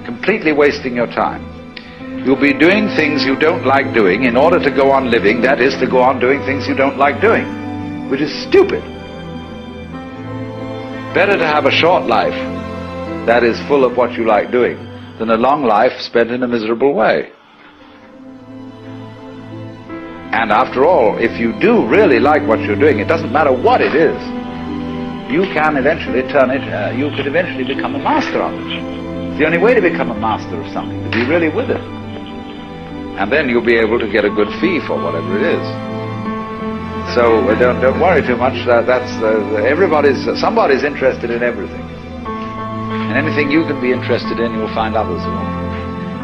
completely 0.04 0.52
wasting 0.52 0.94
your 0.94 1.06
time. 1.06 1.42
You'll 2.24 2.40
be 2.40 2.52
doing 2.52 2.88
things 2.94 3.24
you 3.24 3.34
don't 3.34 3.64
like 3.64 3.94
doing 3.94 4.24
in 4.24 4.36
order 4.36 4.62
to 4.62 4.70
go 4.70 4.90
on 4.90 5.10
living, 5.10 5.40
that 5.42 5.60
is, 5.60 5.74
to 5.78 5.86
go 5.86 6.02
on 6.02 6.20
doing 6.20 6.40
things 6.40 6.68
you 6.68 6.74
don't 6.74 6.98
like 6.98 7.20
doing, 7.20 8.10
which 8.10 8.20
is 8.20 8.30
stupid. 8.46 8.82
Better 11.14 11.36
to 11.36 11.46
have 11.46 11.66
a 11.66 11.70
short 11.70 12.04
life 12.04 12.36
that 13.26 13.42
is 13.42 13.58
full 13.66 13.84
of 13.84 13.96
what 13.96 14.12
you 14.12 14.26
like 14.26 14.50
doing 14.50 14.76
than 15.18 15.30
a 15.30 15.36
long 15.36 15.64
life 15.64 16.00
spent 16.00 16.30
in 16.30 16.42
a 16.42 16.48
miserable 16.48 16.94
way. 16.94 17.32
And 20.32 20.50
after 20.50 20.84
all, 20.84 21.18
if 21.18 21.38
you 21.40 21.58
do 21.60 21.86
really 21.86 22.18
like 22.18 22.46
what 22.46 22.60
you're 22.60 22.78
doing, 22.78 22.98
it 22.98 23.08
doesn't 23.08 23.32
matter 23.32 23.52
what 23.52 23.80
it 23.80 23.94
is, 23.94 24.16
you 25.32 25.48
can 25.56 25.80
eventually 25.80 26.20
turn 26.28 26.50
it, 26.52 26.60
uh, 26.68 26.92
you 26.92 27.08
could 27.16 27.26
eventually 27.26 27.64
become 27.64 27.96
a 27.96 27.98
master 27.98 28.42
of 28.44 28.52
it. 28.52 28.68
It's 29.32 29.38
the 29.40 29.46
only 29.48 29.56
way 29.56 29.72
to 29.72 29.80
become 29.80 30.10
a 30.12 30.18
master 30.20 30.60
of 30.60 30.68
something, 30.76 31.00
to 31.02 31.10
be 31.10 31.24
really 31.24 31.48
with 31.48 31.70
it. 31.72 31.80
And 33.16 33.32
then 33.32 33.48
you'll 33.48 33.64
be 33.64 33.80
able 33.80 33.98
to 33.98 34.08
get 34.12 34.24
a 34.24 34.30
good 34.30 34.52
fee 34.60 34.78
for 34.84 35.00
whatever 35.00 35.32
it 35.40 35.56
is. 35.56 35.64
So 37.16 37.48
uh, 37.48 37.58
don't, 37.58 37.80
don't 37.80 38.00
worry 38.00 38.20
too 38.20 38.36
much. 38.36 38.60
Uh, 38.68 38.82
that's 38.82 39.10
uh, 39.24 39.64
everybody's. 39.64 40.20
somebody's 40.38 40.84
interested 40.84 41.30
in 41.30 41.42
everything, 41.42 41.80
and 41.80 43.16
anything 43.16 43.50
you 43.50 43.64
can 43.64 43.80
be 43.80 43.92
interested 43.92 44.38
in, 44.38 44.52
you'll 44.52 44.72
find 44.76 44.96
others. 44.96 45.20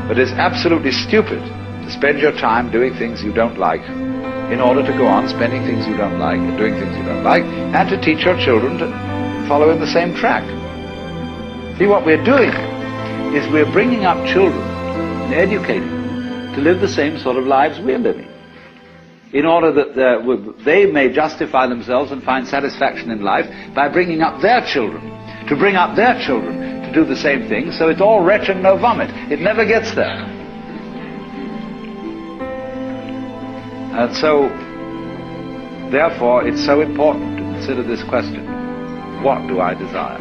But 0.09 0.19
it's 0.19 0.33
absolutely 0.33 0.93
stupid 0.93 1.41
to 1.41 1.89
spend 1.93 2.21
your 2.21 2.33
time 2.33 2.71
doing 2.71 2.93
things 2.95 3.23
you 3.23 3.33
don't 3.33 3.59
like, 3.59 3.85
in 4.53 4.61
order 4.61 4.83
to 4.85 4.93
go 4.97 5.07
on 5.07 5.29
spending 5.29 5.63
things 5.65 5.87
you 5.87 5.97
don't 5.97 6.19
like, 6.19 6.39
and 6.39 6.57
doing 6.57 6.75
things 6.75 6.97
you 6.97 7.05
don't 7.05 7.25
like, 7.25 7.45
and 7.45 7.89
to 7.89 8.01
teach 8.01 8.25
your 8.25 8.39
children 8.39 8.79
to 8.79 8.87
follow 9.47 9.71
in 9.71 9.79
the 9.81 9.87
same 9.87 10.15
track. 10.15 10.45
See, 11.79 11.87
what 11.87 12.05
we're 12.05 12.25
doing 12.25 12.51
is 13.35 13.47
we're 13.53 13.71
bringing 13.71 14.05
up 14.05 14.17
children 14.27 14.61
and 14.61 15.35
educating 15.35 15.91
them 15.91 16.55
to 16.55 16.61
live 16.61 16.81
the 16.81 16.89
same 16.89 17.19
sort 17.19 17.37
of 17.37 17.45
lives 17.45 17.79
we're 17.79 17.99
living 17.99 18.29
in 19.33 19.45
order 19.45 19.71
that 19.73 20.57
they 20.65 20.87
may 20.87 21.13
justify 21.13 21.67
themselves 21.67 22.11
and 22.11 22.23
find 22.23 22.49
satisfaction 22.49 23.11
in 23.11 23.21
life 23.23 23.47
by 23.75 23.89
bringing 23.89 24.23
up 24.23 24.41
their 24.41 24.65
children, 24.65 25.03
to 25.47 25.57
bring 25.57 25.77
up 25.77 25.95
their 25.97 26.19
children 26.25 26.83
to 26.83 26.93
do 26.93 27.05
the 27.05 27.17
same 27.17 27.47
thing, 27.49 27.71
so 27.71 27.91
it's 27.91 28.01
all 28.01 28.25
wretch 28.25 28.49
and 28.49 28.63
no 28.63 28.79
vomit. 28.79 29.11
It 29.31 29.41
never 29.41 29.67
gets 29.67 29.95
there. 29.95 30.38
And 33.99 34.15
so, 34.15 34.49
therefore, 35.91 36.47
it's 36.47 36.65
so 36.65 36.83
important 36.83 37.37
to 37.37 37.43
consider 37.43 37.83
this 37.83 38.01
question. 38.05 38.47
What 39.25 39.49
do 39.49 39.61
I 39.61 39.75
desire? 39.75 40.21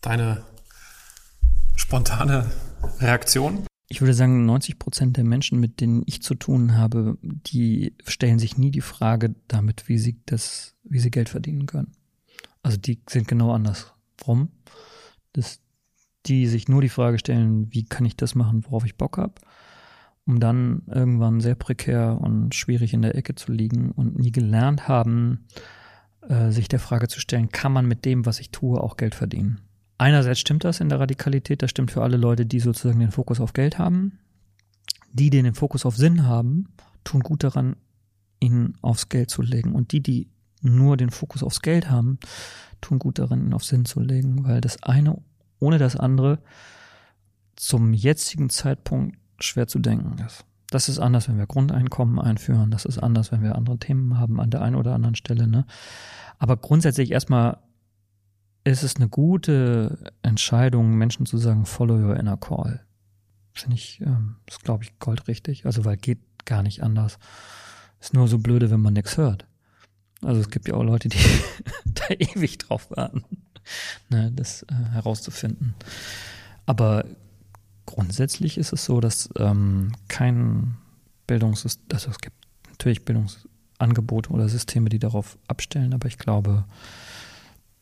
Deine 0.00 0.44
spontane 1.76 2.46
Reaktion? 3.02 3.69
Ich 3.92 4.00
würde 4.00 4.14
sagen, 4.14 4.46
90 4.46 4.78
Prozent 4.78 5.16
der 5.16 5.24
Menschen, 5.24 5.58
mit 5.58 5.80
denen 5.80 6.04
ich 6.06 6.22
zu 6.22 6.36
tun 6.36 6.76
habe, 6.76 7.18
die 7.22 7.96
stellen 8.06 8.38
sich 8.38 8.56
nie 8.56 8.70
die 8.70 8.82
Frage 8.82 9.34
damit, 9.48 9.88
wie 9.88 9.98
sie 9.98 10.20
das, 10.26 10.76
wie 10.84 11.00
sie 11.00 11.10
Geld 11.10 11.28
verdienen 11.28 11.66
können. 11.66 11.92
Also 12.62 12.76
die 12.76 13.02
sind 13.08 13.26
genau 13.26 13.52
andersrum. 13.52 14.50
Dass 15.32 15.60
die 16.26 16.46
sich 16.46 16.68
nur 16.68 16.82
die 16.82 16.88
Frage 16.88 17.18
stellen, 17.18 17.66
wie 17.72 17.84
kann 17.84 18.06
ich 18.06 18.16
das 18.16 18.36
machen, 18.36 18.64
worauf 18.64 18.84
ich 18.84 18.96
Bock 18.96 19.18
habe, 19.18 19.34
um 20.24 20.38
dann 20.38 20.82
irgendwann 20.86 21.40
sehr 21.40 21.56
prekär 21.56 22.16
und 22.20 22.54
schwierig 22.54 22.94
in 22.94 23.02
der 23.02 23.16
Ecke 23.16 23.34
zu 23.34 23.50
liegen 23.50 23.90
und 23.90 24.18
nie 24.18 24.30
gelernt 24.30 24.86
haben, 24.86 25.46
äh, 26.28 26.50
sich 26.50 26.68
der 26.68 26.78
Frage 26.78 27.08
zu 27.08 27.18
stellen, 27.18 27.48
kann 27.48 27.72
man 27.72 27.86
mit 27.86 28.04
dem, 28.04 28.24
was 28.24 28.38
ich 28.38 28.50
tue, 28.50 28.80
auch 28.80 28.96
Geld 28.96 29.16
verdienen? 29.16 29.62
Einerseits 30.00 30.40
stimmt 30.40 30.64
das 30.64 30.80
in 30.80 30.88
der 30.88 30.98
Radikalität, 30.98 31.60
das 31.60 31.68
stimmt 31.68 31.90
für 31.90 32.02
alle 32.02 32.16
Leute, 32.16 32.46
die 32.46 32.58
sozusagen 32.58 33.00
den 33.00 33.10
Fokus 33.10 33.38
auf 33.38 33.52
Geld 33.52 33.78
haben. 33.78 34.18
Die, 35.12 35.28
die 35.28 35.42
den 35.42 35.52
Fokus 35.52 35.84
auf 35.84 35.94
Sinn 35.94 36.26
haben, 36.26 36.68
tun 37.04 37.20
gut 37.20 37.44
daran, 37.44 37.76
ihn 38.38 38.78
aufs 38.80 39.10
Geld 39.10 39.28
zu 39.28 39.42
legen. 39.42 39.74
Und 39.74 39.92
die, 39.92 40.00
die 40.00 40.30
nur 40.62 40.96
den 40.96 41.10
Fokus 41.10 41.42
aufs 41.42 41.60
Geld 41.60 41.90
haben, 41.90 42.18
tun 42.80 42.98
gut 42.98 43.18
daran, 43.18 43.44
ihn 43.44 43.52
auf 43.52 43.62
Sinn 43.62 43.84
zu 43.84 44.00
legen, 44.00 44.42
weil 44.44 44.62
das 44.62 44.82
eine 44.82 45.20
ohne 45.58 45.76
das 45.76 45.96
andere 45.96 46.38
zum 47.56 47.92
jetzigen 47.92 48.48
Zeitpunkt 48.48 49.18
schwer 49.38 49.66
zu 49.66 49.80
denken 49.80 50.16
ist. 50.24 50.46
Das 50.70 50.88
ist 50.88 50.98
anders, 50.98 51.28
wenn 51.28 51.36
wir 51.36 51.46
Grundeinkommen 51.46 52.18
einführen. 52.18 52.70
Das 52.70 52.86
ist 52.86 52.96
anders, 52.96 53.32
wenn 53.32 53.42
wir 53.42 53.54
andere 53.54 53.76
Themen 53.76 54.18
haben 54.18 54.40
an 54.40 54.48
der 54.48 54.62
einen 54.62 54.76
oder 54.76 54.94
anderen 54.94 55.14
Stelle. 55.14 55.46
Ne? 55.46 55.66
Aber 56.38 56.56
grundsätzlich 56.56 57.10
erstmal 57.10 57.58
ist 58.70 58.82
es 58.82 58.96
eine 58.96 59.08
gute 59.08 59.98
Entscheidung, 60.22 60.94
Menschen 60.94 61.26
zu 61.26 61.38
sagen, 61.38 61.66
follow 61.66 61.96
your 61.96 62.16
inner 62.16 62.36
call. 62.36 62.80
Finde 63.52 63.76
ich, 63.76 64.00
ähm, 64.00 64.36
ist 64.46 64.62
glaube 64.62 64.84
ich 64.84 64.98
goldrichtig. 64.98 65.66
Also, 65.66 65.84
weil 65.84 65.96
geht 65.96 66.20
gar 66.44 66.62
nicht 66.62 66.82
anders. 66.82 67.18
Ist 68.00 68.14
nur 68.14 68.28
so 68.28 68.38
blöde, 68.38 68.70
wenn 68.70 68.80
man 68.80 68.94
nichts 68.94 69.16
hört. 69.16 69.46
Also, 70.22 70.40
es 70.40 70.50
gibt 70.50 70.68
ja 70.68 70.74
auch 70.74 70.84
Leute, 70.84 71.08
die 71.08 71.18
da 71.84 72.14
ewig 72.14 72.58
drauf 72.58 72.90
warten, 72.90 73.24
ne, 74.08 74.32
das 74.34 74.62
äh, 74.64 74.74
herauszufinden. 74.92 75.74
Aber 76.66 77.04
grundsätzlich 77.86 78.56
ist 78.56 78.72
es 78.72 78.84
so, 78.84 79.00
dass 79.00 79.28
ähm, 79.36 79.92
kein 80.08 80.76
Bildungssystem, 81.26 81.86
also 81.92 82.10
es 82.10 82.18
gibt 82.18 82.36
natürlich 82.68 83.04
Bildungsangebote 83.04 84.30
oder 84.30 84.48
Systeme, 84.48 84.88
die 84.88 84.98
darauf 84.98 85.38
abstellen, 85.48 85.92
aber 85.92 86.06
ich 86.06 86.18
glaube, 86.18 86.64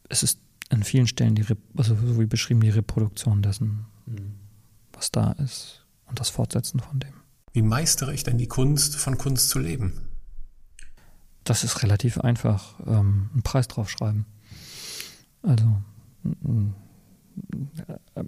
es 0.08 0.22
ist 0.22 0.40
an 0.68 0.82
vielen 0.82 1.06
Stellen 1.06 1.34
die, 1.34 1.44
also 1.76 1.94
so 1.94 2.20
wie 2.20 2.26
beschrieben, 2.26 2.60
die 2.60 2.70
Reproduktion 2.70 3.42
dessen, 3.42 3.86
was 4.92 5.10
da 5.10 5.32
ist. 5.32 5.84
und 6.06 6.20
das 6.20 6.30
Fortsetzen 6.30 6.80
von 6.80 7.00
dem. 7.00 7.12
Wie 7.52 7.62
meistere 7.62 8.14
ich 8.14 8.22
denn 8.22 8.38
die 8.38 8.46
Kunst, 8.46 8.96
von 8.96 9.18
Kunst 9.18 9.50
zu 9.50 9.58
leben? 9.58 10.08
Das 11.44 11.64
ist 11.64 11.82
relativ 11.82 12.18
einfach. 12.18 12.78
Ähm, 12.86 13.30
einen 13.32 13.42
Preis 13.42 13.68
draufschreiben. 13.68 14.26
Also 15.42 15.82
äh, 18.14 18.24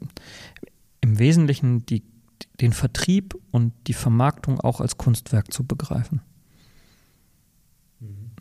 im 1.01 1.18
Wesentlichen 1.18 1.84
die, 1.86 2.03
den 2.61 2.72
Vertrieb 2.72 3.36
und 3.51 3.72
die 3.86 3.95
Vermarktung 3.95 4.61
auch 4.61 4.80
als 4.80 4.97
Kunstwerk 4.97 5.53
zu 5.53 5.64
begreifen. 5.64 6.22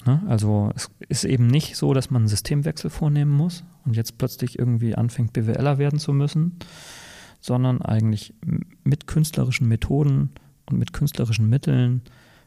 Ne? 0.10 0.24
Also 0.28 0.72
es 0.74 0.90
ist 1.08 1.24
eben 1.24 1.46
nicht 1.46 1.76
so, 1.76 1.94
dass 1.94 2.10
man 2.10 2.24
einen 2.24 2.30
Systemwechsel 2.30 2.90
vornehmen 2.90 3.30
muss 3.30 3.64
und 3.86 3.96
jetzt 3.96 4.18
plötzlich 4.18 4.58
irgendwie 4.58 4.96
anfängt, 4.96 5.34
BWLer 5.34 5.78
werden 5.78 6.00
zu 6.00 6.14
müssen, 6.14 6.58
sondern 7.42 7.84
eigentlich 7.84 8.34
mit 8.84 9.06
künstlerischen 9.06 9.68
Methoden 9.68 10.32
und 10.66 10.80
mit 10.80 10.94
künstlerischen 10.94 11.48
Mitteln 11.48 12.02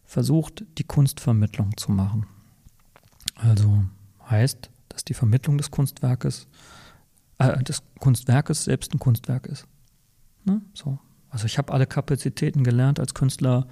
versucht, 0.04 0.64
die 0.76 0.82
Kunstvermittlung 0.82 1.76
zu 1.76 1.92
machen. 1.92 2.26
Also 3.36 3.84
heißt, 4.28 4.68
dass 4.88 5.04
die 5.04 5.14
Vermittlung 5.14 5.56
des 5.56 5.70
Kunstwerkes, 5.70 6.48
äh, 7.38 7.62
des 7.62 7.84
Kunstwerkes 8.00 8.64
selbst 8.64 8.92
ein 8.92 8.98
Kunstwerk 8.98 9.46
ist. 9.46 9.68
Ne? 10.44 10.62
So. 10.74 10.98
Also 11.30 11.46
ich 11.46 11.58
habe 11.58 11.72
alle 11.72 11.86
Kapazitäten 11.86 12.64
gelernt 12.64 12.98
als 12.98 13.14
Künstler, 13.14 13.68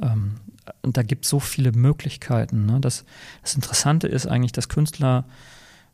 Ähm, 0.02 0.36
da 0.84 1.04
gibt 1.04 1.26
es 1.26 1.32
so 1.32 1.40
viele 1.40 1.72
Möglichkeiten. 1.72 2.68
Ne? 2.68 2.80
Das, 2.80 3.04
das 3.42 3.56
Interessante 3.56 4.08
ist 4.08 4.28
eigentlich, 4.28 4.52
dass 4.52 4.70
Künstler 4.70 5.26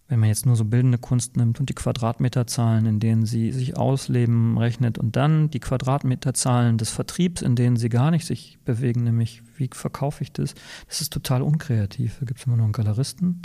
wenn 0.08 0.20
man 0.20 0.30
jetzt 0.30 0.46
nur 0.46 0.56
so 0.56 0.64
bildende 0.64 0.98
Kunst 0.98 1.36
nimmt 1.36 1.60
und 1.60 1.70
die 1.70 1.76
Quadratmeterzahlen, 1.76 2.86
in 2.86 3.00
denen 3.00 3.26
sie 3.26 3.52
sich 3.52 3.76
ausleben, 3.76 4.58
rechnet 4.58 4.98
und 4.98 5.16
dann 5.16 5.50
die 5.50 5.60
Quadratmeterzahlen 5.60 6.78
des 6.78 6.90
Vertriebs, 6.90 7.42
in 7.42 7.56
denen 7.56 7.76
sie 7.76 7.90
gar 7.90 8.12
nicht 8.12 8.26
sich 8.26 8.58
bewegen, 8.64 9.04
nämlich 9.04 9.44
wie 9.58 9.70
verkaufe 9.72 10.24
ich 10.24 10.32
das, 10.32 10.56
das 10.88 11.02
ist 11.02 11.12
total 11.12 11.42
unkreativ. 11.42 12.18
Da 12.20 12.26
gibt 12.26 12.40
es 12.40 12.46
immer 12.46 12.56
nur 12.56 12.66
einen 12.66 12.74
Galeristen 12.74 13.42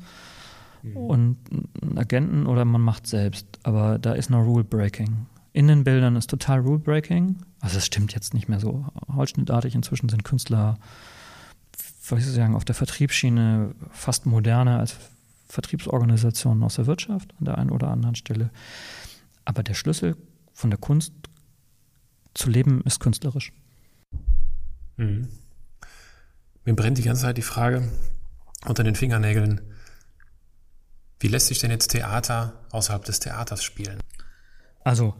mhm. 0.82 0.96
und 0.96 1.36
einen 1.82 1.98
Agenten 1.98 2.46
oder 2.46 2.64
man 2.64 2.80
macht 2.80 3.08
selbst. 3.08 3.46
Aber 3.64 3.98
da 3.98 4.12
ist 4.12 4.30
noch 4.30 4.44
Rule 4.44 4.64
Breaking. 4.64 5.26
In 5.52 5.66
den 5.66 5.84
Bildern 5.84 6.16
ist 6.16 6.30
total 6.30 6.60
Rule 6.60 6.78
Breaking. 6.78 7.38
Also 7.60 7.78
es 7.78 7.86
stimmt 7.86 8.14
jetzt 8.14 8.34
nicht 8.34 8.48
mehr 8.48 8.60
so 8.60 8.86
holzschnittartig. 9.12 9.74
Inzwischen 9.74 10.08
sind 10.08 10.24
Künstler, 10.24 10.78
was 12.08 12.20
ich 12.20 12.32
sagen, 12.32 12.54
auf 12.54 12.64
der 12.64 12.74
Vertriebsschiene 12.74 13.74
fast 13.90 14.26
moderner 14.26 14.78
als 14.78 14.96
Vertriebsorganisationen 15.52 16.62
aus 16.62 16.76
der 16.76 16.86
Wirtschaft 16.86 17.34
an 17.38 17.44
der 17.44 17.58
einen 17.58 17.68
oder 17.68 17.88
anderen 17.88 18.14
Stelle. 18.14 18.50
Aber 19.44 19.62
der 19.62 19.74
Schlüssel 19.74 20.16
von 20.54 20.70
der 20.70 20.78
Kunst 20.78 21.12
zu 22.32 22.48
leben 22.48 22.80
ist 22.86 23.00
künstlerisch. 23.00 23.52
Mhm. 24.96 25.28
Mir 26.64 26.74
brennt 26.74 26.96
die 26.96 27.02
ganze 27.02 27.22
Zeit 27.22 27.36
die 27.36 27.42
Frage 27.42 27.86
unter 28.64 28.82
den 28.82 28.94
Fingernägeln, 28.94 29.60
wie 31.20 31.28
lässt 31.28 31.48
sich 31.48 31.58
denn 31.58 31.70
jetzt 31.70 31.88
Theater 31.88 32.54
außerhalb 32.70 33.04
des 33.04 33.20
Theaters 33.20 33.62
spielen? 33.62 34.00
Also 34.84 35.14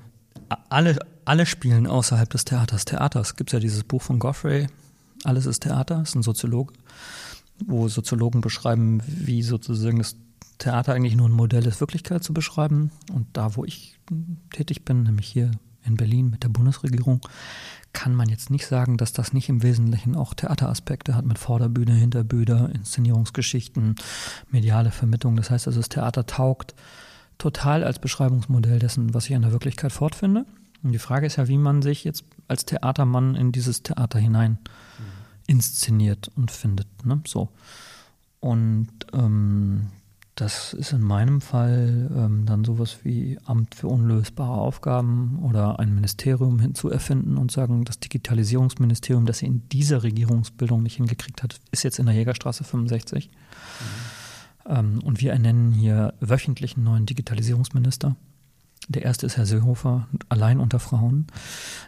alle, 0.70 0.98
alle 1.26 1.44
spielen 1.44 1.86
außerhalb 1.86 2.30
des 2.30 2.46
Theaters. 2.46 2.86
Theaters 2.86 3.36
gibt 3.36 3.50
es 3.50 3.52
ja 3.52 3.60
dieses 3.60 3.84
Buch 3.84 4.00
von 4.00 4.18
Goffrey, 4.18 4.68
Alles 5.24 5.44
ist 5.44 5.60
Theater, 5.60 6.00
ist 6.00 6.14
ein 6.14 6.22
Soziologe, 6.22 6.72
wo 7.66 7.88
Soziologen 7.88 8.40
beschreiben, 8.40 9.02
wie 9.06 9.42
sozusagen 9.42 9.98
das 9.98 10.16
Theater 10.58 10.94
eigentlich 10.94 11.16
nur 11.16 11.28
ein 11.28 11.32
Modell 11.32 11.66
ist, 11.66 11.80
Wirklichkeit 11.80 12.22
zu 12.22 12.32
beschreiben. 12.32 12.90
Und 13.12 13.26
da, 13.32 13.56
wo 13.56 13.64
ich 13.64 13.98
tätig 14.52 14.84
bin, 14.84 15.02
nämlich 15.02 15.26
hier 15.26 15.50
in 15.84 15.96
Berlin 15.96 16.30
mit 16.30 16.44
der 16.44 16.48
Bundesregierung, 16.48 17.20
kann 17.92 18.14
man 18.14 18.28
jetzt 18.28 18.50
nicht 18.50 18.66
sagen, 18.66 18.96
dass 18.96 19.12
das 19.12 19.32
nicht 19.32 19.48
im 19.48 19.62
Wesentlichen 19.62 20.16
auch 20.16 20.34
Theateraspekte 20.34 21.14
hat 21.14 21.26
mit 21.26 21.38
Vorderbühne, 21.38 21.92
Hinterbühne, 21.92 22.70
Inszenierungsgeschichten, 22.74 23.96
mediale 24.50 24.90
Vermittlung. 24.90 25.36
Das 25.36 25.50
heißt 25.50 25.66
also, 25.66 25.80
das 25.80 25.88
Theater 25.88 26.26
taugt 26.26 26.74
total 27.38 27.84
als 27.84 27.98
Beschreibungsmodell 27.98 28.78
dessen, 28.78 29.14
was 29.14 29.26
ich 29.26 29.32
in 29.32 29.42
der 29.42 29.52
Wirklichkeit 29.52 29.92
fortfinde. 29.92 30.46
Und 30.82 30.92
die 30.92 30.98
Frage 30.98 31.26
ist 31.26 31.36
ja, 31.36 31.48
wie 31.48 31.58
man 31.58 31.82
sich 31.82 32.04
jetzt 32.04 32.24
als 32.48 32.64
Theatermann 32.64 33.34
in 33.34 33.52
dieses 33.52 33.82
Theater 33.82 34.18
hinein 34.18 34.58
inszeniert 35.52 36.30
und 36.34 36.50
findet. 36.50 36.88
Ne? 37.04 37.20
So. 37.26 37.50
Und 38.40 38.88
ähm, 39.12 39.88
das 40.34 40.72
ist 40.72 40.92
in 40.92 41.02
meinem 41.02 41.42
Fall 41.42 42.10
ähm, 42.16 42.46
dann 42.46 42.64
sowas 42.64 43.00
wie 43.02 43.38
Amt 43.44 43.74
für 43.74 43.88
unlösbare 43.88 44.58
Aufgaben 44.58 45.40
oder 45.42 45.78
ein 45.78 45.94
Ministerium 45.94 46.58
hinzuerfinden 46.58 47.36
und 47.36 47.52
sagen, 47.52 47.84
das 47.84 48.00
Digitalisierungsministerium, 48.00 49.26
das 49.26 49.38
sie 49.38 49.46
in 49.46 49.68
dieser 49.68 50.02
Regierungsbildung 50.02 50.82
nicht 50.82 50.96
hingekriegt 50.96 51.42
hat, 51.42 51.60
ist 51.70 51.82
jetzt 51.84 51.98
in 51.98 52.06
der 52.06 52.14
Jägerstraße 52.14 52.64
65. 52.64 53.28
Mhm. 53.28 54.72
Ähm, 54.74 55.00
und 55.04 55.20
wir 55.20 55.32
ernennen 55.32 55.70
hier 55.70 56.14
wöchentlich 56.20 56.76
einen 56.76 56.84
neuen 56.84 57.04
Digitalisierungsminister. 57.04 58.16
Der 58.88 59.02
erste 59.02 59.26
ist 59.26 59.36
Herr 59.36 59.46
Seehofer, 59.46 60.08
allein 60.28 60.58
unter 60.58 60.78
Frauen. 60.80 61.26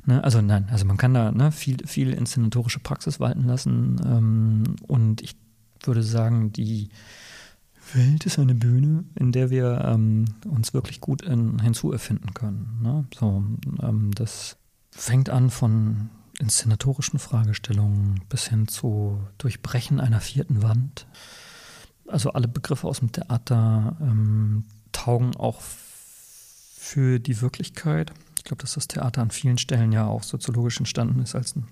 Ne, 0.06 0.22
also 0.22 0.40
nein, 0.40 0.68
also 0.70 0.84
man 0.84 0.96
kann 0.96 1.14
da 1.14 1.32
ne, 1.32 1.50
viel, 1.50 1.86
viel 1.86 2.12
inszenatorische 2.12 2.78
Praxis 2.78 3.18
walten 3.20 3.44
lassen. 3.44 4.00
Ähm, 4.04 4.76
und 4.86 5.20
ich 5.22 5.36
würde 5.82 6.02
sagen, 6.02 6.52
die 6.52 6.90
Welt 7.92 8.24
ist 8.26 8.38
eine 8.38 8.54
Bühne, 8.54 9.04
in 9.14 9.32
der 9.32 9.50
wir 9.50 9.82
ähm, 9.84 10.24
uns 10.46 10.72
wirklich 10.72 11.00
gut 11.00 11.22
in, 11.22 11.58
hinzuerfinden 11.60 12.32
können. 12.32 12.78
Ne? 12.82 13.04
So, 13.18 13.44
ähm, 13.82 14.10
das 14.14 14.56
fängt 14.90 15.28
an 15.28 15.50
von 15.50 16.10
inszenatorischen 16.38 17.18
Fragestellungen 17.18 18.20
bis 18.28 18.48
hin 18.48 18.68
zu 18.68 19.20
Durchbrechen 19.38 20.00
einer 20.00 20.20
vierten 20.20 20.62
Wand. 20.62 21.06
Also 22.08 22.32
alle 22.32 22.48
Begriffe 22.48 22.86
aus 22.86 23.00
dem 23.00 23.12
Theater 23.12 23.96
ähm, 24.00 24.64
taugen 24.92 25.36
auch 25.36 25.60
für 26.84 27.18
die 27.18 27.40
Wirklichkeit. 27.40 28.12
Ich 28.36 28.44
glaube, 28.44 28.60
dass 28.60 28.74
das 28.74 28.88
Theater 28.88 29.22
an 29.22 29.30
vielen 29.30 29.56
Stellen 29.56 29.90
ja 29.90 30.06
auch 30.06 30.22
soziologisch 30.22 30.78
entstanden 30.78 31.20
ist 31.20 31.34
als 31.34 31.56
ein 31.56 31.66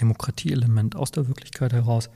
Demokratieelement 0.00 0.94
aus 0.94 1.10
der 1.10 1.26
Wirklichkeit 1.26 1.72
heraus. 1.72 2.08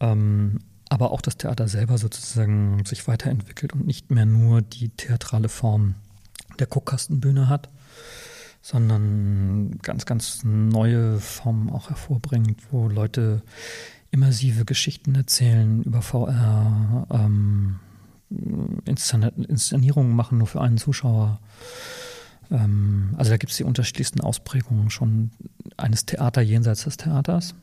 Ähm, 0.00 0.58
aber 0.88 1.12
auch 1.12 1.20
das 1.20 1.36
Theater 1.36 1.68
selber 1.68 1.96
sozusagen 1.96 2.84
sich 2.84 3.06
weiterentwickelt 3.06 3.72
und 3.72 3.86
nicht 3.86 4.10
mehr 4.10 4.26
nur 4.26 4.62
die 4.62 4.88
theatrale 4.88 5.48
Form 5.48 5.94
der 6.58 6.66
Guckkastenbühne 6.66 7.48
hat, 7.48 7.70
sondern 8.60 9.78
ganz, 9.80 10.06
ganz 10.06 10.42
neue 10.42 11.20
Formen 11.20 11.70
auch 11.70 11.88
hervorbringt, 11.88 12.60
wo 12.72 12.88
Leute 12.88 13.42
immersive 14.10 14.64
Geschichten 14.64 15.14
erzählen 15.14 15.84
über 15.84 16.02
VR, 16.02 17.06
ähm, 17.10 17.78
Inszenierungen 18.84 20.14
machen 20.14 20.38
nur 20.38 20.46
für 20.46 20.60
einen 20.60 20.78
Zuschauer. 20.78 21.40
Ähm, 22.50 23.14
also 23.16 23.30
da 23.30 23.36
gibt 23.36 23.52
es 23.52 23.58
die 23.58 23.64
unterschiedlichsten 23.64 24.20
Ausprägungen 24.20 24.90
schon 24.90 25.30
eines 25.76 26.06
Theater 26.06 26.40
jenseits 26.40 26.84
des 26.84 26.96
Theaters 26.96 27.54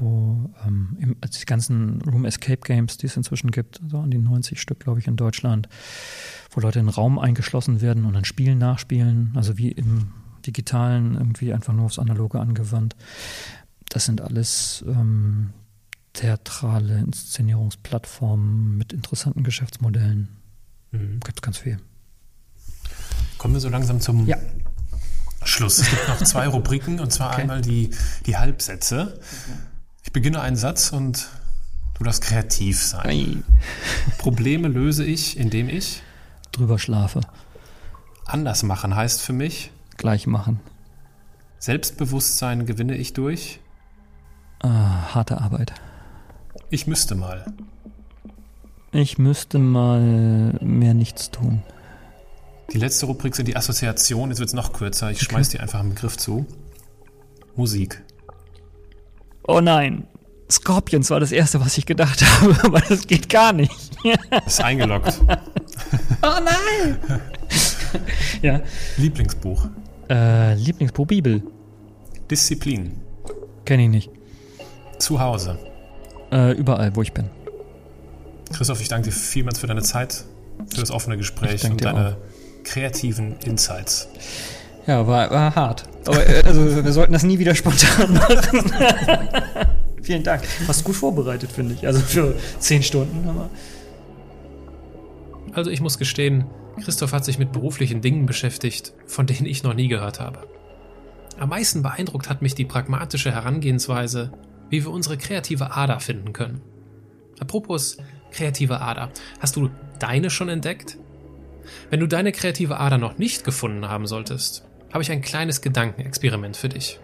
wo 0.00 0.50
ähm, 0.66 0.96
im, 0.98 1.16
also 1.20 1.38
die 1.38 1.46
ganzen 1.46 2.00
Room 2.02 2.24
Escape 2.24 2.60
Games, 2.64 2.96
die 2.96 3.06
es 3.06 3.16
inzwischen 3.16 3.50
gibt, 3.50 3.80
so 3.88 3.98
an 3.98 4.10
die 4.10 4.18
90 4.18 4.60
Stück, 4.60 4.80
glaube 4.80 5.00
ich, 5.00 5.06
in 5.06 5.16
Deutschland, 5.16 5.68
wo 6.50 6.60
Leute 6.60 6.78
in 6.78 6.86
einen 6.86 6.94
Raum 6.94 7.18
eingeschlossen 7.18 7.80
werden 7.80 8.04
und 8.04 8.14
dann 8.14 8.24
Spielen 8.24 8.58
nachspielen, 8.58 9.32
also 9.34 9.58
wie 9.58 9.70
im 9.70 10.12
Digitalen 10.46 11.14
irgendwie 11.14 11.52
einfach 11.52 11.72
nur 11.72 11.86
aufs 11.86 11.98
Analoge 11.98 12.40
angewandt. 12.40 12.96
Das 13.88 14.06
sind 14.06 14.20
alles 14.20 14.84
ähm, 14.88 15.50
theatrale 16.12 16.98
Inszenierungsplattformen 16.98 18.76
mit 18.76 18.92
interessanten 18.92 19.42
Geschäftsmodellen. 19.44 20.28
Mhm. 20.90 21.20
Gibt 21.20 21.42
ganz 21.42 21.58
viel. 21.58 21.78
Kommen 23.38 23.54
wir 23.54 23.60
so 23.60 23.68
langsam 23.68 24.00
zum 24.00 24.26
ja. 24.26 24.36
Schluss. 25.44 25.78
Es 25.78 25.90
gibt 25.90 26.08
noch 26.08 26.22
zwei 26.22 26.46
Rubriken 26.46 27.00
und 27.00 27.12
zwar 27.12 27.32
okay. 27.32 27.42
einmal 27.42 27.60
die, 27.60 27.90
die 28.26 28.36
Halbsätze. 28.36 29.18
Ich 30.04 30.12
beginne 30.12 30.40
einen 30.40 30.56
Satz 30.56 30.92
und 30.92 31.28
du 31.94 32.04
darfst 32.04 32.22
kreativ 32.22 32.80
sein. 32.82 33.02
Nein. 33.04 33.44
Probleme 34.18 34.68
löse 34.68 35.04
ich, 35.04 35.36
indem 35.36 35.68
ich 35.68 36.02
drüber 36.52 36.78
schlafe. 36.78 37.20
Anders 38.26 38.62
machen 38.62 38.94
heißt 38.94 39.20
für 39.20 39.32
mich 39.32 39.72
gleich 39.96 40.26
machen. 40.26 40.60
Selbstbewusstsein 41.58 42.66
gewinne 42.66 42.96
ich 42.96 43.12
durch 43.12 43.60
ah, 44.60 45.14
harte 45.14 45.40
Arbeit. 45.40 45.72
Ich 46.70 46.86
müsste 46.86 47.14
mal. 47.14 47.44
Ich 48.92 49.18
müsste 49.18 49.58
mal 49.58 50.58
mehr 50.60 50.94
nichts 50.94 51.30
tun. 51.30 51.62
Die 52.72 52.78
letzte 52.78 53.06
Rubrik 53.06 53.34
sind 53.34 53.48
die 53.48 53.56
Assoziationen. 53.56 54.30
Jetzt 54.30 54.38
wird 54.38 54.48
es 54.48 54.54
noch 54.54 54.72
kürzer. 54.72 55.10
Ich 55.10 55.20
schmeiß 55.20 55.50
dir 55.50 55.60
einfach 55.60 55.80
einen 55.80 55.90
Begriff 55.90 56.16
zu. 56.16 56.46
Musik. 57.54 58.02
Oh 59.46 59.60
nein. 59.60 60.06
Scorpions 60.50 61.10
war 61.10 61.20
das 61.20 61.32
erste, 61.32 61.60
was 61.60 61.78
ich 61.78 61.86
gedacht 61.86 62.22
habe, 62.40 62.56
aber 62.64 62.80
das 62.80 63.06
geht 63.06 63.28
gar 63.28 63.52
nicht. 63.52 63.72
Ist 64.46 64.62
eingeloggt. 64.62 65.20
oh 66.22 66.40
nein! 66.44 67.20
ja. 68.42 68.60
Lieblingsbuch. 68.96 69.68
Äh, 70.08 70.54
Lieblingsbuch 70.54 71.06
Bibel. 71.06 71.42
Disziplin. 72.30 73.00
Kenne 73.64 73.84
ich 73.84 73.88
nicht. 73.88 74.10
Zu 74.98 75.20
Hause. 75.20 75.58
Äh, 76.32 76.52
überall, 76.52 76.96
wo 76.96 77.02
ich 77.02 77.12
bin. 77.12 77.28
Christoph, 78.52 78.80
ich 78.80 78.88
danke 78.88 79.10
dir 79.10 79.12
vielmals 79.14 79.58
für 79.58 79.66
deine 79.66 79.82
Zeit, 79.82 80.24
für 80.72 80.80
das 80.80 80.90
offene 80.90 81.16
Gespräch 81.16 81.64
und 81.64 81.84
deine 81.84 82.16
auch. 82.16 82.64
kreativen 82.64 83.36
Insights. 83.44 84.08
Ja, 84.86 85.06
war, 85.06 85.30
war 85.30 85.54
hart. 85.54 85.84
Aber 86.06 86.26
äh, 86.26 86.42
also, 86.44 86.84
wir 86.84 86.92
sollten 86.92 87.12
das 87.12 87.22
nie 87.22 87.38
wieder 87.38 87.54
spontan 87.54 88.14
machen. 88.14 88.72
Vielen 90.02 90.24
Dank. 90.24 90.42
Hast 90.66 90.82
gut 90.84 90.96
vorbereitet, 90.96 91.52
finde 91.52 91.74
ich. 91.74 91.86
Also 91.86 92.00
für 92.00 92.34
zehn 92.58 92.82
Stunden. 92.82 93.28
Aber 93.28 93.50
also 95.52 95.70
ich 95.70 95.80
muss 95.80 95.98
gestehen, 95.98 96.46
Christoph 96.82 97.12
hat 97.12 97.24
sich 97.24 97.38
mit 97.38 97.52
beruflichen 97.52 98.00
Dingen 98.00 98.26
beschäftigt, 98.26 98.94
von 99.06 99.26
denen 99.26 99.46
ich 99.46 99.62
noch 99.62 99.74
nie 99.74 99.88
gehört 99.88 100.18
habe. 100.18 100.46
Am 101.38 101.50
meisten 101.50 101.82
beeindruckt 101.82 102.28
hat 102.28 102.42
mich 102.42 102.54
die 102.54 102.64
pragmatische 102.64 103.30
Herangehensweise, 103.30 104.32
wie 104.72 104.82
wir 104.82 104.90
unsere 104.90 105.18
kreative 105.18 105.76
Ader 105.76 106.00
finden 106.00 106.32
können. 106.32 106.62
Apropos 107.38 107.98
kreative 108.30 108.80
Ader, 108.80 109.10
hast 109.38 109.54
du 109.56 109.68
deine 109.98 110.30
schon 110.30 110.48
entdeckt? 110.48 110.96
Wenn 111.90 112.00
du 112.00 112.06
deine 112.08 112.32
kreative 112.32 112.80
Ader 112.80 112.96
noch 112.96 113.18
nicht 113.18 113.44
gefunden 113.44 113.86
haben 113.86 114.06
solltest, 114.06 114.66
habe 114.90 115.02
ich 115.02 115.12
ein 115.12 115.20
kleines 115.20 115.60
Gedankenexperiment 115.60 116.56
für 116.56 116.70
dich. 116.70 116.98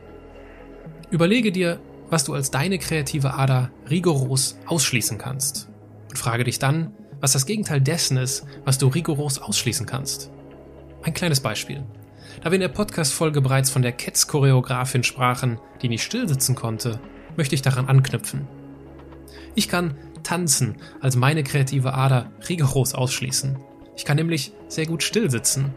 Überlege 1.10 1.52
dir, 1.52 1.78
was 2.08 2.24
du 2.24 2.32
als 2.32 2.50
deine 2.50 2.78
kreative 2.78 3.34
Ader 3.34 3.70
rigoros 3.90 4.58
ausschließen 4.64 5.18
kannst. 5.18 5.68
Und 6.08 6.16
frage 6.16 6.44
dich 6.44 6.58
dann, 6.58 6.92
was 7.20 7.32
das 7.32 7.44
Gegenteil 7.44 7.82
dessen 7.82 8.16
ist, 8.16 8.46
was 8.64 8.78
du 8.78 8.88
rigoros 8.88 9.40
ausschließen 9.40 9.84
kannst. 9.84 10.30
Ein 11.02 11.12
kleines 11.12 11.40
Beispiel. 11.40 11.84
Da 12.42 12.50
wir 12.50 12.54
in 12.54 12.62
der 12.62 12.68
Podcast-Folge 12.68 13.42
bereits 13.42 13.68
von 13.68 13.82
der 13.82 13.92
Cats-Choreografin 13.92 15.02
sprachen, 15.04 15.58
die 15.82 15.90
nicht 15.90 16.02
stillsitzen 16.02 16.54
konnte, 16.54 16.98
möchte 17.38 17.54
ich 17.54 17.62
daran 17.62 17.86
anknüpfen. 17.86 18.46
Ich 19.54 19.68
kann 19.68 19.96
Tanzen 20.22 20.76
als 21.00 21.16
meine 21.16 21.42
kreative 21.42 21.94
Ader 21.94 22.30
rigoros 22.48 22.94
ausschließen. 22.94 23.58
Ich 23.96 24.04
kann 24.04 24.16
nämlich 24.16 24.52
sehr 24.68 24.84
gut 24.84 25.02
stillsitzen. 25.02 25.72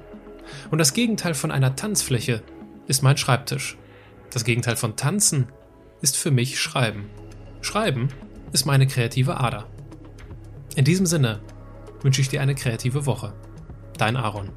Und 0.69 0.79
das 0.79 0.93
Gegenteil 0.93 1.33
von 1.33 1.51
einer 1.51 1.75
Tanzfläche 1.77 2.43
ist 2.87 3.03
mein 3.03 3.15
Schreibtisch. 3.15 3.77
Das 4.31 4.43
Gegenteil 4.43 4.75
von 4.75 4.97
Tanzen 4.97 5.47
ist 6.01 6.17
für 6.17 6.31
mich 6.31 6.59
Schreiben. 6.59 7.09
Schreiben 7.61 8.09
ist 8.51 8.65
meine 8.65 8.87
kreative 8.87 9.39
Ader. 9.39 9.67
In 10.75 10.83
diesem 10.83 11.05
Sinne 11.05 11.41
wünsche 12.01 12.21
ich 12.21 12.29
dir 12.29 12.41
eine 12.41 12.55
kreative 12.55 13.05
Woche. 13.05 13.33
Dein 13.97 14.17
Aaron. 14.17 14.49